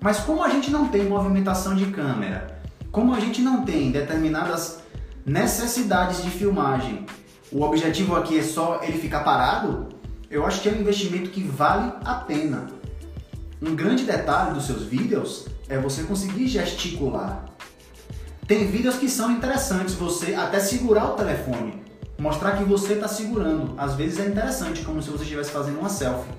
Mas 0.00 0.20
como 0.20 0.42
a 0.42 0.48
gente 0.48 0.70
não 0.70 0.88
tem 0.88 1.04
movimentação 1.04 1.74
de 1.74 1.86
câmera, 1.86 2.59
como 2.90 3.14
a 3.14 3.20
gente 3.20 3.40
não 3.40 3.64
tem 3.64 3.90
determinadas 3.90 4.80
necessidades 5.24 6.22
de 6.22 6.30
filmagem, 6.30 7.06
o 7.52 7.62
objetivo 7.62 8.16
aqui 8.16 8.38
é 8.38 8.42
só 8.42 8.80
ele 8.82 8.98
ficar 8.98 9.20
parado, 9.20 9.88
eu 10.30 10.46
acho 10.46 10.60
que 10.60 10.68
é 10.68 10.72
um 10.72 10.80
investimento 10.80 11.30
que 11.30 11.42
vale 11.42 11.92
a 12.04 12.14
pena. 12.14 12.68
Um 13.60 13.74
grande 13.74 14.04
detalhe 14.04 14.54
dos 14.54 14.66
seus 14.66 14.84
vídeos 14.84 15.46
é 15.68 15.78
você 15.78 16.04
conseguir 16.04 16.46
gesticular. 16.46 17.44
Tem 18.46 18.66
vídeos 18.66 18.96
que 18.96 19.08
são 19.08 19.30
interessantes, 19.30 19.94
você 19.94 20.34
até 20.34 20.58
segurar 20.58 21.06
o 21.06 21.14
telefone 21.14 21.80
mostrar 22.20 22.58
que 22.58 22.64
você 22.64 22.92
está 22.92 23.08
segurando. 23.08 23.74
Às 23.78 23.94
vezes 23.94 24.20
é 24.20 24.26
interessante, 24.26 24.82
como 24.82 25.02
se 25.02 25.08
você 25.08 25.24
estivesse 25.24 25.50
fazendo 25.50 25.80
uma 25.80 25.88
selfie. 25.88 26.30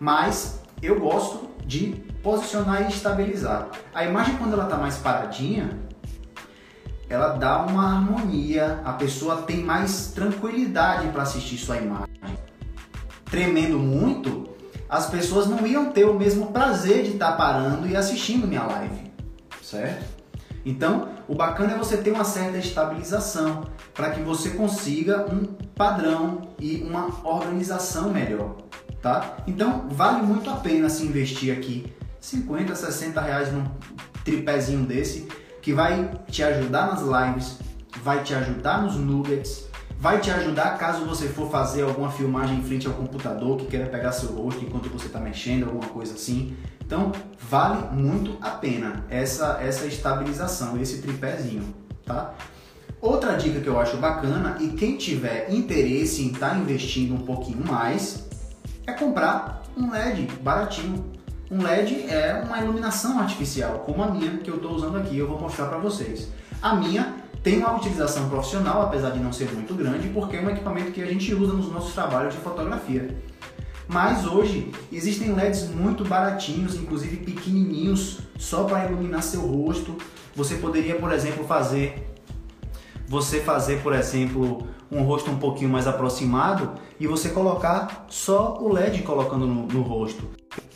Mas 0.00 0.60
eu 0.82 0.98
gosto 0.98 1.49
de 1.70 1.94
posicionar 2.20 2.82
e 2.82 2.88
estabilizar. 2.88 3.68
A 3.94 4.04
imagem 4.04 4.36
quando 4.38 4.54
ela 4.54 4.64
está 4.64 4.76
mais 4.76 4.96
paradinha, 4.96 5.70
ela 7.08 7.28
dá 7.28 7.64
uma 7.64 7.94
harmonia, 7.94 8.80
a 8.84 8.92
pessoa 8.94 9.42
tem 9.42 9.58
mais 9.58 10.08
tranquilidade 10.08 11.06
para 11.10 11.22
assistir 11.22 11.58
sua 11.58 11.76
imagem. 11.76 12.08
Tremendo 13.24 13.78
muito, 13.78 14.48
as 14.88 15.08
pessoas 15.08 15.46
não 15.46 15.64
iam 15.64 15.92
ter 15.92 16.04
o 16.04 16.14
mesmo 16.14 16.46
prazer 16.48 17.04
de 17.04 17.10
estar 17.10 17.32
tá 17.32 17.36
parando 17.36 17.86
e 17.86 17.96
assistindo 17.96 18.48
minha 18.48 18.64
live, 18.64 19.12
certo? 19.62 20.04
Então, 20.66 21.08
o 21.28 21.36
bacana 21.36 21.74
é 21.74 21.78
você 21.78 21.96
ter 21.98 22.10
uma 22.10 22.24
certa 22.24 22.58
estabilização 22.58 23.62
para 23.94 24.10
que 24.10 24.20
você 24.20 24.50
consiga 24.50 25.24
um 25.32 25.44
padrão 25.76 26.48
e 26.58 26.82
uma 26.82 27.08
organização 27.24 28.10
melhor, 28.10 28.56
tá? 29.02 29.38
Então, 29.46 29.86
vale 29.90 30.22
muito 30.22 30.50
a 30.50 30.56
pena 30.56 30.88
se 30.88 31.04
investir 31.04 31.56
aqui 31.56 31.92
50, 32.20 32.74
60 32.74 33.20
reais 33.20 33.52
num 33.52 33.64
tripézinho 34.24 34.84
desse 34.84 35.28
que 35.62 35.72
vai 35.72 36.10
te 36.28 36.42
ajudar 36.42 36.86
nas 36.86 37.00
lives, 37.00 37.58
vai 38.02 38.22
te 38.22 38.34
ajudar 38.34 38.82
nos 38.82 38.96
nuggets, 38.96 39.68
vai 39.98 40.20
te 40.20 40.30
ajudar 40.30 40.78
caso 40.78 41.04
você 41.04 41.28
for 41.28 41.50
fazer 41.50 41.82
alguma 41.82 42.10
filmagem 42.10 42.58
em 42.58 42.62
frente 42.62 42.86
ao 42.86 42.94
computador 42.94 43.58
que 43.58 43.66
queira 43.66 43.86
pegar 43.86 44.12
seu 44.12 44.30
rosto 44.30 44.64
enquanto 44.64 44.88
você 44.88 45.06
está 45.06 45.20
mexendo, 45.20 45.64
alguma 45.64 45.88
coisa 45.88 46.14
assim. 46.14 46.56
Então, 46.80 47.12
vale 47.38 47.94
muito 47.94 48.36
a 48.40 48.50
pena 48.50 49.04
essa, 49.08 49.58
essa 49.62 49.86
estabilização, 49.86 50.80
esse 50.80 51.02
tripézinho, 51.02 51.74
tá? 52.04 52.34
Outra 53.00 53.34
dica 53.36 53.60
que 53.60 53.68
eu 53.68 53.78
acho 53.78 53.96
bacana 53.96 54.58
e 54.60 54.68
quem 54.68 54.96
tiver 54.96 55.50
interesse 55.50 56.22
em 56.22 56.32
estar 56.32 56.50
tá 56.50 56.56
investindo 56.56 57.14
um 57.14 57.20
pouquinho 57.20 57.64
mais 57.66 58.28
é 58.86 58.92
comprar 58.92 59.62
um 59.76 59.90
LED 59.90 60.28
baratinho. 60.42 61.04
Um 61.50 61.62
LED 61.62 62.06
é 62.08 62.42
uma 62.44 62.58
iluminação 62.60 63.18
artificial, 63.18 63.80
como 63.80 64.02
a 64.02 64.10
minha 64.10 64.38
que 64.38 64.50
eu 64.50 64.56
estou 64.56 64.72
usando 64.72 64.98
aqui, 64.98 65.18
eu 65.18 65.26
vou 65.26 65.40
mostrar 65.40 65.66
para 65.66 65.78
vocês. 65.78 66.28
A 66.62 66.74
minha 66.74 67.14
tem 67.42 67.58
uma 67.58 67.74
utilização 67.74 68.28
profissional, 68.28 68.82
apesar 68.82 69.10
de 69.10 69.18
não 69.18 69.32
ser 69.32 69.50
muito 69.52 69.74
grande, 69.74 70.08
porque 70.10 70.36
é 70.36 70.40
um 70.40 70.50
equipamento 70.50 70.92
que 70.92 71.02
a 71.02 71.06
gente 71.06 71.34
usa 71.34 71.52
nos 71.52 71.72
nossos 71.72 71.94
trabalhos 71.94 72.34
de 72.34 72.40
fotografia. 72.40 73.16
Mas 73.88 74.24
hoje 74.24 74.70
existem 74.92 75.34
LEDs 75.34 75.68
muito 75.68 76.04
baratinhos, 76.04 76.76
inclusive 76.76 77.16
pequenininhos, 77.16 78.20
só 78.38 78.64
para 78.64 78.86
iluminar 78.86 79.22
seu 79.22 79.40
rosto. 79.40 79.96
Você 80.36 80.56
poderia, 80.56 80.94
por 80.96 81.10
exemplo, 81.12 81.44
fazer 81.44 82.09
você 83.10 83.40
fazer, 83.40 83.82
por 83.82 83.92
exemplo, 83.92 84.68
um 84.88 85.02
rosto 85.02 85.32
um 85.32 85.36
pouquinho 85.36 85.68
mais 85.68 85.88
aproximado 85.88 86.74
e 87.00 87.08
você 87.08 87.30
colocar 87.30 88.06
só 88.08 88.56
o 88.60 88.72
LED 88.72 89.02
colocando 89.02 89.48
no, 89.48 89.66
no 89.66 89.82
rosto. 89.82 90.30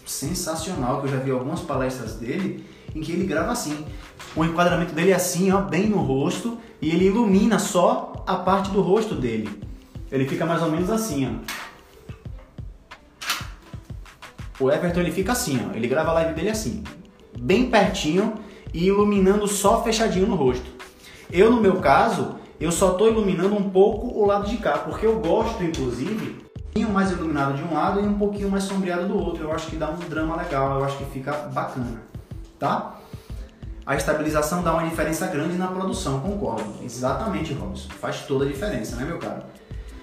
sensacional, 0.04 1.00
que 1.00 1.06
eu 1.06 1.12
já 1.12 1.18
vi 1.18 1.30
algumas 1.30 1.60
palestras 1.60 2.16
dele, 2.16 2.66
em 2.92 3.00
que 3.02 3.12
ele 3.12 3.24
grava 3.24 3.52
assim. 3.52 3.86
O 4.34 4.44
enquadramento 4.44 4.92
dele 4.92 5.12
é 5.12 5.14
assim, 5.14 5.52
ó, 5.52 5.60
bem 5.60 5.88
no 5.88 5.98
rosto, 5.98 6.58
e 6.82 6.90
ele 6.90 7.04
ilumina 7.04 7.60
só 7.60 8.24
a 8.26 8.34
parte 8.34 8.68
do 8.72 8.82
rosto 8.82 9.14
dele. 9.14 9.48
Ele 10.10 10.26
fica 10.26 10.44
mais 10.44 10.60
ou 10.60 10.68
menos 10.68 10.90
assim, 10.90 11.40
ó. 14.60 14.64
O 14.64 14.72
Everton 14.72 14.98
ele 14.98 15.12
fica 15.12 15.30
assim, 15.30 15.60
ó. 15.70 15.76
Ele 15.76 15.86
grava 15.86 16.10
a 16.10 16.14
live 16.14 16.34
dele 16.34 16.50
assim, 16.50 16.82
bem 17.38 17.70
pertinho 17.70 18.34
e 18.72 18.86
iluminando 18.86 19.46
só 19.46 19.84
fechadinho 19.84 20.26
no 20.26 20.34
rosto. 20.34 20.73
Eu, 21.34 21.50
no 21.50 21.60
meu 21.60 21.80
caso, 21.80 22.36
eu 22.60 22.70
só 22.70 22.92
estou 22.92 23.08
iluminando 23.08 23.56
um 23.56 23.68
pouco 23.68 24.06
o 24.06 24.24
lado 24.24 24.48
de 24.48 24.56
cá, 24.56 24.78
porque 24.78 25.04
eu 25.04 25.18
gosto, 25.18 25.64
inclusive, 25.64 26.30
um 26.30 26.62
pouquinho 26.62 26.90
mais 26.90 27.10
iluminado 27.10 27.56
de 27.56 27.64
um 27.64 27.74
lado 27.74 27.98
e 27.98 28.04
um 28.04 28.16
pouquinho 28.16 28.48
mais 28.48 28.62
sombreado 28.62 29.08
do 29.08 29.18
outro. 29.18 29.42
Eu 29.42 29.52
acho 29.52 29.66
que 29.66 29.74
dá 29.74 29.90
um 29.90 29.96
drama 29.96 30.36
legal, 30.36 30.78
eu 30.78 30.84
acho 30.84 30.96
que 30.96 31.04
fica 31.06 31.32
bacana, 31.52 32.00
tá? 32.56 33.00
A 33.84 33.96
estabilização 33.96 34.62
dá 34.62 34.74
uma 34.74 34.88
diferença 34.88 35.26
grande 35.26 35.56
na 35.58 35.66
produção, 35.66 36.20
concordo. 36.20 36.72
Exatamente, 36.84 37.52
Robson. 37.52 37.88
Faz 38.00 38.20
toda 38.28 38.44
a 38.44 38.48
diferença, 38.48 38.94
né, 38.94 39.04
meu 39.04 39.18
caro? 39.18 39.42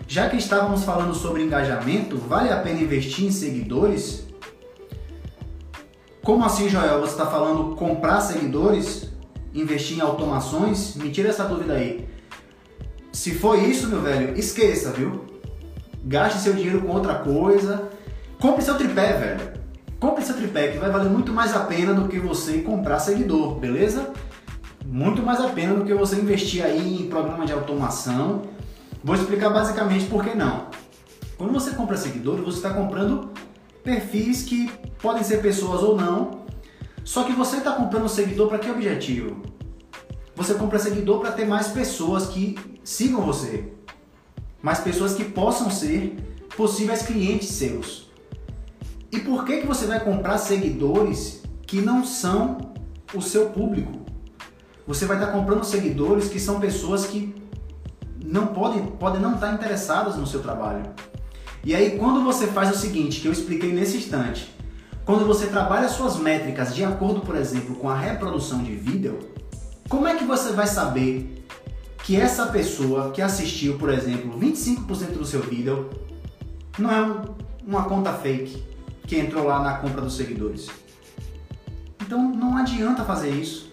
Já 0.06 0.30
que 0.30 0.36
estávamos 0.36 0.84
falando 0.84 1.14
sobre 1.16 1.44
engajamento, 1.44 2.18
vale 2.18 2.52
a 2.52 2.60
pena 2.60 2.82
investir 2.82 3.28
em 3.28 3.32
seguidores? 3.32 4.28
Como 6.22 6.44
assim, 6.44 6.68
Joel? 6.68 7.00
Você 7.00 7.14
está 7.14 7.26
falando 7.26 7.74
comprar 7.78 8.20
seguidores? 8.20 9.11
Investir 9.54 9.98
em 9.98 10.02
automações? 10.02 10.96
Me 10.96 11.10
tira 11.12 11.30
essa 11.30 11.46
dúvida 11.46 11.74
aí. 11.74 12.08
Se 13.12 13.34
for 13.34 13.58
isso, 13.58 13.88
meu 13.88 14.02
velho, 14.02 14.38
esqueça, 14.38 14.92
viu? 14.92 15.26
Gaste 16.04 16.40
seu 16.40 16.54
dinheiro 16.54 16.82
com 16.82 16.90
outra 16.90 17.16
coisa. 17.16 17.90
Compre 18.40 18.64
seu 18.64 18.78
tripé, 18.78 19.14
velho. 19.14 19.62
Compre 20.00 20.24
seu 20.24 20.36
tripé, 20.36 20.70
que 20.70 20.80
vai 20.80 20.90
valer 20.90 21.10
muito 21.10 21.32
mais 21.32 21.56
a 21.56 21.60
pena 21.60 21.94
do 21.94 22.08
que 22.08 22.18
você 22.18 22.60
comprar 22.60 23.00
seguidor, 23.00 23.60
beleza? 23.60 24.14
Muito 24.84 25.22
mais 25.22 25.40
a 25.40 25.50
pena 25.50 25.76
do 25.76 25.86
que 25.86 25.94
você 25.94 26.16
investir 26.16 26.66
aí 26.66 27.04
em 27.04 27.08
programa 27.08 27.46
de 27.46 27.54
automação. 27.54 28.42
Vou 29.04 29.16
explicar 29.16 29.50
basicamente 29.50 30.06
por 30.06 30.24
que 30.24 30.36
não. 30.36 30.68
Quando 31.38 31.54
você 31.54 31.72
compra 31.72 31.98
seguidor, 31.98 32.38
você 32.38 32.58
está 32.58 32.72
comprando 32.72 33.30
perfis 33.84 34.44
que 34.44 34.72
podem 35.02 35.24
ser 35.24 35.42
pessoas 35.42 35.84
ou 35.84 35.96
não. 35.96 36.42
Só 37.04 37.24
que 37.24 37.34
você 37.34 37.58
está 37.58 37.74
comprando 37.74 38.08
seguidor 38.08 38.48
para 38.48 38.60
que 38.60 38.70
objetivo? 38.70 39.42
Você 40.36 40.54
compra 40.54 40.80
seguidor 40.80 41.20
para 41.20 41.32
ter 41.32 41.46
mais 41.46 41.68
pessoas 41.68 42.28
que 42.28 42.58
sigam 42.84 43.22
você, 43.22 43.74
mais 44.62 44.80
pessoas 44.80 45.14
que 45.14 45.24
possam 45.24 45.70
ser 45.70 46.16
possíveis 46.56 47.02
clientes 47.02 47.50
seus. 47.50 48.10
E 49.12 49.20
por 49.20 49.46
que, 49.46 49.62
que 49.62 49.68
você 49.68 49.86
vai 49.86 50.00
comprar 50.00 50.38
seguidores 50.38 51.44
que 51.68 51.82
não 51.82 52.06
são 52.06 52.74
o 53.14 53.22
seu 53.22 53.50
público? 53.50 54.00
Você 54.88 55.06
vai 55.06 55.18
estar 55.18 55.32
comprando 55.32 55.64
seguidores 55.64 56.30
que 56.30 56.40
são 56.40 56.60
pessoas 56.60 57.06
que 57.06 57.36
não 58.24 58.48
podem, 58.48 58.86
podem 58.86 59.22
não 59.22 59.36
estar 59.36 59.54
interessadas 59.54 60.16
no 60.16 60.26
seu 60.26 60.42
trabalho. 60.42 60.84
E 61.64 61.76
aí, 61.76 61.98
quando 62.00 62.24
você 62.24 62.48
faz 62.48 62.72
o 62.72 62.78
seguinte, 62.78 63.22
que 63.22 63.28
eu 63.28 63.32
expliquei 63.32 63.72
nesse 63.72 63.98
instante, 63.98 64.56
quando 65.06 65.26
você 65.26 65.48
trabalha 65.48 65.90
suas 65.90 66.18
métricas 66.18 66.76
de 66.76 66.84
acordo, 66.84 67.22
por 67.22 67.36
exemplo, 67.36 67.76
com 67.76 67.90
a 67.90 67.96
reprodução 67.96 68.64
de 68.64 68.76
vídeo, 68.76 69.20
como 69.90 70.08
é 70.08 70.16
que 70.16 70.24
você 70.24 70.52
vai 70.52 70.68
saber 70.68 71.46
que 72.04 72.16
essa 72.16 72.48
pessoa 72.48 73.12
que 73.12 73.22
assistiu, 73.22 73.78
por 73.78 73.90
exemplo, 73.90 74.40
25% 74.40 75.18
do 75.18 75.26
seu 75.26 75.42
vídeo 75.42 75.90
não 76.78 76.92
é 76.92 77.02
um, 77.02 77.22
uma 77.68 77.84
conta 77.86 78.14
fake 78.14 78.64
que 79.08 79.18
entrou 79.18 79.46
lá 79.46 79.62
na 79.62 79.78
compra 79.78 80.02
dos 80.02 80.16
seguidores? 80.16 80.68
Então 82.02 82.30
não 82.30 82.58
adianta 82.58 83.04
fazer 83.04 83.30
isso. 83.30 83.72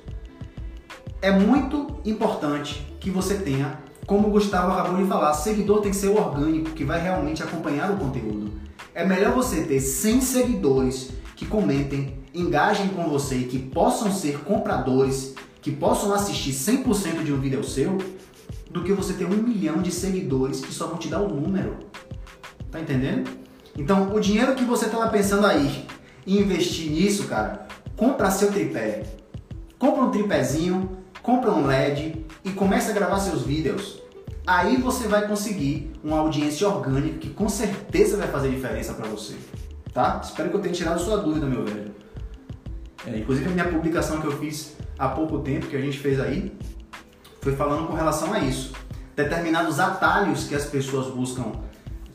É 1.21 1.31
muito 1.31 2.01
importante 2.05 2.87
que 3.01 3.11
você 3.11 3.37
tenha 3.37 3.79
como 4.09 4.29
o 4.29 4.31
Gustavo 4.31 4.73
acabou 4.73 4.97
de 4.97 5.07
falar, 5.07 5.35
seguidor 5.35 5.83
tem 5.83 5.91
que 5.91 5.97
ser 5.99 6.09
orgânico, 6.09 6.71
que 6.71 6.83
vai 6.83 6.99
realmente 6.99 7.43
acompanhar 7.43 7.91
o 7.91 7.99
conteúdo. 7.99 8.51
É 8.95 9.05
melhor 9.05 9.33
você 9.33 9.63
ter 9.63 9.81
100 9.81 10.21
seguidores 10.21 11.11
que 11.37 11.47
comentem, 11.47 12.19
engajem 12.35 12.89
com 12.89 13.09
você 13.09 13.37
e 13.37 13.45
que 13.45 13.59
possam 13.59 14.13
ser 14.13 14.41
compradores, 14.41 15.35
que 15.61 15.71
possam 15.71 16.13
assistir 16.13 16.53
100% 16.53 17.23
de 17.23 17.33
um 17.33 17.39
vídeo 17.39 17.63
seu, 17.63 17.99
do 18.71 18.83
que 18.83 18.93
você 18.93 19.13
ter 19.13 19.25
um 19.25 19.43
milhão 19.43 19.81
de 19.81 19.91
seguidores 19.91 20.61
que 20.61 20.73
só 20.73 20.87
vão 20.87 20.99
te 20.99 21.09
dar 21.09 21.21
o 21.21 21.29
número. 21.29 21.77
Tá 22.71 22.81
entendendo? 22.81 23.31
Então, 23.77 24.15
o 24.15 24.21
dinheiro 24.21 24.55
que 24.55 24.65
você 24.65 24.87
estava 24.87 25.09
pensando 25.09 25.47
aí 25.47 25.87
em 26.27 26.39
investir 26.41 26.91
nisso, 26.91 27.25
cara, 27.29 27.67
compra 27.97 28.31
seu 28.31 28.51
tripé. 28.51 29.05
Compra 29.79 30.03
um 30.03 30.11
tripézinho, 30.11 30.99
compra 31.23 31.53
um 31.53 31.67
LED 31.67 32.27
e 32.45 32.51
comece 32.51 32.91
a 32.91 32.95
gravar 32.95 33.21
seus 33.21 33.43
vídeos. 33.43 34.03
Aí 34.49 34.79
você 34.79 35.07
vai 35.07 35.29
conseguir 35.29 35.93
uma 36.03 36.21
audiência 36.21 36.67
orgânica 36.67 37.19
que 37.19 37.29
com 37.29 37.51
certeza 37.51 38.17
vai 38.17 38.29
fazer 38.29 38.49
diferença 38.49 38.95
para 38.95 39.07
você. 39.07 39.35
Tá? 39.93 40.23
Espero 40.25 40.49
que 40.49 40.57
eu 40.57 40.63
tenha 40.63 40.75
tirado 40.75 40.99
sua 40.99 41.19
dúvida, 41.19 41.45
meu 41.45 41.67
velho. 41.67 41.95
É, 43.07 43.19
inclusive 43.19 43.47
a 43.47 43.53
minha 43.53 43.69
publicação 43.69 44.23
que 44.23 44.27
eu 44.27 44.39
fiz 44.39 44.75
há 44.99 45.07
pouco 45.11 45.41
tempo, 45.41 45.67
que 45.67 45.77
a 45.77 45.81
gente 45.83 45.99
fez 45.99 46.19
aí, 46.19 46.57
foi 47.43 47.55
falando 47.57 47.89
com 47.89 47.93
relação 47.93 48.33
a 48.33 48.39
isso. 48.39 48.73
Determinados 49.15 49.79
atalhos 49.79 50.45
que 50.45 50.55
as 50.55 50.65
pessoas 50.65 51.15
buscam 51.15 51.53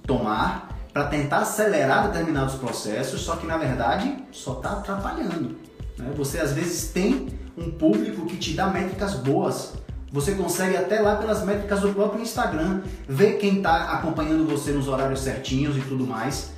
tomar 0.02 0.70
para 0.92 1.06
tentar 1.10 1.42
acelerar 1.42 2.08
determinados 2.08 2.56
processos, 2.56 3.22
só 3.22 3.36
que 3.36 3.46
na 3.46 3.60
verdade 3.60 4.18
só 4.32 4.54
está 4.54 4.72
atrapalhando. 4.72 5.56
Né? 6.00 6.12
Você 6.18 6.40
às 6.40 6.52
vezes 6.52 6.92
tem 6.92 7.28
um 7.56 7.70
público 7.70 8.26
que 8.26 8.38
te 8.38 8.56
dá 8.56 8.66
métricas 8.66 9.14
boas. 9.14 9.74
Você 10.14 10.36
consegue 10.36 10.78
até 10.78 11.00
lá 11.00 11.16
pelas 11.16 11.44
métricas 11.44 11.82
do 11.82 11.92
próprio 11.92 12.22
Instagram 12.22 12.82
ver 13.10 13.40
quem 13.40 13.58
está 13.58 13.94
acompanhando 13.94 14.48
você 14.48 14.72
nos 14.72 14.88
horários 14.88 15.22
certinhos 15.22 15.76
e 15.76 15.82
tudo 15.82 16.06
mais. 16.06 16.52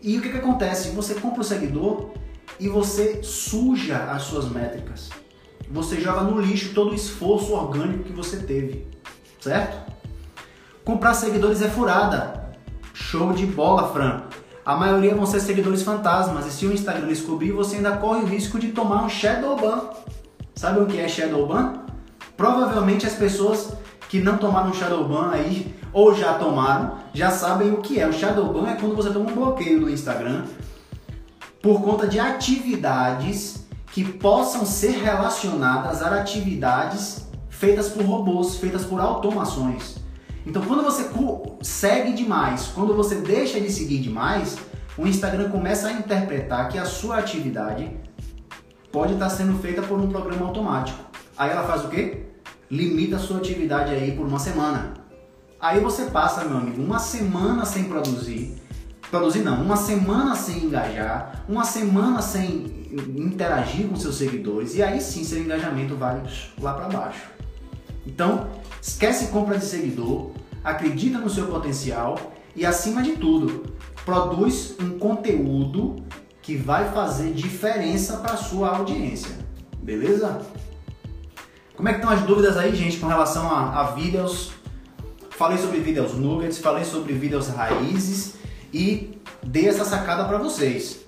E 0.00 0.16
o 0.16 0.22
que, 0.22 0.28
que 0.28 0.38
acontece? 0.38 0.90
Você 0.90 1.14
compra 1.14 1.40
o 1.40 1.44
seguidor 1.44 2.10
e 2.60 2.68
você 2.68 3.24
suja 3.24 4.04
as 4.12 4.22
suas 4.22 4.48
métricas. 4.48 5.10
Você 5.68 6.00
joga 6.00 6.20
no 6.22 6.40
lixo 6.40 6.74
todo 6.74 6.92
o 6.92 6.94
esforço 6.94 7.54
orgânico 7.54 8.04
que 8.04 8.12
você 8.12 8.36
teve, 8.36 8.86
certo? 9.40 9.92
Comprar 10.84 11.14
seguidores 11.14 11.60
é 11.62 11.68
furada. 11.68 12.54
Show 12.94 13.32
de 13.32 13.46
bola, 13.46 13.92
Fran. 13.92 14.22
A 14.64 14.76
maioria 14.76 15.12
vão 15.12 15.26
ser 15.26 15.40
seguidores 15.40 15.82
fantasmas 15.82 16.46
e 16.46 16.52
se 16.52 16.64
o 16.64 16.72
Instagram 16.72 17.08
descobrir, 17.08 17.50
você 17.50 17.76
ainda 17.76 17.96
corre 17.96 18.20
o 18.20 18.26
risco 18.26 18.60
de 18.60 18.68
tomar 18.68 19.02
um 19.02 19.08
shadow 19.08 19.56
ban. 19.56 19.90
Sabe 20.54 20.78
o 20.78 20.86
que 20.86 21.00
é 21.00 21.08
shadow 21.08 21.48
ban? 21.48 21.85
Provavelmente 22.36 23.06
as 23.06 23.14
pessoas 23.14 23.72
que 24.08 24.20
não 24.20 24.36
tomaram 24.36 24.72
shadow 24.72 25.04
ban 25.08 25.30
aí 25.30 25.74
ou 25.92 26.14
já 26.14 26.34
tomaram, 26.34 26.98
já 27.14 27.30
sabem 27.30 27.72
o 27.72 27.78
que 27.78 27.98
é. 27.98 28.06
O 28.06 28.12
shadow 28.12 28.52
ban 28.52 28.68
é 28.68 28.74
quando 28.74 28.94
você 28.94 29.10
toma 29.10 29.30
um 29.30 29.34
bloqueio 29.34 29.80
do 29.80 29.90
Instagram 29.90 30.44
por 31.62 31.82
conta 31.82 32.06
de 32.06 32.20
atividades 32.20 33.66
que 33.92 34.04
possam 34.04 34.66
ser 34.66 35.02
relacionadas 35.02 36.02
a 36.02 36.20
atividades 36.20 37.26
feitas 37.48 37.88
por 37.88 38.04
robôs, 38.04 38.56
feitas 38.56 38.84
por 38.84 39.00
automações. 39.00 39.96
Então, 40.44 40.62
quando 40.62 40.84
você 40.84 41.10
segue 41.62 42.12
demais, 42.12 42.70
quando 42.74 42.94
você 42.94 43.16
deixa 43.16 43.58
de 43.58 43.72
seguir 43.72 43.98
demais, 43.98 44.58
o 44.96 45.06
Instagram 45.06 45.50
começa 45.50 45.88
a 45.88 45.92
interpretar 45.92 46.68
que 46.68 46.78
a 46.78 46.84
sua 46.84 47.18
atividade 47.18 47.90
pode 48.92 49.14
estar 49.14 49.28
sendo 49.30 49.58
feita 49.58 49.82
por 49.82 49.98
um 49.98 50.08
programa 50.08 50.46
automático. 50.46 50.98
Aí 51.36 51.50
ela 51.50 51.66
faz 51.66 51.84
o 51.84 51.88
quê? 51.88 52.25
Limita 52.70 53.16
a 53.16 53.18
sua 53.18 53.38
atividade 53.38 53.92
aí 53.92 54.12
por 54.12 54.26
uma 54.26 54.38
semana. 54.38 54.94
Aí 55.60 55.80
você 55.80 56.06
passa, 56.06 56.44
meu 56.44 56.58
amigo, 56.58 56.82
uma 56.82 56.98
semana 56.98 57.64
sem 57.64 57.84
produzir. 57.84 58.56
Produzir 59.10 59.40
não, 59.40 59.62
uma 59.62 59.76
semana 59.76 60.34
sem 60.34 60.64
engajar, 60.64 61.44
uma 61.48 61.64
semana 61.64 62.20
sem 62.20 62.88
interagir 63.16 63.86
com 63.88 63.96
seus 63.96 64.16
seguidores 64.16 64.74
e 64.74 64.82
aí 64.82 65.00
sim 65.00 65.22
seu 65.22 65.38
engajamento 65.38 65.94
vai 65.94 66.22
lá 66.60 66.74
para 66.74 66.88
baixo. 66.88 67.30
Então, 68.04 68.48
esquece 68.80 69.28
compra 69.28 69.58
de 69.58 69.64
seguidor, 69.64 70.32
acredita 70.62 71.18
no 71.18 71.30
seu 71.30 71.46
potencial 71.46 72.32
e 72.54 72.64
acima 72.64 73.02
de 73.02 73.12
tudo, 73.12 73.64
produz 74.04 74.76
um 74.80 74.98
conteúdo 74.98 75.96
que 76.42 76.56
vai 76.56 76.92
fazer 76.92 77.32
diferença 77.32 78.18
para 78.18 78.36
sua 78.36 78.76
audiência. 78.76 79.36
Beleza? 79.82 80.40
Como 81.76 81.88
é 81.88 81.92
que 81.92 81.98
estão 81.98 82.10
as 82.10 82.22
dúvidas 82.22 82.56
aí, 82.56 82.74
gente, 82.74 82.98
com 82.98 83.06
relação 83.06 83.50
a, 83.50 83.80
a 83.80 83.90
vídeos? 83.92 84.52
Falei 85.30 85.58
sobre 85.58 85.80
vídeos 85.80 86.14
nuggets, 86.14 86.58
falei 86.58 86.84
sobre 86.84 87.12
vídeos 87.12 87.48
raízes 87.48 88.34
e 88.72 89.20
dei 89.42 89.68
essa 89.68 89.84
sacada 89.84 90.24
para 90.24 90.38
vocês. 90.38 91.04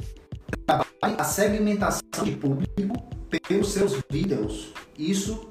A 1.00 1.24
segmentação 1.24 2.02
de 2.22 2.32
público 2.32 3.08
pelos 3.48 3.72
seus 3.72 3.98
vídeos. 4.10 4.74
Isso 4.98 5.48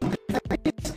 diferença. 0.00 0.96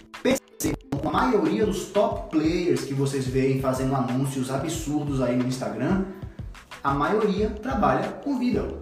A 1.03 1.11
maioria 1.11 1.65
dos 1.65 1.85
top 1.87 2.31
players 2.31 2.85
que 2.85 2.93
vocês 2.93 3.27
veem 3.27 3.59
fazendo 3.59 3.93
anúncios 3.93 4.49
absurdos 4.49 5.21
aí 5.21 5.35
no 5.35 5.45
Instagram 5.45 6.05
a 6.83 6.93
maioria 6.93 7.49
trabalha 7.49 8.09
com 8.23 8.37
vídeo. 8.37 8.81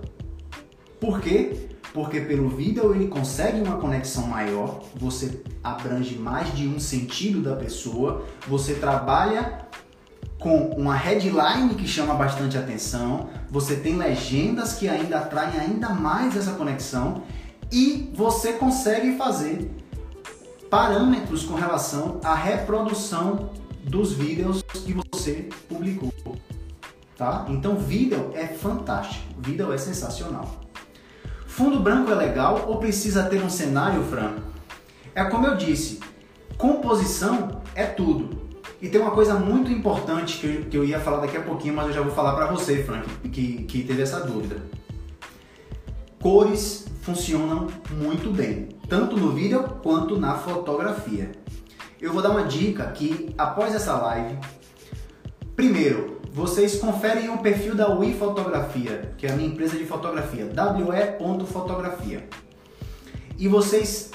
Por 0.99 1.19
quê? 1.21 1.69
Porque 1.93 2.21
pelo 2.21 2.49
vídeo 2.49 2.95
ele 2.95 3.07
consegue 3.07 3.59
uma 3.59 3.77
conexão 3.77 4.25
maior, 4.27 4.81
você 4.95 5.43
abrange 5.63 6.17
mais 6.17 6.55
de 6.55 6.67
um 6.67 6.79
sentido 6.79 7.41
da 7.41 7.55
pessoa, 7.55 8.25
você 8.47 8.75
trabalha 8.75 9.67
com 10.39 10.69
uma 10.69 10.95
headline 10.95 11.75
que 11.75 11.87
chama 11.87 12.15
bastante 12.15 12.57
atenção, 12.57 13.29
você 13.49 13.75
tem 13.75 13.95
legendas 13.95 14.73
que 14.73 14.89
ainda 14.89 15.19
atraem 15.19 15.59
ainda 15.59 15.89
mais 15.89 16.35
essa 16.35 16.53
conexão 16.53 17.23
e 17.71 18.11
você 18.15 18.53
consegue 18.53 19.17
fazer 19.17 19.69
parâmetros 20.69 21.43
com 21.43 21.53
relação 21.53 22.19
à 22.23 22.33
reprodução 22.33 23.51
dos 23.83 24.13
vídeos 24.13 24.63
que 24.63 24.95
você 25.11 25.49
publicou, 25.67 26.11
tá? 27.17 27.45
Então, 27.49 27.75
vídeo 27.75 28.31
é 28.33 28.47
fantástico, 28.47 29.25
vídeo 29.37 29.71
é 29.71 29.77
sensacional. 29.77 30.70
Fundo 31.61 31.79
branco 31.79 32.11
é 32.11 32.15
legal 32.15 32.65
ou 32.67 32.77
precisa 32.77 33.21
ter 33.21 33.39
um 33.43 33.47
cenário, 33.47 34.03
Fran? 34.05 34.33
É 35.13 35.23
como 35.25 35.45
eu 35.45 35.55
disse, 35.55 35.99
composição 36.57 37.61
é 37.75 37.85
tudo. 37.85 38.41
E 38.81 38.89
tem 38.89 38.99
uma 38.99 39.11
coisa 39.11 39.35
muito 39.35 39.71
importante 39.71 40.39
que 40.39 40.47
eu, 40.47 40.65
que 40.65 40.75
eu 40.75 40.83
ia 40.83 40.99
falar 40.99 41.19
daqui 41.19 41.37
a 41.37 41.41
pouquinho, 41.43 41.75
mas 41.75 41.85
eu 41.85 41.93
já 41.93 42.01
vou 42.01 42.11
falar 42.11 42.33
para 42.33 42.47
você, 42.47 42.83
Frank, 42.83 43.07
que, 43.29 43.61
que 43.65 43.83
teve 43.83 44.01
essa 44.01 44.21
dúvida. 44.21 44.55
Cores 46.19 46.87
funcionam 47.03 47.67
muito 47.91 48.31
bem, 48.31 48.69
tanto 48.89 49.15
no 49.15 49.31
vídeo 49.31 49.61
quanto 49.83 50.19
na 50.19 50.33
fotografia. 50.33 51.31
Eu 52.01 52.11
vou 52.11 52.23
dar 52.23 52.31
uma 52.31 52.45
dica 52.45 52.85
que 52.87 53.35
após 53.37 53.75
essa 53.75 53.93
live, 53.99 54.35
primeiro, 55.55 56.20
vocês 56.33 56.79
conferem 56.79 57.29
o 57.29 57.39
perfil 57.39 57.75
da 57.75 57.89
Wi 57.89 58.13
Fotografia, 58.13 59.13
que 59.17 59.27
é 59.27 59.31
a 59.31 59.35
minha 59.35 59.49
empresa 59.49 59.77
de 59.77 59.85
fotografia, 59.85 60.49
we.fotografia. 60.49 62.25
E 63.37 63.49
vocês 63.49 64.11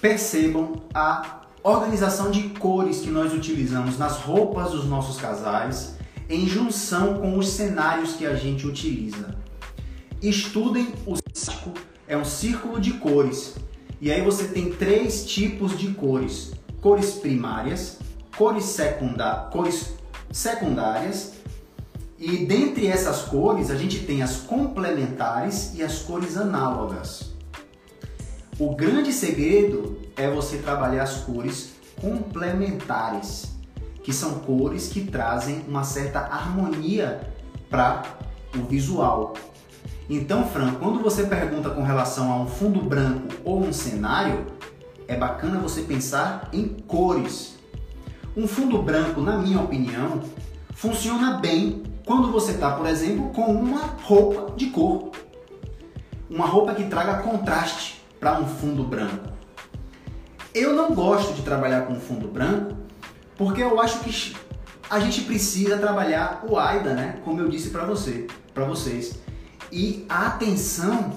percebam 0.00 0.82
a 0.94 1.42
organização 1.62 2.30
de 2.30 2.48
cores 2.50 3.00
que 3.00 3.10
nós 3.10 3.34
utilizamos 3.34 3.98
nas 3.98 4.16
roupas 4.18 4.70
dos 4.70 4.86
nossos 4.86 5.20
casais 5.20 5.96
em 6.30 6.46
junção 6.46 7.18
com 7.18 7.36
os 7.36 7.48
cenários 7.48 8.14
que 8.14 8.24
a 8.24 8.34
gente 8.34 8.66
utiliza. 8.66 9.36
Estudem 10.22 10.94
o 11.06 11.14
círculo, 11.34 11.74
é 12.06 12.16
um 12.16 12.24
círculo 12.24 12.80
de 12.80 12.94
cores. 12.94 13.54
E 14.00 14.10
aí 14.10 14.22
você 14.22 14.48
tem 14.48 14.72
três 14.72 15.26
tipos 15.26 15.76
de 15.76 15.88
cores: 15.88 16.52
cores 16.80 17.12
primárias, 17.12 17.98
cores, 18.34 18.64
secundá 18.64 19.48
cores 19.52 19.97
secundárias 20.30 21.32
e 22.18 22.44
dentre 22.44 22.86
essas 22.86 23.22
cores 23.22 23.70
a 23.70 23.76
gente 23.76 24.00
tem 24.00 24.22
as 24.22 24.36
complementares 24.38 25.72
e 25.74 25.82
as 25.82 26.00
cores 26.00 26.36
análogas. 26.36 27.32
O 28.58 28.74
grande 28.74 29.12
segredo 29.12 30.00
é 30.16 30.28
você 30.28 30.58
trabalhar 30.58 31.04
as 31.04 31.18
cores 31.18 31.74
complementares, 32.00 33.52
que 34.02 34.12
são 34.12 34.40
cores 34.40 34.88
que 34.88 35.04
trazem 35.04 35.64
uma 35.68 35.84
certa 35.84 36.20
harmonia 36.20 37.20
para 37.70 38.02
o 38.56 38.64
visual. 38.64 39.34
Então, 40.10 40.48
Fran, 40.48 40.74
quando 40.74 41.00
você 41.00 41.24
pergunta 41.24 41.70
com 41.70 41.82
relação 41.82 42.32
a 42.32 42.40
um 42.40 42.46
fundo 42.46 42.80
branco 42.80 43.28
ou 43.44 43.60
um 43.60 43.72
cenário, 43.72 44.46
é 45.06 45.16
bacana 45.16 45.60
você 45.60 45.82
pensar 45.82 46.48
em 46.52 46.66
cores. 46.66 47.57
Um 48.38 48.46
fundo 48.46 48.80
branco, 48.80 49.20
na 49.20 49.36
minha 49.36 49.60
opinião, 49.60 50.22
funciona 50.72 51.38
bem 51.38 51.82
quando 52.06 52.30
você 52.30 52.52
está, 52.52 52.70
por 52.70 52.86
exemplo, 52.86 53.30
com 53.30 53.46
uma 53.46 53.80
roupa 53.80 54.52
de 54.56 54.66
cor. 54.66 55.10
Uma 56.30 56.46
roupa 56.46 56.72
que 56.72 56.84
traga 56.84 57.20
contraste 57.20 58.00
para 58.20 58.38
um 58.38 58.46
fundo 58.46 58.84
branco. 58.84 59.28
Eu 60.54 60.72
não 60.72 60.94
gosto 60.94 61.34
de 61.34 61.42
trabalhar 61.42 61.86
com 61.86 61.96
fundo 61.96 62.28
branco 62.28 62.76
porque 63.36 63.60
eu 63.60 63.80
acho 63.80 63.98
que 64.04 64.36
a 64.88 65.00
gente 65.00 65.22
precisa 65.22 65.76
trabalhar 65.76 66.44
o 66.48 66.56
AIDA, 66.56 66.94
né? 66.94 67.18
Como 67.24 67.40
eu 67.40 67.48
disse 67.48 67.70
para 67.70 67.84
você, 67.84 68.28
para 68.54 68.64
vocês. 68.64 69.18
E 69.72 70.06
a 70.08 70.28
atenção 70.28 71.12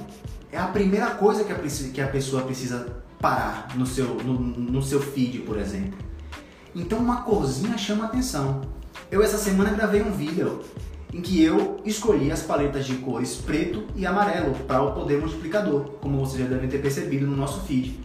é 0.52 0.58
a 0.58 0.66
primeira 0.66 1.12
coisa 1.12 1.44
que 1.44 1.52
a, 1.52 1.56
que 1.94 2.02
a 2.02 2.08
pessoa 2.08 2.42
precisa 2.42 2.98
parar 3.20 3.68
no 3.76 3.86
seu, 3.86 4.16
no, 4.16 4.34
no 4.40 4.82
seu 4.82 5.00
feed, 5.00 5.42
por 5.42 5.60
exemplo. 5.60 6.10
Então 6.74 7.00
uma 7.00 7.24
corzinha 7.24 7.78
chama 7.78 8.06
atenção. 8.06 8.62
Eu 9.10 9.22
essa 9.22 9.38
semana 9.38 9.72
gravei 9.72 10.02
um 10.02 10.12
vídeo 10.12 10.62
em 11.14 11.22
que 11.22 11.44
eu 11.44 11.82
escolhi 11.84 12.32
as 12.32 12.42
paletas 12.42 12.86
de 12.86 12.96
cores 12.96 13.36
preto 13.36 13.86
e 13.96 14.06
amarelo 14.06 14.56
para 14.66 14.82
o 14.82 14.94
poder 14.94 15.20
multiplicador, 15.20 15.84
como 16.02 16.20
vocês 16.20 16.42
já 16.42 16.48
devem 16.48 16.70
ter 16.70 16.78
percebido 16.78 17.28
no 17.28 17.36
nosso 17.36 17.62
feed. 17.62 18.00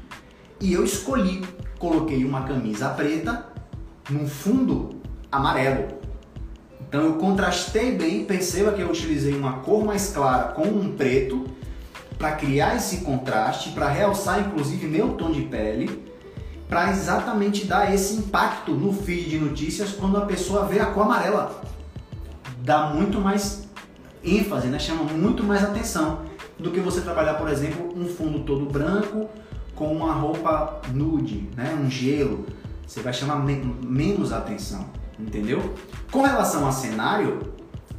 E 0.60 0.72
eu 0.72 0.84
escolhi, 0.84 1.44
coloquei 1.78 2.24
uma 2.24 2.42
camisa 2.42 2.88
preta 2.88 3.46
num 4.10 4.26
fundo 4.26 5.00
amarelo. 5.30 5.86
Então 6.88 7.02
eu 7.02 7.14
contrastei 7.14 7.92
bem, 7.92 8.24
perceba 8.24 8.72
que 8.72 8.80
eu 8.80 8.88
utilizei 8.88 9.34
uma 9.34 9.60
cor 9.60 9.84
mais 9.84 10.10
clara 10.12 10.52
com 10.52 10.64
um 10.64 10.96
preto 10.96 11.44
para 12.18 12.32
criar 12.32 12.76
esse 12.76 12.98
contraste, 12.98 13.70
para 13.70 13.88
realçar 13.88 14.40
inclusive 14.40 14.88
meu 14.88 15.10
tom 15.10 15.30
de 15.30 15.42
pele 15.42 16.15
para 16.68 16.90
exatamente 16.90 17.64
dar 17.64 17.94
esse 17.94 18.14
impacto 18.14 18.72
no 18.72 18.92
feed 18.92 19.30
de 19.30 19.38
notícias 19.38 19.92
quando 19.92 20.16
a 20.16 20.22
pessoa 20.22 20.66
vê 20.66 20.80
a 20.80 20.86
cor 20.86 21.04
amarela. 21.04 21.62
Dá 22.58 22.88
muito 22.88 23.20
mais 23.20 23.68
ênfase, 24.24 24.66
né? 24.66 24.78
chama 24.78 25.04
muito 25.04 25.44
mais 25.44 25.62
atenção 25.62 26.22
do 26.58 26.70
que 26.70 26.80
você 26.80 27.00
trabalhar, 27.00 27.34
por 27.34 27.48
exemplo, 27.48 27.92
um 27.96 28.06
fundo 28.06 28.40
todo 28.40 28.66
branco 28.66 29.28
com 29.74 29.94
uma 29.94 30.12
roupa 30.12 30.80
nude, 30.92 31.48
né? 31.56 31.78
um 31.80 31.88
gelo. 31.88 32.46
Você 32.86 33.00
vai 33.00 33.12
chamar 33.12 33.36
me 33.36 33.56
menos 33.84 34.32
atenção, 34.32 34.86
entendeu? 35.18 35.74
Com 36.10 36.22
relação 36.22 36.66
a 36.66 36.72
cenário, 36.72 37.52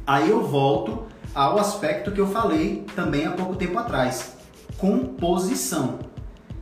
aí 0.06 0.28
eu 0.28 0.46
volto 0.46 1.04
ao 1.34 1.58
aspecto 1.58 2.10
que 2.10 2.20
eu 2.20 2.26
falei 2.26 2.84
também 2.94 3.26
há 3.26 3.30
pouco 3.32 3.54
tempo 3.54 3.78
atrás: 3.78 4.36
composição. 4.76 5.98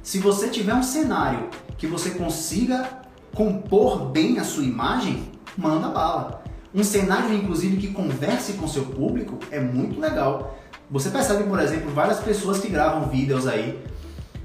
Se 0.02 0.18
você 0.18 0.48
tiver 0.48 0.74
um 0.74 0.82
cenário 0.82 1.48
que 1.78 1.86
você 1.86 2.10
consiga 2.10 2.88
compor 3.34 4.06
bem 4.06 4.38
a 4.38 4.44
sua 4.44 4.64
imagem, 4.64 5.30
manda 5.56 5.88
bala. 5.88 6.42
Um 6.74 6.82
cenário, 6.82 7.34
inclusive, 7.34 7.76
que 7.76 7.88
converse 7.88 8.54
com 8.54 8.68
seu 8.68 8.84
público 8.84 9.38
é 9.50 9.60
muito 9.60 10.00
legal. 10.00 10.58
Você 10.90 11.10
percebe, 11.10 11.44
por 11.44 11.58
exemplo, 11.58 11.90
várias 11.90 12.20
pessoas 12.20 12.58
que 12.58 12.68
gravam 12.68 13.08
vídeos 13.08 13.46
aí 13.46 13.82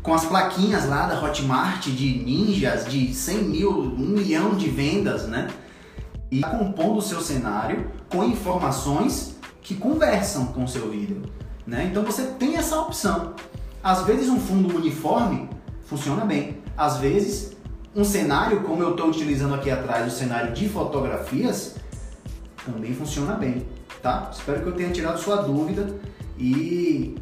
com 0.02 0.14
as 0.14 0.26
plaquinhas 0.26 0.88
lá 0.88 1.06
da 1.08 1.22
Hotmart 1.22 1.88
de 1.88 2.24
ninjas 2.24 2.86
de 2.86 3.14
100 3.14 3.44
mil, 3.44 3.72
1 3.72 3.98
milhão 3.98 4.56
de 4.56 4.70
vendas, 4.70 5.28
né? 5.28 5.48
E 6.32 6.42
compondo 6.42 6.98
o 6.98 7.02
seu 7.02 7.22
cenário 7.22 7.92
com 8.10 8.24
informações 8.24 9.36
que 9.62 9.76
conversam 9.76 10.48
com 10.48 10.64
o 10.64 10.68
seu 10.68 10.90
vídeo, 10.90 11.22
né? 11.68 11.88
Então 11.92 12.04
você 12.04 12.24
tem 12.24 12.56
essa 12.56 12.80
opção. 12.80 13.36
Às 13.84 14.04
vezes 14.04 14.30
um 14.30 14.40
fundo 14.40 14.76
uniforme 14.76 15.50
funciona 15.86 16.26
bem. 16.26 16.61
Às 16.78 16.98
vezes, 16.98 17.56
um 17.96 18.04
cenário, 18.04 18.62
como 18.62 18.82
eu 18.82 18.92
estou 18.92 19.08
utilizando 19.08 19.54
aqui 19.56 19.70
atrás, 19.70 20.12
o 20.12 20.16
cenário 20.16 20.54
de 20.54 20.70
fotografias, 20.70 21.76
também 22.66 22.94
funciona 22.94 23.34
bem, 23.34 23.66
tá? 24.02 24.30
Espero 24.32 24.62
que 24.62 24.68
eu 24.68 24.74
tenha 24.74 24.92
tirado 24.92 25.20
sua 25.20 25.38
dúvida 25.38 25.94
e, 26.38 27.16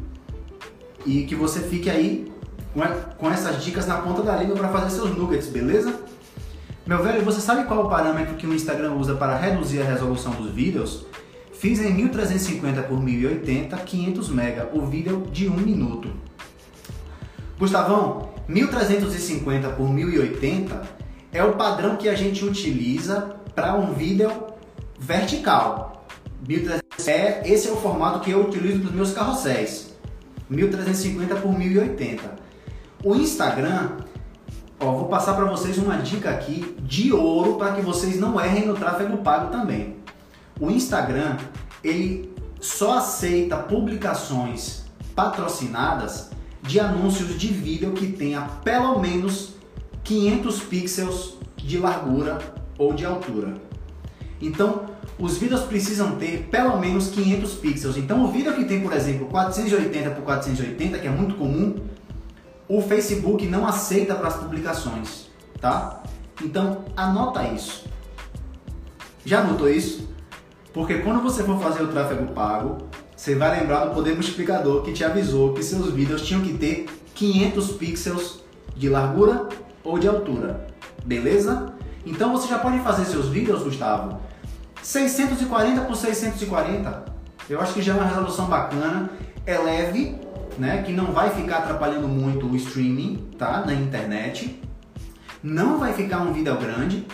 e 1.04 1.24
que 1.24 1.34
você 1.34 1.60
fique 1.60 1.90
aí 1.90 2.30
com, 2.72 2.80
com 3.16 3.30
essas 3.30 3.64
dicas 3.64 3.86
na 3.86 3.96
ponta 3.98 4.22
da 4.22 4.36
língua 4.36 4.56
para 4.56 4.68
fazer 4.68 4.90
seus 4.90 5.16
nuggets, 5.16 5.48
beleza? 5.48 5.94
Meu 6.86 7.02
velho, 7.02 7.24
você 7.24 7.40
sabe 7.40 7.64
qual 7.64 7.86
o 7.86 7.88
parâmetro 7.88 8.34
que 8.34 8.46
o 8.46 8.54
Instagram 8.54 8.94
usa 8.94 9.14
para 9.14 9.36
reduzir 9.36 9.80
a 9.80 9.84
resolução 9.84 10.32
dos 10.32 10.50
vídeos? 10.52 11.06
Fiz 11.52 11.78
em 11.80 11.92
1350 11.92 12.82
por 12.84 13.02
1080, 13.02 13.76
500 13.76 14.28
mega, 14.30 14.70
o 14.72 14.86
vídeo 14.86 15.26
de 15.30 15.48
1 15.48 15.56
minuto. 15.56 16.10
Gustavão, 17.60 18.30
1350 18.48 19.68
por 19.72 19.86
1080 19.86 20.82
é 21.30 21.44
o 21.44 21.56
padrão 21.56 21.94
que 21.96 22.08
a 22.08 22.14
gente 22.14 22.42
utiliza 22.42 23.36
para 23.54 23.74
um 23.74 23.92
vídeo 23.92 24.32
vertical. 24.98 26.06
1300 26.48 27.06
é, 27.06 27.42
esse 27.44 27.68
é 27.68 27.70
o 27.70 27.76
formato 27.76 28.20
que 28.20 28.30
eu 28.30 28.46
utilizo 28.46 28.78
para 28.78 28.88
os 28.88 28.94
meus 28.94 29.12
carrosséis. 29.12 29.94
1350 30.48 31.36
por 31.36 31.52
1080. 31.52 32.34
O 33.04 33.14
Instagram, 33.14 33.90
ó, 34.80 34.92
vou 34.92 35.08
passar 35.08 35.34
para 35.34 35.44
vocês 35.44 35.76
uma 35.76 35.98
dica 35.98 36.30
aqui 36.30 36.74
de 36.80 37.12
ouro 37.12 37.56
para 37.56 37.74
que 37.74 37.82
vocês 37.82 38.18
não 38.18 38.40
errem 38.40 38.66
no 38.66 38.74
tráfego 38.74 39.18
pago 39.18 39.52
também. 39.52 39.96
O 40.58 40.70
Instagram, 40.70 41.36
ele 41.84 42.34
só 42.58 42.96
aceita 42.96 43.58
publicações 43.58 44.86
patrocinadas 45.14 46.30
de 46.62 46.78
anúncios 46.78 47.38
de 47.38 47.48
vídeo 47.48 47.92
que 47.92 48.08
tenha 48.12 48.42
pelo 48.62 48.98
menos 48.98 49.54
500 50.04 50.60
pixels 50.62 51.34
de 51.56 51.78
largura 51.78 52.38
ou 52.78 52.92
de 52.92 53.04
altura. 53.04 53.54
Então, 54.40 54.86
os 55.18 55.36
vídeos 55.36 55.60
precisam 55.62 56.16
ter 56.16 56.48
pelo 56.50 56.78
menos 56.78 57.08
500 57.08 57.54
pixels. 57.54 57.96
Então, 57.96 58.24
o 58.24 58.32
vídeo 58.32 58.54
que 58.54 58.64
tem, 58.64 58.80
por 58.80 58.92
exemplo, 58.92 59.26
480 59.26 60.10
por 60.10 60.24
480, 60.24 60.98
que 60.98 61.06
é 61.06 61.10
muito 61.10 61.34
comum, 61.34 61.76
o 62.66 62.80
Facebook 62.80 63.46
não 63.46 63.66
aceita 63.66 64.14
para 64.14 64.28
as 64.28 64.36
publicações, 64.36 65.28
tá? 65.60 66.02
Então, 66.42 66.84
anota 66.96 67.42
isso. 67.44 67.84
Já 69.24 69.40
anotou 69.40 69.68
isso? 69.68 70.08
Porque 70.72 70.98
quando 70.98 71.20
você 71.20 71.42
for 71.42 71.60
fazer 71.60 71.82
o 71.82 71.88
tráfego 71.88 72.32
pago, 72.32 72.78
você 73.20 73.34
vai 73.34 73.60
lembrar 73.60 73.84
do 73.84 73.94
poder 73.94 74.14
multiplicador 74.14 74.80
que 74.80 74.94
te 74.94 75.04
avisou 75.04 75.52
que 75.52 75.62
seus 75.62 75.92
vídeos 75.92 76.22
tinham 76.22 76.40
que 76.40 76.54
ter 76.54 76.86
500 77.14 77.72
pixels 77.72 78.40
de 78.74 78.88
largura 78.88 79.46
ou 79.84 79.98
de 79.98 80.08
altura. 80.08 80.66
Beleza? 81.04 81.74
Então 82.06 82.32
você 82.32 82.48
já 82.48 82.58
pode 82.58 82.78
fazer 82.78 83.04
seus 83.04 83.28
vídeos, 83.28 83.62
Gustavo, 83.62 84.18
640 84.82 85.82
por 85.82 85.96
640. 85.96 87.04
Eu 87.50 87.60
acho 87.60 87.74
que 87.74 87.82
já 87.82 87.92
é 87.92 87.96
uma 87.96 88.06
resolução 88.06 88.46
bacana, 88.46 89.10
é 89.44 89.58
leve, 89.58 90.16
né, 90.56 90.82
que 90.82 90.90
não 90.90 91.12
vai 91.12 91.28
ficar 91.28 91.58
atrapalhando 91.58 92.08
muito 92.08 92.46
o 92.46 92.56
streaming, 92.56 93.28
tá, 93.36 93.66
na 93.66 93.74
internet. 93.74 94.62
Não 95.42 95.78
vai 95.78 95.92
ficar 95.92 96.22
um 96.22 96.32
vídeo 96.32 96.56
grande. 96.56 97.06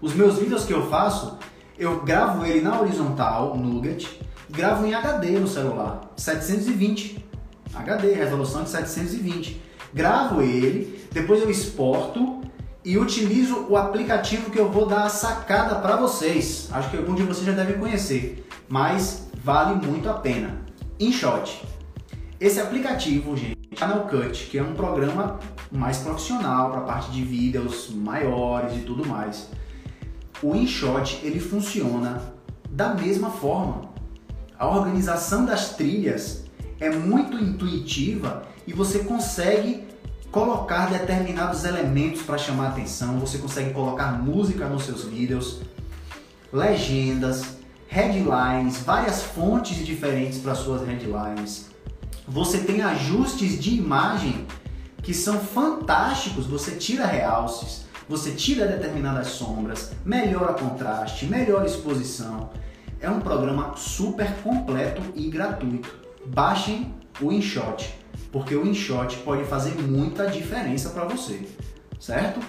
Os 0.00 0.14
meus 0.14 0.36
vídeos 0.36 0.64
que 0.64 0.72
eu 0.72 0.90
faço, 0.90 1.38
eu 1.78 2.00
gravo 2.00 2.44
ele 2.44 2.60
na 2.60 2.80
horizontal, 2.80 3.56
Nugget, 3.56 4.18
gravo 4.50 4.86
em 4.86 4.94
HD 4.94 5.38
no 5.38 5.48
celular, 5.48 6.12
720 6.16 7.28
HD, 7.74 8.12
resolução 8.12 8.64
de 8.64 8.70
720. 8.70 9.60
Gravo 9.92 10.42
ele, 10.42 11.06
depois 11.12 11.42
eu 11.42 11.50
exporto 11.50 12.40
e 12.84 12.96
utilizo 12.98 13.66
o 13.68 13.76
aplicativo 13.76 14.50
que 14.50 14.58
eu 14.58 14.70
vou 14.70 14.86
dar 14.86 15.04
a 15.04 15.08
sacada 15.08 15.76
para 15.76 15.96
vocês. 15.96 16.68
Acho 16.72 16.90
que 16.90 16.96
algum 16.96 17.14
de 17.14 17.22
vocês 17.22 17.46
já 17.46 17.52
devem 17.52 17.78
conhecer, 17.78 18.46
mas 18.68 19.28
vale 19.42 19.74
muito 19.86 20.08
a 20.08 20.14
pena. 20.14 20.62
InShot. 20.98 21.62
Esse 22.40 22.60
aplicativo, 22.60 23.36
gente, 23.36 23.58
Final 23.74 24.06
Cut, 24.06 24.46
que 24.46 24.58
é 24.58 24.62
um 24.62 24.74
programa 24.74 25.38
mais 25.70 25.98
profissional 25.98 26.70
para 26.70 26.80
a 26.80 26.84
parte 26.84 27.10
de 27.10 27.22
vídeos 27.22 27.90
maiores 27.90 28.76
e 28.76 28.80
tudo 28.80 29.06
mais. 29.06 29.48
O 30.42 30.54
InShot, 30.54 31.20
ele 31.22 31.40
funciona 31.40 32.22
da 32.70 32.94
mesma 32.94 33.30
forma. 33.30 33.87
A 34.58 34.66
organização 34.66 35.44
das 35.44 35.70
trilhas 35.76 36.42
é 36.80 36.90
muito 36.90 37.38
intuitiva 37.38 38.42
e 38.66 38.72
você 38.72 38.98
consegue 39.00 39.86
colocar 40.32 40.86
determinados 40.90 41.64
elementos 41.64 42.22
para 42.22 42.36
chamar 42.36 42.70
atenção, 42.70 43.20
você 43.20 43.38
consegue 43.38 43.72
colocar 43.72 44.20
música 44.20 44.68
nos 44.68 44.82
seus 44.82 45.04
vídeos, 45.04 45.60
legendas, 46.52 47.44
headlines, 47.86 48.78
várias 48.78 49.22
fontes 49.22 49.86
diferentes 49.86 50.38
para 50.40 50.56
suas 50.56 50.84
headlines. 50.84 51.66
Você 52.26 52.58
tem 52.58 52.82
ajustes 52.82 53.60
de 53.60 53.76
imagem 53.76 54.44
que 55.04 55.14
são 55.14 55.38
fantásticos, 55.38 56.46
você 56.46 56.72
tira 56.72 57.06
realces, 57.06 57.86
você 58.08 58.32
tira 58.32 58.66
determinadas 58.66 59.28
sombras, 59.28 59.92
melhora 60.04 60.52
contraste, 60.54 61.26
melhora 61.26 61.64
exposição. 61.64 62.50
É 63.00 63.08
um 63.08 63.20
programa 63.20 63.74
super 63.76 64.32
completo 64.42 65.00
e 65.14 65.28
gratuito. 65.28 65.94
Baixem 66.26 66.92
o 67.20 67.30
InShot, 67.30 67.94
porque 68.32 68.54
o 68.56 68.66
InShot 68.66 69.18
pode 69.18 69.44
fazer 69.44 69.80
muita 69.80 70.26
diferença 70.26 70.90
para 70.90 71.04
você, 71.04 71.48
certo? 72.00 72.40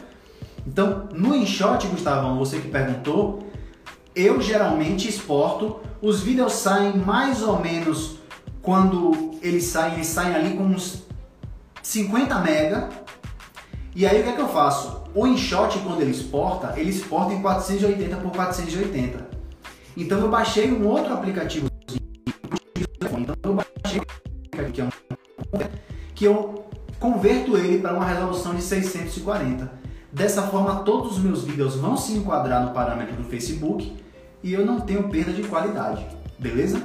Então, 0.66 1.08
no 1.14 1.36
InShot, 1.36 1.88
Gustavão, 1.88 2.38
você 2.38 2.60
que 2.60 2.68
perguntou, 2.68 3.48
eu 4.16 4.42
geralmente 4.42 5.08
exporto, 5.08 5.80
os 6.02 6.22
vídeos 6.22 6.54
saem 6.54 6.98
mais 6.98 7.44
ou 7.44 7.60
menos 7.60 8.18
quando 8.62 9.38
eles 9.42 9.66
saem, 9.66 9.96
eles 9.96 10.08
saem 10.08 10.36
ali 10.36 10.58
com 10.58 10.64
uns 10.64 11.04
50 11.82 12.40
mega. 12.40 12.90
E 13.96 14.06
aí 14.06 14.20
o 14.20 14.24
que 14.24 14.30
é 14.30 14.34
que 14.34 14.42
eu 14.42 14.50
faço? 14.50 15.04
O 15.14 15.26
InShot 15.26 15.80
quando 15.80 16.02
ele 16.02 16.12
exporta, 16.12 16.74
ele 16.78 16.90
exporta 16.90 17.34
em 17.34 17.42
480 17.42 18.18
por 18.18 18.32
480. 18.32 19.29
Então 19.96 20.20
eu 20.20 20.30
baixei 20.30 20.72
um 20.72 20.88
outro 20.88 21.14
aplicativo. 21.14 21.68
Então 23.04 23.36
eu 23.44 24.72
que 24.72 24.82
é 24.82 24.84
um 24.84 24.90
que 26.14 26.26
eu 26.26 26.66
converto 27.00 27.58
ele 27.58 27.80
para 27.80 27.94
uma 27.94 28.06
resolução 28.06 28.54
de 28.54 28.62
640. 28.62 29.72
Dessa 30.12 30.44
forma, 30.44 30.84
todos 30.84 31.14
os 31.14 31.20
meus 31.20 31.44
vídeos 31.44 31.76
vão 31.76 31.96
se 31.96 32.12
enquadrar 32.12 32.66
no 32.66 32.74
parâmetro 32.74 33.16
do 33.16 33.24
Facebook 33.24 33.96
e 34.44 34.54
eu 34.54 34.66
não 34.66 34.82
tenho 34.82 35.08
perda 35.08 35.32
de 35.32 35.44
qualidade, 35.44 36.06
beleza? 36.38 36.82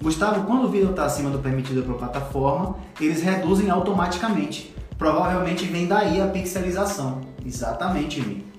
Gustavo, 0.00 0.44
quando 0.44 0.66
o 0.66 0.68
vídeo 0.68 0.90
está 0.90 1.06
acima 1.06 1.30
do 1.30 1.38
permitido 1.38 1.82
para 1.82 1.94
a 1.94 1.98
plataforma, 1.98 2.76
eles 3.00 3.22
reduzem 3.22 3.70
automaticamente. 3.70 4.72
Provavelmente 4.96 5.64
vem 5.64 5.88
daí 5.88 6.20
a 6.20 6.26
pixelização. 6.28 7.22
Exatamente, 7.44 8.20
Mi 8.20 8.55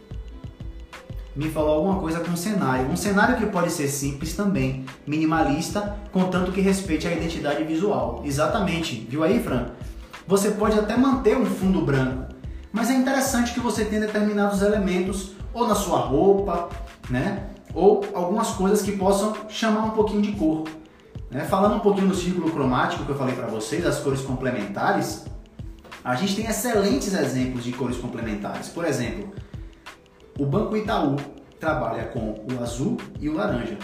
me 1.37 1.49
falou 1.49 1.75
alguma 1.75 1.99
coisa 1.99 2.19
com 2.19 2.31
um 2.31 2.35
cenário. 2.35 2.89
Um 2.89 2.95
cenário 2.95 3.37
que 3.37 3.45
pode 3.45 3.71
ser 3.71 3.87
simples 3.87 4.35
também, 4.35 4.85
minimalista, 5.05 5.95
contanto 6.11 6.51
que 6.51 6.59
respeite 6.59 7.07
a 7.07 7.11
identidade 7.11 7.63
visual. 7.63 8.23
Exatamente, 8.25 9.07
viu 9.07 9.23
aí, 9.23 9.39
Fran? 9.39 9.67
Você 10.25 10.51
pode 10.51 10.77
até 10.77 10.97
manter 10.97 11.37
um 11.37 11.45
fundo 11.45 11.81
branco, 11.81 12.33
mas 12.71 12.89
é 12.89 12.93
interessante 12.93 13.53
que 13.53 13.59
você 13.59 13.85
tenha 13.85 14.01
determinados 14.01 14.61
elementos 14.63 15.33
ou 15.53 15.67
na 15.67 15.75
sua 15.75 15.99
roupa, 15.99 16.69
né? 17.09 17.43
Ou 17.73 18.03
algumas 18.15 18.49
coisas 18.49 18.81
que 18.81 18.93
possam 18.93 19.35
chamar 19.47 19.85
um 19.85 19.91
pouquinho 19.91 20.23
de 20.23 20.31
cor. 20.31 20.63
Né? 21.29 21.45
Falando 21.45 21.75
um 21.75 21.79
pouquinho 21.79 22.07
do 22.07 22.15
círculo 22.15 22.49
cromático 22.51 23.05
que 23.05 23.11
eu 23.11 23.17
falei 23.17 23.35
para 23.35 23.47
vocês, 23.47 23.85
as 23.85 23.99
cores 23.99 24.21
complementares, 24.21 25.25
a 26.03 26.15
gente 26.15 26.35
tem 26.35 26.45
excelentes 26.47 27.13
exemplos 27.13 27.63
de 27.63 27.71
cores 27.73 27.97
complementares. 27.97 28.69
Por 28.69 28.85
exemplo, 28.85 29.31
o 30.39 30.45
Banco 30.45 30.77
Itaú 30.77 31.15
trabalha 31.59 32.05
com 32.05 32.45
o 32.53 32.61
azul 32.61 32.97
e 33.19 33.27
o 33.27 33.33
laranja. 33.33 33.77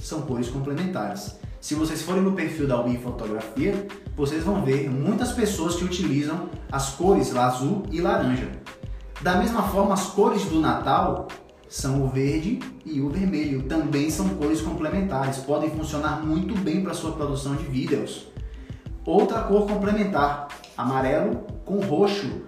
São 0.00 0.22
cores 0.22 0.48
complementares. 0.48 1.38
Se 1.60 1.76
vocês 1.76 2.02
forem 2.02 2.22
no 2.22 2.32
perfil 2.32 2.66
da 2.66 2.80
Wii 2.80 2.98
Fotografia, 2.98 3.86
vocês 4.16 4.42
vão 4.42 4.64
ver 4.64 4.90
muitas 4.90 5.30
pessoas 5.30 5.76
que 5.76 5.84
utilizam 5.84 6.48
as 6.72 6.90
cores 6.90 7.34
azul 7.36 7.84
e 7.90 8.00
laranja. 8.00 8.50
Da 9.20 9.36
mesma 9.36 9.62
forma, 9.62 9.94
as 9.94 10.06
cores 10.06 10.44
do 10.46 10.60
Natal 10.60 11.28
são 11.68 12.02
o 12.02 12.08
verde 12.08 12.58
e 12.84 13.00
o 13.00 13.08
vermelho. 13.08 13.62
Também 13.62 14.10
são 14.10 14.28
cores 14.30 14.60
complementares, 14.60 15.38
podem 15.38 15.70
funcionar 15.70 16.20
muito 16.26 16.58
bem 16.58 16.82
para 16.82 16.94
sua 16.94 17.12
produção 17.12 17.54
de 17.54 17.64
vídeos. 17.64 18.26
Outra 19.06 19.42
cor 19.42 19.68
complementar, 19.68 20.48
amarelo 20.76 21.46
com 21.64 21.78
roxo, 21.78 22.42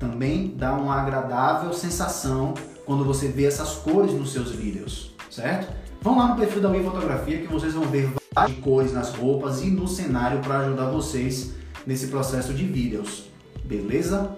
também 0.00 0.54
dá 0.56 0.72
uma 0.72 1.00
agradável 1.00 1.72
sensação 1.72 2.54
quando 2.84 3.04
você 3.04 3.28
vê 3.28 3.44
essas 3.44 3.74
cores 3.74 4.12
nos 4.12 4.32
seus 4.32 4.50
vídeos, 4.50 5.14
certo? 5.30 5.72
Vão 6.00 6.18
lá 6.18 6.28
no 6.28 6.36
perfil 6.36 6.60
da 6.60 6.68
Wii 6.68 6.82
Fotografia 6.82 7.38
que 7.38 7.46
vocês 7.46 7.74
vão 7.74 7.84
ver 7.84 8.10
várias 8.34 8.58
cores 8.58 8.92
nas 8.92 9.14
roupas 9.14 9.62
e 9.62 9.66
no 9.66 9.86
cenário 9.86 10.40
para 10.40 10.58
ajudar 10.58 10.90
vocês 10.90 11.52
nesse 11.86 12.08
processo 12.08 12.52
de 12.52 12.64
vídeos, 12.64 13.30
beleza? 13.64 14.34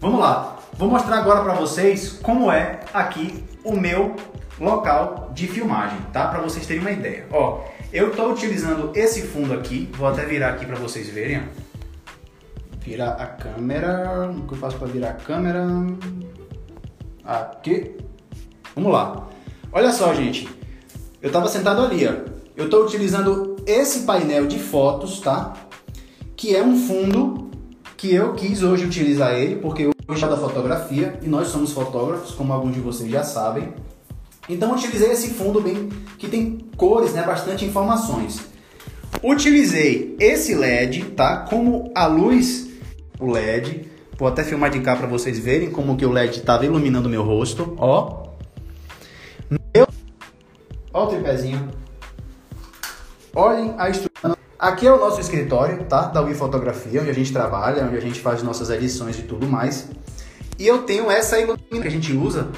Vamos 0.00 0.20
lá, 0.20 0.58
vou 0.74 0.88
mostrar 0.88 1.18
agora 1.18 1.42
para 1.42 1.54
vocês 1.54 2.18
como 2.22 2.50
é 2.50 2.80
aqui 2.92 3.44
o 3.64 3.76
meu 3.76 4.16
local 4.58 5.30
de 5.34 5.46
filmagem, 5.46 5.98
tá? 6.12 6.28
Para 6.28 6.40
vocês 6.40 6.66
terem 6.66 6.80
uma 6.80 6.92
ideia. 6.92 7.26
Ó, 7.30 7.64
eu 7.92 8.10
estou 8.10 8.32
utilizando 8.32 8.92
esse 8.94 9.22
fundo 9.22 9.52
aqui, 9.52 9.90
vou 9.96 10.08
até 10.08 10.24
virar 10.24 10.50
aqui 10.50 10.64
para 10.64 10.76
vocês 10.76 11.08
verem. 11.08 11.42
Virar 12.80 13.12
a 13.12 13.26
câmera, 13.26 14.30
o 14.30 14.46
que 14.46 14.54
eu 14.54 14.58
faço 14.58 14.78
para 14.78 14.86
virar 14.86 15.10
a 15.10 15.14
câmera? 15.14 15.66
Aqui. 17.26 17.96
Vamos 18.74 18.92
lá. 18.92 19.28
Olha 19.72 19.92
só, 19.92 20.14
gente. 20.14 20.48
Eu 21.20 21.28
estava 21.28 21.48
sentado 21.48 21.82
ali, 21.82 22.06
ó. 22.06 22.12
Eu 22.56 22.66
estou 22.66 22.84
utilizando 22.84 23.56
esse 23.66 24.00
painel 24.00 24.46
de 24.46 24.58
fotos, 24.58 25.20
tá? 25.20 25.54
Que 26.36 26.54
é 26.54 26.62
um 26.62 26.78
fundo 26.78 27.50
que 27.96 28.14
eu 28.14 28.34
quis 28.34 28.62
hoje 28.62 28.84
utilizar 28.84 29.32
ele, 29.32 29.56
porque 29.56 29.82
eu 29.82 29.90
gosto 30.06 30.28
da 30.28 30.36
fotografia 30.36 31.18
e 31.22 31.26
nós 31.26 31.48
somos 31.48 31.72
fotógrafos, 31.72 32.32
como 32.32 32.52
alguns 32.52 32.74
de 32.74 32.80
vocês 32.80 33.10
já 33.10 33.24
sabem. 33.24 33.74
Então 34.48 34.72
utilizei 34.72 35.10
esse 35.10 35.30
fundo 35.30 35.60
bem 35.60 35.88
que 36.18 36.28
tem 36.28 36.58
cores, 36.76 37.12
né, 37.12 37.22
bastante 37.22 37.64
informações. 37.64 38.40
Utilizei 39.22 40.14
esse 40.20 40.54
LED, 40.54 41.06
tá? 41.16 41.38
Como 41.38 41.90
a 41.94 42.06
luz, 42.06 42.68
o 43.18 43.32
LED, 43.32 43.88
Vou 44.18 44.26
até 44.26 44.42
filmar 44.42 44.70
de 44.70 44.80
cá 44.80 44.96
para 44.96 45.06
vocês 45.06 45.38
verem 45.38 45.70
como 45.70 45.96
que 45.96 46.06
o 46.06 46.10
LED 46.10 46.38
estava 46.38 46.64
iluminando 46.64 47.08
meu 47.08 47.22
rosto, 47.22 47.76
ó. 47.78 48.28
Meu... 49.50 49.86
Ó 50.92 51.04
o 51.04 51.06
tripézinho. 51.08 51.68
Olhem 53.34 53.74
a 53.76 53.90
estrutura. 53.90 54.38
Aqui 54.58 54.86
é 54.86 54.92
o 54.92 54.98
nosso 54.98 55.20
escritório, 55.20 55.84
tá? 55.84 56.06
Da 56.06 56.22
Wii 56.22 56.34
Fotografia, 56.34 57.02
onde 57.02 57.10
a 57.10 57.14
gente 57.14 57.30
trabalha, 57.30 57.84
onde 57.84 57.98
a 57.98 58.00
gente 58.00 58.18
faz 58.20 58.42
nossas 58.42 58.70
edições 58.70 59.18
e 59.18 59.22
tudo 59.22 59.46
mais. 59.46 59.90
E 60.58 60.66
eu 60.66 60.84
tenho 60.84 61.10
essa 61.10 61.38
iluminação 61.38 61.82
que 61.82 61.88
a 61.88 61.90
gente 61.90 62.14
usa, 62.14 62.48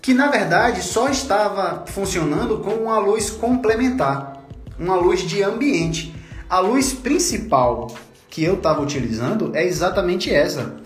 que 0.00 0.14
na 0.14 0.28
verdade 0.28 0.82
só 0.82 1.10
estava 1.10 1.84
funcionando 1.86 2.60
com 2.60 2.70
uma 2.70 2.98
luz 2.98 3.28
complementar, 3.28 4.42
uma 4.78 4.96
luz 4.96 5.20
de 5.20 5.42
ambiente. 5.42 6.14
A 6.48 6.60
luz 6.60 6.94
principal 6.94 7.88
que 8.38 8.44
eu 8.44 8.54
estava 8.54 8.80
utilizando 8.80 9.50
é 9.52 9.66
exatamente 9.66 10.32
essa. 10.32 10.76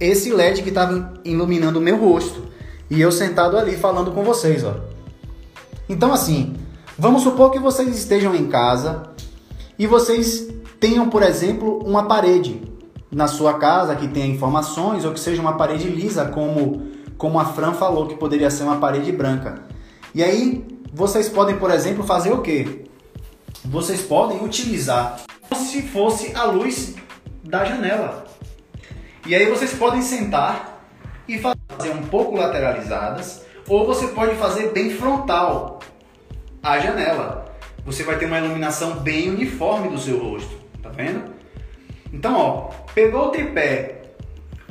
Esse 0.00 0.32
LED 0.32 0.62
que 0.62 0.68
estava 0.68 1.14
iluminando 1.24 1.80
o 1.80 1.82
meu 1.82 1.98
rosto. 1.98 2.46
E 2.88 3.00
eu 3.00 3.10
sentado 3.10 3.58
ali 3.58 3.76
falando 3.76 4.12
com 4.12 4.22
vocês, 4.22 4.62
ó. 4.62 4.76
Então 5.88 6.12
assim, 6.12 6.54
vamos 6.96 7.22
supor 7.22 7.50
que 7.50 7.58
vocês 7.58 7.98
estejam 7.98 8.32
em 8.32 8.46
casa 8.46 9.02
e 9.76 9.88
vocês 9.88 10.46
tenham, 10.78 11.08
por 11.08 11.24
exemplo, 11.24 11.82
uma 11.84 12.04
parede 12.04 12.62
na 13.10 13.26
sua 13.26 13.54
casa 13.54 13.96
que 13.96 14.06
tenha 14.06 14.26
informações 14.26 15.04
ou 15.04 15.12
que 15.12 15.18
seja 15.18 15.42
uma 15.42 15.54
parede 15.54 15.88
lisa, 15.88 16.26
como, 16.26 16.82
como 17.16 17.40
a 17.40 17.44
Fran 17.44 17.72
falou 17.72 18.06
que 18.06 18.14
poderia 18.14 18.50
ser 18.50 18.62
uma 18.62 18.76
parede 18.76 19.10
branca. 19.10 19.64
E 20.14 20.22
aí 20.22 20.64
vocês 20.94 21.28
podem, 21.28 21.56
por 21.56 21.72
exemplo, 21.72 22.04
fazer 22.04 22.32
o 22.32 22.40
quê? 22.40 22.84
Vocês 23.64 24.00
podem 24.00 24.44
utilizar 24.44 25.20
se 25.56 25.82
fosse 25.82 26.34
a 26.34 26.44
luz 26.44 26.94
da 27.44 27.64
janela. 27.64 28.26
E 29.26 29.34
aí 29.34 29.46
vocês 29.46 29.74
podem 29.74 30.02
sentar 30.02 30.82
e 31.26 31.38
fazer 31.38 31.90
um 31.90 32.02
pouco 32.02 32.36
lateralizadas, 32.36 33.44
ou 33.68 33.86
você 33.86 34.08
pode 34.08 34.36
fazer 34.36 34.72
bem 34.72 34.90
frontal 34.90 35.80
a 36.62 36.78
janela. 36.78 37.54
Você 37.84 38.02
vai 38.02 38.18
ter 38.18 38.26
uma 38.26 38.38
iluminação 38.38 39.00
bem 39.00 39.30
uniforme 39.30 39.88
do 39.88 39.98
seu 39.98 40.18
rosto, 40.18 40.56
tá 40.82 40.88
vendo? 40.88 41.34
Então, 42.12 42.36
ó, 42.38 42.70
pegou 42.94 43.26
o 43.26 43.30
tripé, 43.30 44.02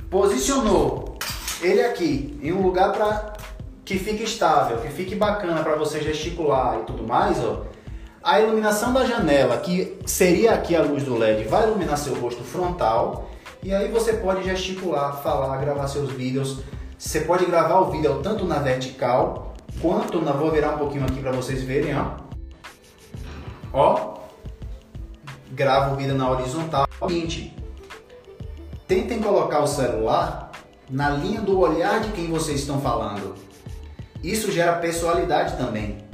posicionou 0.10 1.18
ele 1.62 1.82
aqui 1.82 2.38
em 2.42 2.52
um 2.52 2.62
lugar 2.62 2.92
para 2.92 3.34
que 3.84 3.98
fique 3.98 4.24
estável, 4.24 4.80
que 4.80 4.90
fique 4.90 5.16
bacana 5.16 5.64
para 5.64 5.76
você 5.76 6.02
gesticular 6.02 6.80
e 6.80 6.84
tudo 6.84 7.04
mais, 7.04 7.40
ó. 7.44 7.66
A 8.28 8.42
iluminação 8.42 8.92
da 8.92 9.06
janela, 9.06 9.56
que 9.56 9.98
seria 10.06 10.54
aqui 10.54 10.76
a 10.76 10.82
luz 10.82 11.04
do 11.04 11.16
LED, 11.16 11.46
vai 11.46 11.66
iluminar 11.66 11.98
seu 11.98 12.14
rosto 12.20 12.44
frontal 12.44 13.30
e 13.64 13.74
aí 13.74 13.90
você 13.90 14.12
pode 14.12 14.44
gesticular, 14.44 15.24
falar, 15.24 15.56
gravar 15.62 15.88
seus 15.88 16.12
vídeos. 16.12 16.60
Você 16.98 17.22
pode 17.22 17.46
gravar 17.46 17.80
o 17.80 17.90
vídeo 17.90 18.20
tanto 18.22 18.44
na 18.44 18.60
vertical 18.60 19.54
quanto 19.82 20.22
na 20.22 20.34
vou 20.34 20.52
virar 20.52 20.72
um 20.72 20.78
pouquinho 20.78 21.06
aqui 21.06 21.22
para 21.22 21.32
vocês 21.32 21.64
verem, 21.64 21.96
ó. 21.96 22.18
Ó, 23.72 24.18
grava 25.52 25.94
o 25.94 25.96
vídeo 25.96 26.14
na 26.14 26.30
horizontal. 26.30 26.86
Seguinte, 27.00 27.56
tentem 28.86 29.22
colocar 29.22 29.62
o 29.62 29.68
celular 29.68 30.52
na 30.90 31.12
linha 31.12 31.40
do 31.40 31.58
olhar 31.58 32.02
de 32.02 32.12
quem 32.12 32.30
vocês 32.30 32.60
estão 32.60 32.82
falando. 32.82 33.36
Isso 34.22 34.52
gera 34.52 34.74
pessoalidade 34.74 35.56
também. 35.56 36.07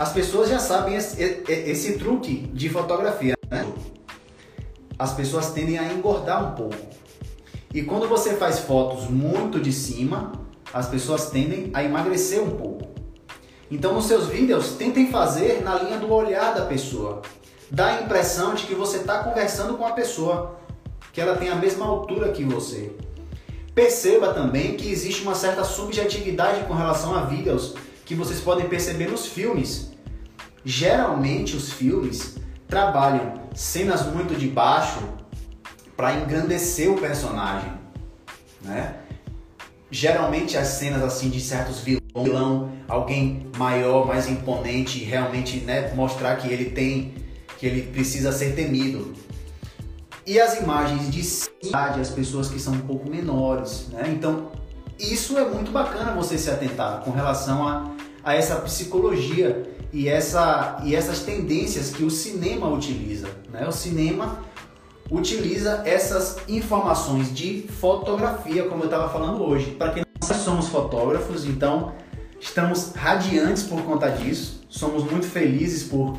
As 0.00 0.12
pessoas 0.12 0.48
já 0.48 0.58
sabem 0.58 0.96
esse, 0.96 1.22
esse 1.46 1.98
truque 1.98 2.48
de 2.54 2.70
fotografia, 2.70 3.36
né? 3.50 3.70
As 4.98 5.12
pessoas 5.12 5.52
tendem 5.52 5.78
a 5.78 5.92
engordar 5.92 6.52
um 6.52 6.54
pouco. 6.56 6.76
E 7.74 7.82
quando 7.82 8.08
você 8.08 8.34
faz 8.34 8.60
fotos 8.60 9.10
muito 9.10 9.60
de 9.60 9.72
cima, 9.72 10.32
as 10.72 10.88
pessoas 10.88 11.28
tendem 11.28 11.70
a 11.74 11.84
emagrecer 11.84 12.42
um 12.42 12.56
pouco. 12.56 12.88
Então, 13.70 13.92
nos 13.92 14.06
seus 14.06 14.26
vídeos, 14.28 14.72
tentem 14.72 15.10
fazer 15.10 15.62
na 15.62 15.74
linha 15.74 15.98
do 15.98 16.10
olhar 16.10 16.54
da 16.54 16.64
pessoa 16.64 17.20
dá 17.70 17.86
a 17.86 18.02
impressão 18.02 18.54
de 18.54 18.66
que 18.66 18.74
você 18.74 18.98
está 18.98 19.22
conversando 19.22 19.74
com 19.74 19.86
a 19.86 19.92
pessoa, 19.92 20.58
que 21.12 21.20
ela 21.20 21.36
tem 21.36 21.48
a 21.48 21.54
mesma 21.54 21.86
altura 21.86 22.32
que 22.32 22.44
você. 22.44 22.90
Perceba 23.74 24.34
também 24.34 24.76
que 24.76 24.90
existe 24.90 25.22
uma 25.22 25.34
certa 25.34 25.62
subjetividade 25.62 26.66
com 26.66 26.74
relação 26.74 27.14
a 27.14 27.22
vídeos 27.22 27.74
que 28.04 28.14
vocês 28.14 28.40
podem 28.40 28.68
perceber 28.68 29.08
nos 29.08 29.26
filmes. 29.26 29.89
Geralmente 30.64 31.56
os 31.56 31.72
filmes 31.72 32.36
trabalham 32.68 33.34
cenas 33.54 34.06
muito 34.06 34.34
de 34.38 34.46
baixo 34.48 35.00
para 35.96 36.14
engrandecer 36.14 36.90
o 36.90 36.98
personagem, 36.98 37.72
né? 38.62 38.96
Geralmente 39.90 40.56
as 40.56 40.68
cenas 40.68 41.02
assim 41.02 41.30
de 41.30 41.40
certos 41.40 41.80
vilão, 41.80 42.70
alguém 42.86 43.48
maior, 43.58 44.06
mais 44.06 44.28
imponente, 44.28 45.02
realmente 45.02 45.58
né, 45.60 45.92
mostrar 45.94 46.36
que 46.36 46.48
ele 46.48 46.66
tem 46.66 47.14
que 47.58 47.66
ele 47.66 47.82
precisa 47.82 48.32
ser 48.32 48.54
temido. 48.54 49.12
E 50.26 50.40
as 50.40 50.58
imagens 50.58 51.10
de 51.10 51.22
cidade, 51.22 52.00
as 52.00 52.08
pessoas 52.08 52.48
que 52.48 52.58
são 52.58 52.72
um 52.72 52.80
pouco 52.80 53.10
menores, 53.10 53.88
né? 53.92 54.04
Então, 54.08 54.50
isso 54.98 55.36
é 55.36 55.44
muito 55.44 55.70
bacana 55.70 56.12
você 56.12 56.38
se 56.38 56.50
atentar 56.50 57.00
com 57.00 57.10
relação 57.10 57.66
a, 57.66 57.90
a 58.22 58.34
essa 58.34 58.56
psicologia 58.56 59.68
e, 59.92 60.08
essa, 60.08 60.80
e 60.84 60.94
essas 60.94 61.20
tendências 61.20 61.90
que 61.90 62.04
o 62.04 62.10
cinema 62.10 62.68
utiliza, 62.68 63.28
né? 63.52 63.66
O 63.66 63.72
cinema 63.72 64.40
utiliza 65.10 65.82
essas 65.84 66.38
informações 66.48 67.34
de 67.34 67.66
fotografia, 67.80 68.64
como 68.64 68.82
eu 68.82 68.86
estava 68.86 69.08
falando 69.08 69.42
hoje. 69.42 69.72
Para 69.72 69.92
quem 69.92 70.04
nós 70.20 70.36
somos 70.38 70.68
fotógrafos, 70.68 71.44
então 71.44 71.92
estamos 72.38 72.92
radiantes 72.94 73.64
por 73.64 73.82
conta 73.82 74.08
disso, 74.08 74.64
somos 74.68 75.04
muito 75.04 75.26
felizes 75.26 75.82
por 75.84 76.16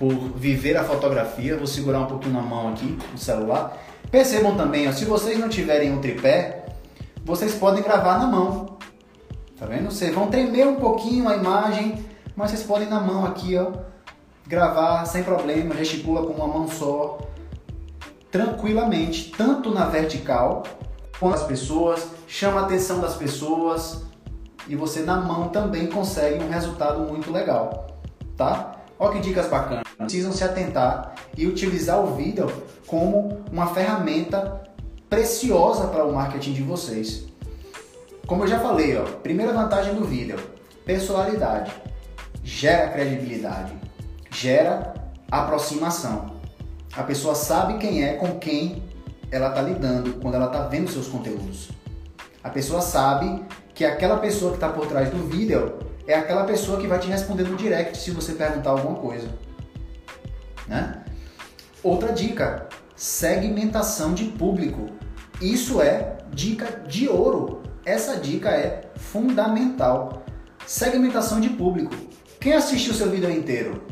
por 0.00 0.14
viver 0.34 0.78
a 0.78 0.82
fotografia. 0.82 1.58
Vou 1.58 1.66
segurar 1.66 2.00
um 2.00 2.06
pouquinho 2.06 2.32
na 2.32 2.40
mão 2.40 2.70
aqui, 2.70 2.98
no 3.12 3.18
celular. 3.18 3.76
Percebam 4.10 4.56
também, 4.56 4.88
ó, 4.88 4.92
se 4.92 5.04
vocês 5.04 5.38
não 5.38 5.50
tiverem 5.50 5.92
um 5.92 6.00
tripé, 6.00 6.64
vocês 7.22 7.54
podem 7.54 7.82
gravar 7.82 8.18
na 8.18 8.26
mão. 8.26 8.78
Tá 9.58 9.66
vendo? 9.66 9.90
Vocês 9.90 10.14
vão 10.14 10.28
tremer 10.28 10.66
um 10.66 10.76
pouquinho 10.76 11.28
a 11.28 11.36
imagem, 11.36 12.02
mas 12.40 12.52
vocês 12.52 12.62
podem 12.62 12.88
na 12.88 12.98
mão 12.98 13.26
aqui, 13.26 13.54
ó, 13.58 13.70
gravar 14.46 15.04
sem 15.04 15.22
problema, 15.22 15.74
gesticula 15.74 16.26
com 16.26 16.32
uma 16.32 16.48
mão 16.48 16.66
só, 16.66 17.18
tranquilamente, 18.30 19.30
tanto 19.36 19.70
na 19.70 19.84
vertical 19.84 20.62
com 21.18 21.28
as 21.28 21.42
pessoas, 21.42 22.08
chama 22.26 22.60
a 22.60 22.64
atenção 22.64 22.98
das 22.98 23.14
pessoas 23.14 24.04
e 24.66 24.74
você 24.74 25.00
na 25.00 25.20
mão 25.20 25.50
também 25.50 25.86
consegue 25.88 26.42
um 26.42 26.48
resultado 26.48 27.06
muito 27.12 27.30
legal, 27.30 27.88
tá? 28.38 28.76
Olha 28.98 29.12
que 29.12 29.20
dicas 29.20 29.46
bacanas. 29.46 29.84
Precisam 29.98 30.32
se 30.32 30.42
atentar 30.42 31.14
e 31.36 31.46
utilizar 31.46 32.02
o 32.02 32.14
vídeo 32.14 32.50
como 32.86 33.44
uma 33.52 33.66
ferramenta 33.66 34.62
preciosa 35.10 35.88
para 35.88 36.06
o 36.06 36.14
marketing 36.14 36.54
de 36.54 36.62
vocês. 36.62 37.26
Como 38.26 38.44
eu 38.44 38.48
já 38.48 38.58
falei, 38.60 38.96
ó, 38.96 39.04
primeira 39.04 39.52
vantagem 39.52 39.94
do 39.94 40.06
vídeo, 40.06 40.38
personalidade. 40.86 41.89
Gera 42.52 42.88
credibilidade, 42.88 43.72
gera 44.30 44.92
aproximação. 45.30 46.40
A 46.94 47.02
pessoa 47.04 47.34
sabe 47.34 47.78
quem 47.78 48.04
é 48.04 48.14
com 48.14 48.38
quem 48.38 48.82
ela 49.30 49.48
está 49.48 49.62
lidando 49.62 50.14
quando 50.14 50.34
ela 50.34 50.46
está 50.46 50.66
vendo 50.66 50.90
seus 50.90 51.06
conteúdos. 51.06 51.70
A 52.42 52.50
pessoa 52.50 52.82
sabe 52.82 53.42
que 53.72 53.84
aquela 53.84 54.18
pessoa 54.18 54.50
que 54.50 54.56
está 54.56 54.68
por 54.68 54.86
trás 54.88 55.08
do 55.10 55.28
vídeo 55.28 55.78
é 56.06 56.14
aquela 56.14 56.44
pessoa 56.44 56.78
que 56.78 56.88
vai 56.88 56.98
te 56.98 57.06
responder 57.06 57.44
no 57.44 57.56
direct 57.56 57.96
se 57.96 58.10
você 58.10 58.32
perguntar 58.32 58.70
alguma 58.70 58.96
coisa. 58.96 59.28
Né? 60.66 61.02
Outra 61.84 62.12
dica: 62.12 62.68
segmentação 62.96 64.12
de 64.12 64.24
público. 64.24 64.86
Isso 65.40 65.80
é 65.80 66.18
dica 66.32 66.82
de 66.86 67.08
ouro. 67.08 67.62
Essa 67.86 68.16
dica 68.16 68.50
é 68.50 68.90
fundamental. 68.96 70.24
Segmentação 70.66 71.40
de 71.40 71.48
público. 71.48 71.94
Quem 72.40 72.54
assistiu 72.54 72.94
seu 72.94 73.10
vídeo 73.10 73.30
inteiro? 73.30 73.82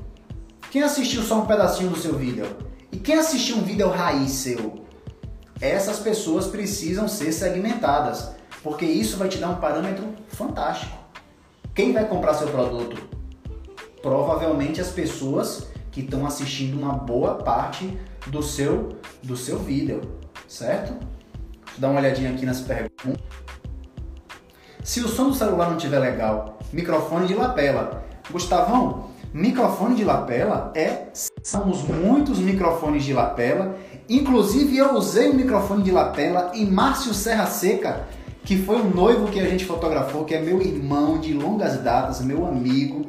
Quem 0.70 0.82
assistiu 0.82 1.22
só 1.22 1.42
um 1.42 1.46
pedacinho 1.46 1.90
do 1.90 1.98
seu 1.98 2.16
vídeo? 2.16 2.46
E 2.90 2.96
quem 2.96 3.16
assistiu 3.16 3.58
um 3.58 3.62
vídeo 3.62 3.90
raiz 3.90 4.30
seu? 4.30 4.86
Essas 5.60 5.98
pessoas 5.98 6.46
precisam 6.46 7.06
ser 7.08 7.30
segmentadas, 7.30 8.30
porque 8.62 8.86
isso 8.86 9.18
vai 9.18 9.28
te 9.28 9.36
dar 9.36 9.50
um 9.50 9.56
parâmetro 9.56 10.14
fantástico. 10.28 10.96
Quem 11.74 11.92
vai 11.92 12.08
comprar 12.08 12.32
seu 12.32 12.48
produto? 12.48 12.96
Provavelmente 14.00 14.80
as 14.80 14.88
pessoas 14.88 15.66
que 15.92 16.00
estão 16.00 16.24
assistindo 16.24 16.78
uma 16.78 16.94
boa 16.94 17.34
parte 17.34 17.98
do 18.28 18.42
seu 18.42 18.96
do 19.22 19.36
seu 19.36 19.58
vídeo, 19.58 20.00
certo? 20.48 20.94
Deixa 20.94 21.76
eu 21.76 21.80
dar 21.80 21.90
uma 21.90 22.00
olhadinha 22.00 22.30
aqui 22.30 22.46
nas 22.46 22.62
perguntas. 22.62 23.22
Se 24.82 25.00
o 25.00 25.08
som 25.08 25.28
do 25.28 25.34
celular 25.34 25.68
não 25.68 25.76
estiver 25.76 25.98
legal, 25.98 26.58
microfone 26.72 27.26
de 27.26 27.34
lapela. 27.34 28.07
Gustavão, 28.30 29.06
microfone 29.32 29.94
de 29.94 30.04
lapela 30.04 30.72
é 30.74 31.08
somos 31.42 31.82
muitos 31.82 32.38
microfones 32.38 33.04
de 33.04 33.12
lapela. 33.12 33.76
Inclusive 34.08 34.76
eu 34.76 34.94
usei 34.94 35.30
o 35.30 35.34
microfone 35.34 35.82
de 35.82 35.90
lapela 35.90 36.52
em 36.54 36.66
Márcio 36.66 37.12
Serra 37.14 37.46
Seca 37.46 38.06
que 38.48 38.56
foi 38.56 38.76
um 38.76 38.88
noivo 38.88 39.28
que 39.28 39.38
a 39.38 39.46
gente 39.46 39.66
fotografou, 39.66 40.24
que 40.24 40.34
é 40.34 40.40
meu 40.40 40.62
irmão 40.62 41.18
de 41.18 41.34
longas 41.34 41.76
datas, 41.82 42.22
meu 42.22 42.46
amigo. 42.46 43.04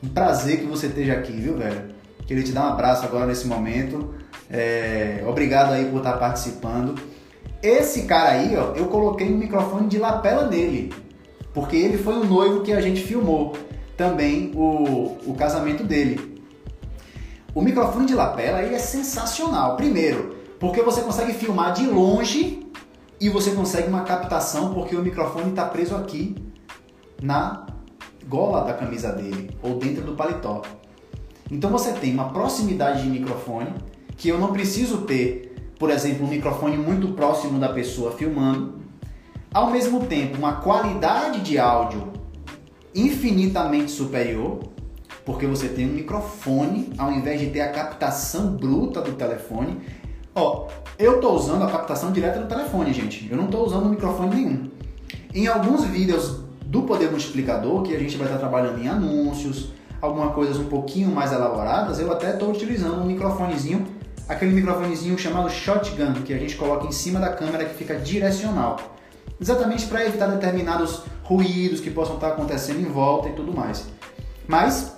Um 0.00 0.08
prazer 0.08 0.60
que 0.60 0.64
você 0.64 0.86
esteja 0.86 1.14
aqui, 1.14 1.32
viu, 1.32 1.56
velho? 1.56 1.86
Queria 2.24 2.44
te 2.44 2.52
dar 2.52 2.66
um 2.66 2.72
abraço 2.72 3.04
agora 3.04 3.26
nesse 3.26 3.48
momento. 3.48 4.14
É... 4.48 5.24
Obrigado 5.26 5.72
aí 5.72 5.86
por 5.86 5.98
estar 5.98 6.12
participando. 6.18 6.94
Esse 7.60 8.02
cara 8.02 8.30
aí, 8.30 8.56
ó, 8.56 8.74
eu 8.76 8.86
coloquei 8.86 9.26
um 9.26 9.36
microfone 9.36 9.88
de 9.88 9.98
lapela 9.98 10.46
nele. 10.46 10.94
porque 11.52 11.74
ele 11.74 11.98
foi 11.98 12.14
o 12.20 12.24
noivo 12.24 12.60
que 12.60 12.72
a 12.72 12.80
gente 12.80 13.02
filmou 13.02 13.56
também 13.96 14.52
o, 14.54 15.16
o 15.26 15.34
casamento 15.34 15.82
dele. 15.82 16.42
O 17.54 17.62
microfone 17.62 18.06
de 18.06 18.14
lapela 18.14 18.62
ele 18.62 18.74
é 18.74 18.78
sensacional. 18.78 19.76
Primeiro, 19.76 20.36
porque 20.60 20.82
você 20.82 21.00
consegue 21.00 21.32
filmar 21.32 21.72
de 21.72 21.86
longe 21.86 22.66
e 23.20 23.28
você 23.30 23.52
consegue 23.52 23.88
uma 23.88 24.02
captação 24.02 24.74
porque 24.74 24.94
o 24.94 25.02
microfone 25.02 25.50
está 25.50 25.64
preso 25.64 25.96
aqui 25.96 26.36
na 27.22 27.66
gola 28.28 28.62
da 28.62 28.74
camisa 28.74 29.12
dele 29.12 29.50
ou 29.62 29.78
dentro 29.78 30.04
do 30.04 30.14
paletó. 30.14 30.62
Então 31.50 31.70
você 31.70 31.92
tem 31.92 32.12
uma 32.12 32.30
proximidade 32.30 33.02
de 33.02 33.08
microfone 33.08 33.72
que 34.16 34.28
eu 34.28 34.38
não 34.38 34.52
preciso 34.52 35.02
ter, 35.02 35.72
por 35.78 35.90
exemplo, 35.90 36.26
um 36.26 36.28
microfone 36.28 36.76
muito 36.76 37.08
próximo 37.08 37.58
da 37.58 37.70
pessoa 37.70 38.12
filmando. 38.12 38.74
Ao 39.54 39.70
mesmo 39.70 40.04
tempo, 40.04 40.36
uma 40.36 40.56
qualidade 40.56 41.40
de 41.40 41.58
áudio 41.58 42.12
infinitamente 42.96 43.90
superior, 43.90 44.60
porque 45.24 45.46
você 45.46 45.68
tem 45.68 45.88
um 45.88 45.92
microfone 45.92 46.92
ao 46.96 47.12
invés 47.12 47.38
de 47.38 47.48
ter 47.48 47.60
a 47.60 47.70
captação 47.70 48.56
bruta 48.56 49.02
do 49.02 49.12
telefone. 49.12 49.78
Ó, 50.34 50.68
eu 50.98 51.20
tô 51.20 51.32
usando 51.32 51.62
a 51.62 51.70
captação 51.70 52.10
direta 52.10 52.40
do 52.40 52.48
telefone, 52.48 52.92
gente. 52.92 53.28
Eu 53.30 53.36
não 53.36 53.48
tô 53.48 53.64
usando 53.64 53.88
microfone 53.88 54.34
nenhum. 54.34 54.70
Em 55.34 55.46
alguns 55.46 55.84
vídeos 55.84 56.40
do 56.64 56.82
Poder 56.82 57.10
Multiplicador, 57.10 57.82
que 57.82 57.94
a 57.94 57.98
gente 57.98 58.16
vai 58.16 58.26
estar 58.26 58.38
trabalhando 58.38 58.82
em 58.82 58.88
anúncios, 58.88 59.72
algumas 60.00 60.34
coisas 60.34 60.56
um 60.56 60.64
pouquinho 60.64 61.10
mais 61.10 61.32
elaboradas, 61.32 62.00
eu 62.00 62.10
até 62.10 62.32
estou 62.32 62.50
utilizando 62.50 63.00
um 63.02 63.04
microfonezinho, 63.04 63.86
aquele 64.28 64.52
microfonezinho 64.52 65.18
chamado 65.18 65.50
shotgun, 65.50 66.14
que 66.24 66.32
a 66.32 66.38
gente 66.38 66.56
coloca 66.56 66.86
em 66.86 66.92
cima 66.92 67.20
da 67.20 67.28
câmera 67.28 67.64
que 67.64 67.74
fica 67.74 67.96
direcional. 67.96 68.95
Exatamente 69.40 69.86
para 69.86 70.04
evitar 70.04 70.26
determinados 70.28 71.02
ruídos 71.22 71.80
que 71.80 71.90
possam 71.90 72.14
estar 72.14 72.28
acontecendo 72.28 72.80
em 72.80 72.90
volta 72.90 73.28
e 73.28 73.32
tudo 73.32 73.52
mais. 73.52 73.86
Mas 74.46 74.96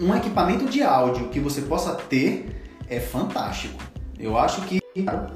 um 0.00 0.14
equipamento 0.14 0.66
de 0.66 0.82
áudio 0.82 1.28
que 1.28 1.40
você 1.40 1.62
possa 1.62 1.94
ter 1.94 2.72
é 2.88 2.98
fantástico. 2.98 3.82
Eu 4.18 4.36
acho 4.36 4.62
que 4.62 4.80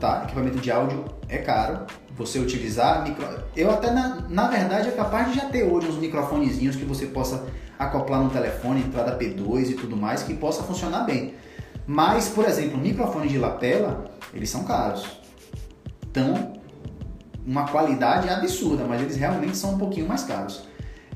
tá, 0.01 0.23
equipamento 0.25 0.59
de 0.59 0.71
áudio 0.71 1.05
é 1.29 1.39
caro, 1.39 1.87
você 2.17 2.39
utilizar 2.39 3.03
micro... 3.03 3.25
Eu 3.57 3.71
até, 3.71 3.91
na, 3.91 4.23
na 4.29 4.49
verdade, 4.49 4.89
é 4.89 4.93
capaz 4.93 5.29
de 5.31 5.39
já 5.39 5.47
ter 5.47 5.65
hoje 5.65 5.89
uns 5.89 5.97
microfonezinhos 5.97 6.77
que 6.77 6.85
você 6.85 7.07
possa 7.07 7.47
acoplar 7.79 8.23
no 8.23 8.31
telefone, 8.31 8.81
entrada 8.81 9.17
P2 9.17 9.71
e 9.71 9.75
tudo 9.75 9.97
mais, 9.97 10.23
que 10.23 10.35
possa 10.35 10.63
funcionar 10.63 11.05
bem. 11.05 11.35
Mas, 11.87 12.29
por 12.29 12.45
exemplo, 12.45 12.79
microfones 12.79 13.31
de 13.31 13.39
lapela, 13.39 14.05
eles 14.33 14.51
são 14.51 14.65
caros. 14.65 15.07
Então, 16.11 16.52
uma 17.47 17.67
qualidade 17.67 18.29
absurda, 18.29 18.85
mas 18.85 19.01
eles 19.03 19.17
realmente 19.17 19.57
são 19.57 19.75
um 19.75 19.79
pouquinho 19.79 20.07
mais 20.07 20.23
caros. 20.25 20.63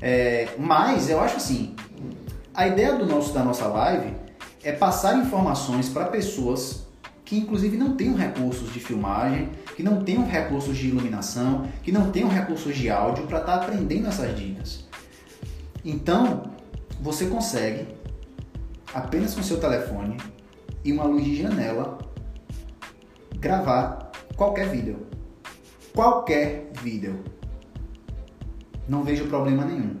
É, 0.01 0.49
mas 0.57 1.09
eu 1.09 1.19
acho 1.19 1.37
assim, 1.37 1.75
a 2.53 2.67
ideia 2.67 2.93
do 2.93 3.05
nosso 3.05 3.33
da 3.33 3.43
nossa 3.43 3.67
live 3.67 4.13
é 4.63 4.71
passar 4.71 5.17
informações 5.17 5.89
para 5.89 6.05
pessoas 6.05 6.85
que 7.23 7.37
inclusive 7.37 7.75
não 7.77 7.95
tenham 7.95 8.15
recursos 8.15 8.71
de 8.71 8.79
filmagem, 8.79 9.49
que 9.75 9.83
não 9.83 10.03
tenham 10.03 10.25
recursos 10.25 10.77
de 10.77 10.87
iluminação, 10.87 11.67
que 11.83 11.91
não 11.91 12.11
tenham 12.11 12.29
recursos 12.29 12.75
de 12.75 12.89
áudio 12.89 13.25
para 13.27 13.39
estar 13.39 13.57
tá 13.57 13.65
aprendendo 13.65 14.07
essas 14.07 14.35
dicas. 14.37 14.85
Então, 15.83 16.51
você 17.01 17.27
consegue 17.27 17.87
apenas 18.93 19.33
com 19.35 19.43
seu 19.43 19.59
telefone 19.59 20.17
e 20.83 20.91
uma 20.91 21.03
luz 21.03 21.23
de 21.23 21.41
janela 21.41 21.97
gravar 23.39 24.11
qualquer 24.35 24.69
vídeo. 24.69 25.06
Qualquer 25.97 26.69
vídeo. 26.83 27.23
Não 28.87 29.03
vejo 29.03 29.25
problema 29.25 29.65
nenhum. 29.65 29.95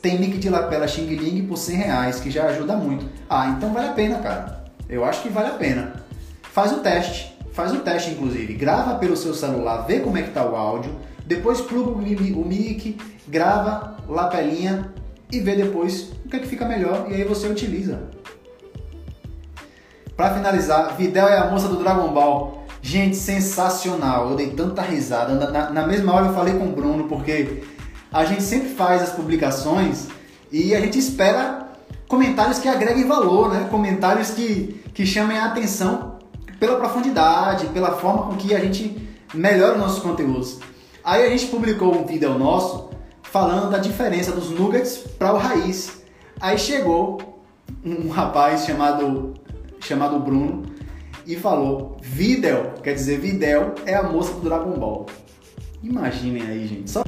Tem 0.00 0.18
mic 0.18 0.38
de 0.38 0.48
lapela 0.48 0.88
Xing 0.88 1.04
Ling 1.04 1.46
por 1.46 1.58
100 1.58 1.76
reais, 1.76 2.18
que 2.18 2.30
já 2.30 2.46
ajuda 2.46 2.76
muito. 2.76 3.06
Ah, 3.28 3.48
então 3.48 3.74
vale 3.74 3.88
a 3.88 3.92
pena, 3.92 4.20
cara. 4.20 4.64
Eu 4.88 5.04
acho 5.04 5.20
que 5.20 5.28
vale 5.28 5.48
a 5.48 5.58
pena. 5.58 6.02
Faz 6.44 6.72
o 6.72 6.80
teste, 6.80 7.38
faz 7.52 7.74
o 7.74 7.80
teste 7.80 8.12
inclusive, 8.12 8.54
grava 8.54 8.94
pelo 8.94 9.14
seu 9.14 9.34
celular, 9.34 9.82
vê 9.82 10.00
como 10.00 10.16
é 10.16 10.22
que 10.22 10.30
tá 10.30 10.46
o 10.46 10.56
áudio, 10.56 10.98
depois 11.26 11.60
pluga 11.60 11.90
o 11.90 11.98
mic, 12.46 12.96
grava 13.28 13.98
lapelinha 14.08 14.94
e 15.30 15.40
vê 15.40 15.54
depois 15.54 16.10
o 16.24 16.30
que 16.30 16.36
é 16.36 16.38
que 16.38 16.46
fica 16.46 16.64
melhor 16.64 17.04
e 17.10 17.16
aí 17.16 17.24
você 17.24 17.48
utiliza. 17.48 18.08
Para 20.16 20.34
finalizar, 20.34 20.96
Videl 20.96 21.28
é 21.28 21.36
a 21.36 21.50
moça 21.50 21.68
do 21.68 21.76
Dragon 21.76 22.08
Ball. 22.14 22.61
Gente, 22.82 23.16
sensacional. 23.16 24.30
Eu 24.30 24.36
dei 24.36 24.50
tanta 24.50 24.82
risada. 24.82 25.34
Na, 25.34 25.70
na, 25.70 25.86
mesma 25.86 26.12
hora 26.12 26.26
eu 26.26 26.34
falei 26.34 26.54
com 26.54 26.66
o 26.66 26.72
Bruno, 26.72 27.04
porque 27.04 27.62
a 28.12 28.24
gente 28.24 28.42
sempre 28.42 28.70
faz 28.70 29.00
as 29.02 29.10
publicações 29.10 30.08
e 30.50 30.74
a 30.74 30.80
gente 30.80 30.98
espera 30.98 31.68
comentários 32.08 32.58
que 32.58 32.68
agreguem 32.68 33.06
valor, 33.06 33.50
né? 33.50 33.68
Comentários 33.70 34.32
que, 34.32 34.82
que 34.92 35.06
chamem 35.06 35.38
a 35.38 35.46
atenção 35.46 36.18
pela 36.58 36.76
profundidade, 36.76 37.66
pela 37.68 37.92
forma 37.92 38.24
com 38.24 38.36
que 38.36 38.52
a 38.52 38.58
gente 38.58 39.08
melhora 39.32 39.74
os 39.74 39.78
nossos 39.78 40.02
conteúdos. 40.02 40.58
Aí 41.04 41.24
a 41.24 41.30
gente 41.30 41.46
publicou 41.46 41.96
um 41.96 42.04
vídeo 42.04 42.36
nosso 42.36 42.90
falando 43.22 43.70
da 43.70 43.78
diferença 43.78 44.32
dos 44.32 44.50
nuggets 44.50 44.98
para 45.18 45.32
o 45.32 45.38
raiz. 45.38 46.02
Aí 46.40 46.58
chegou 46.58 47.40
um 47.84 48.08
rapaz 48.08 48.64
chamado 48.66 49.34
chamado 49.80 50.18
Bruno 50.20 50.71
e 51.26 51.36
falou: 51.36 51.96
Videl, 52.00 52.74
quer 52.82 52.94
dizer, 52.94 53.18
Videl 53.18 53.74
é 53.86 53.94
a 53.94 54.02
moça 54.02 54.32
do 54.34 54.40
Dragon 54.40 54.78
Ball. 54.78 55.06
Imaginem 55.82 56.42
aí, 56.42 56.66
gente. 56.66 56.90
Só 56.90 57.02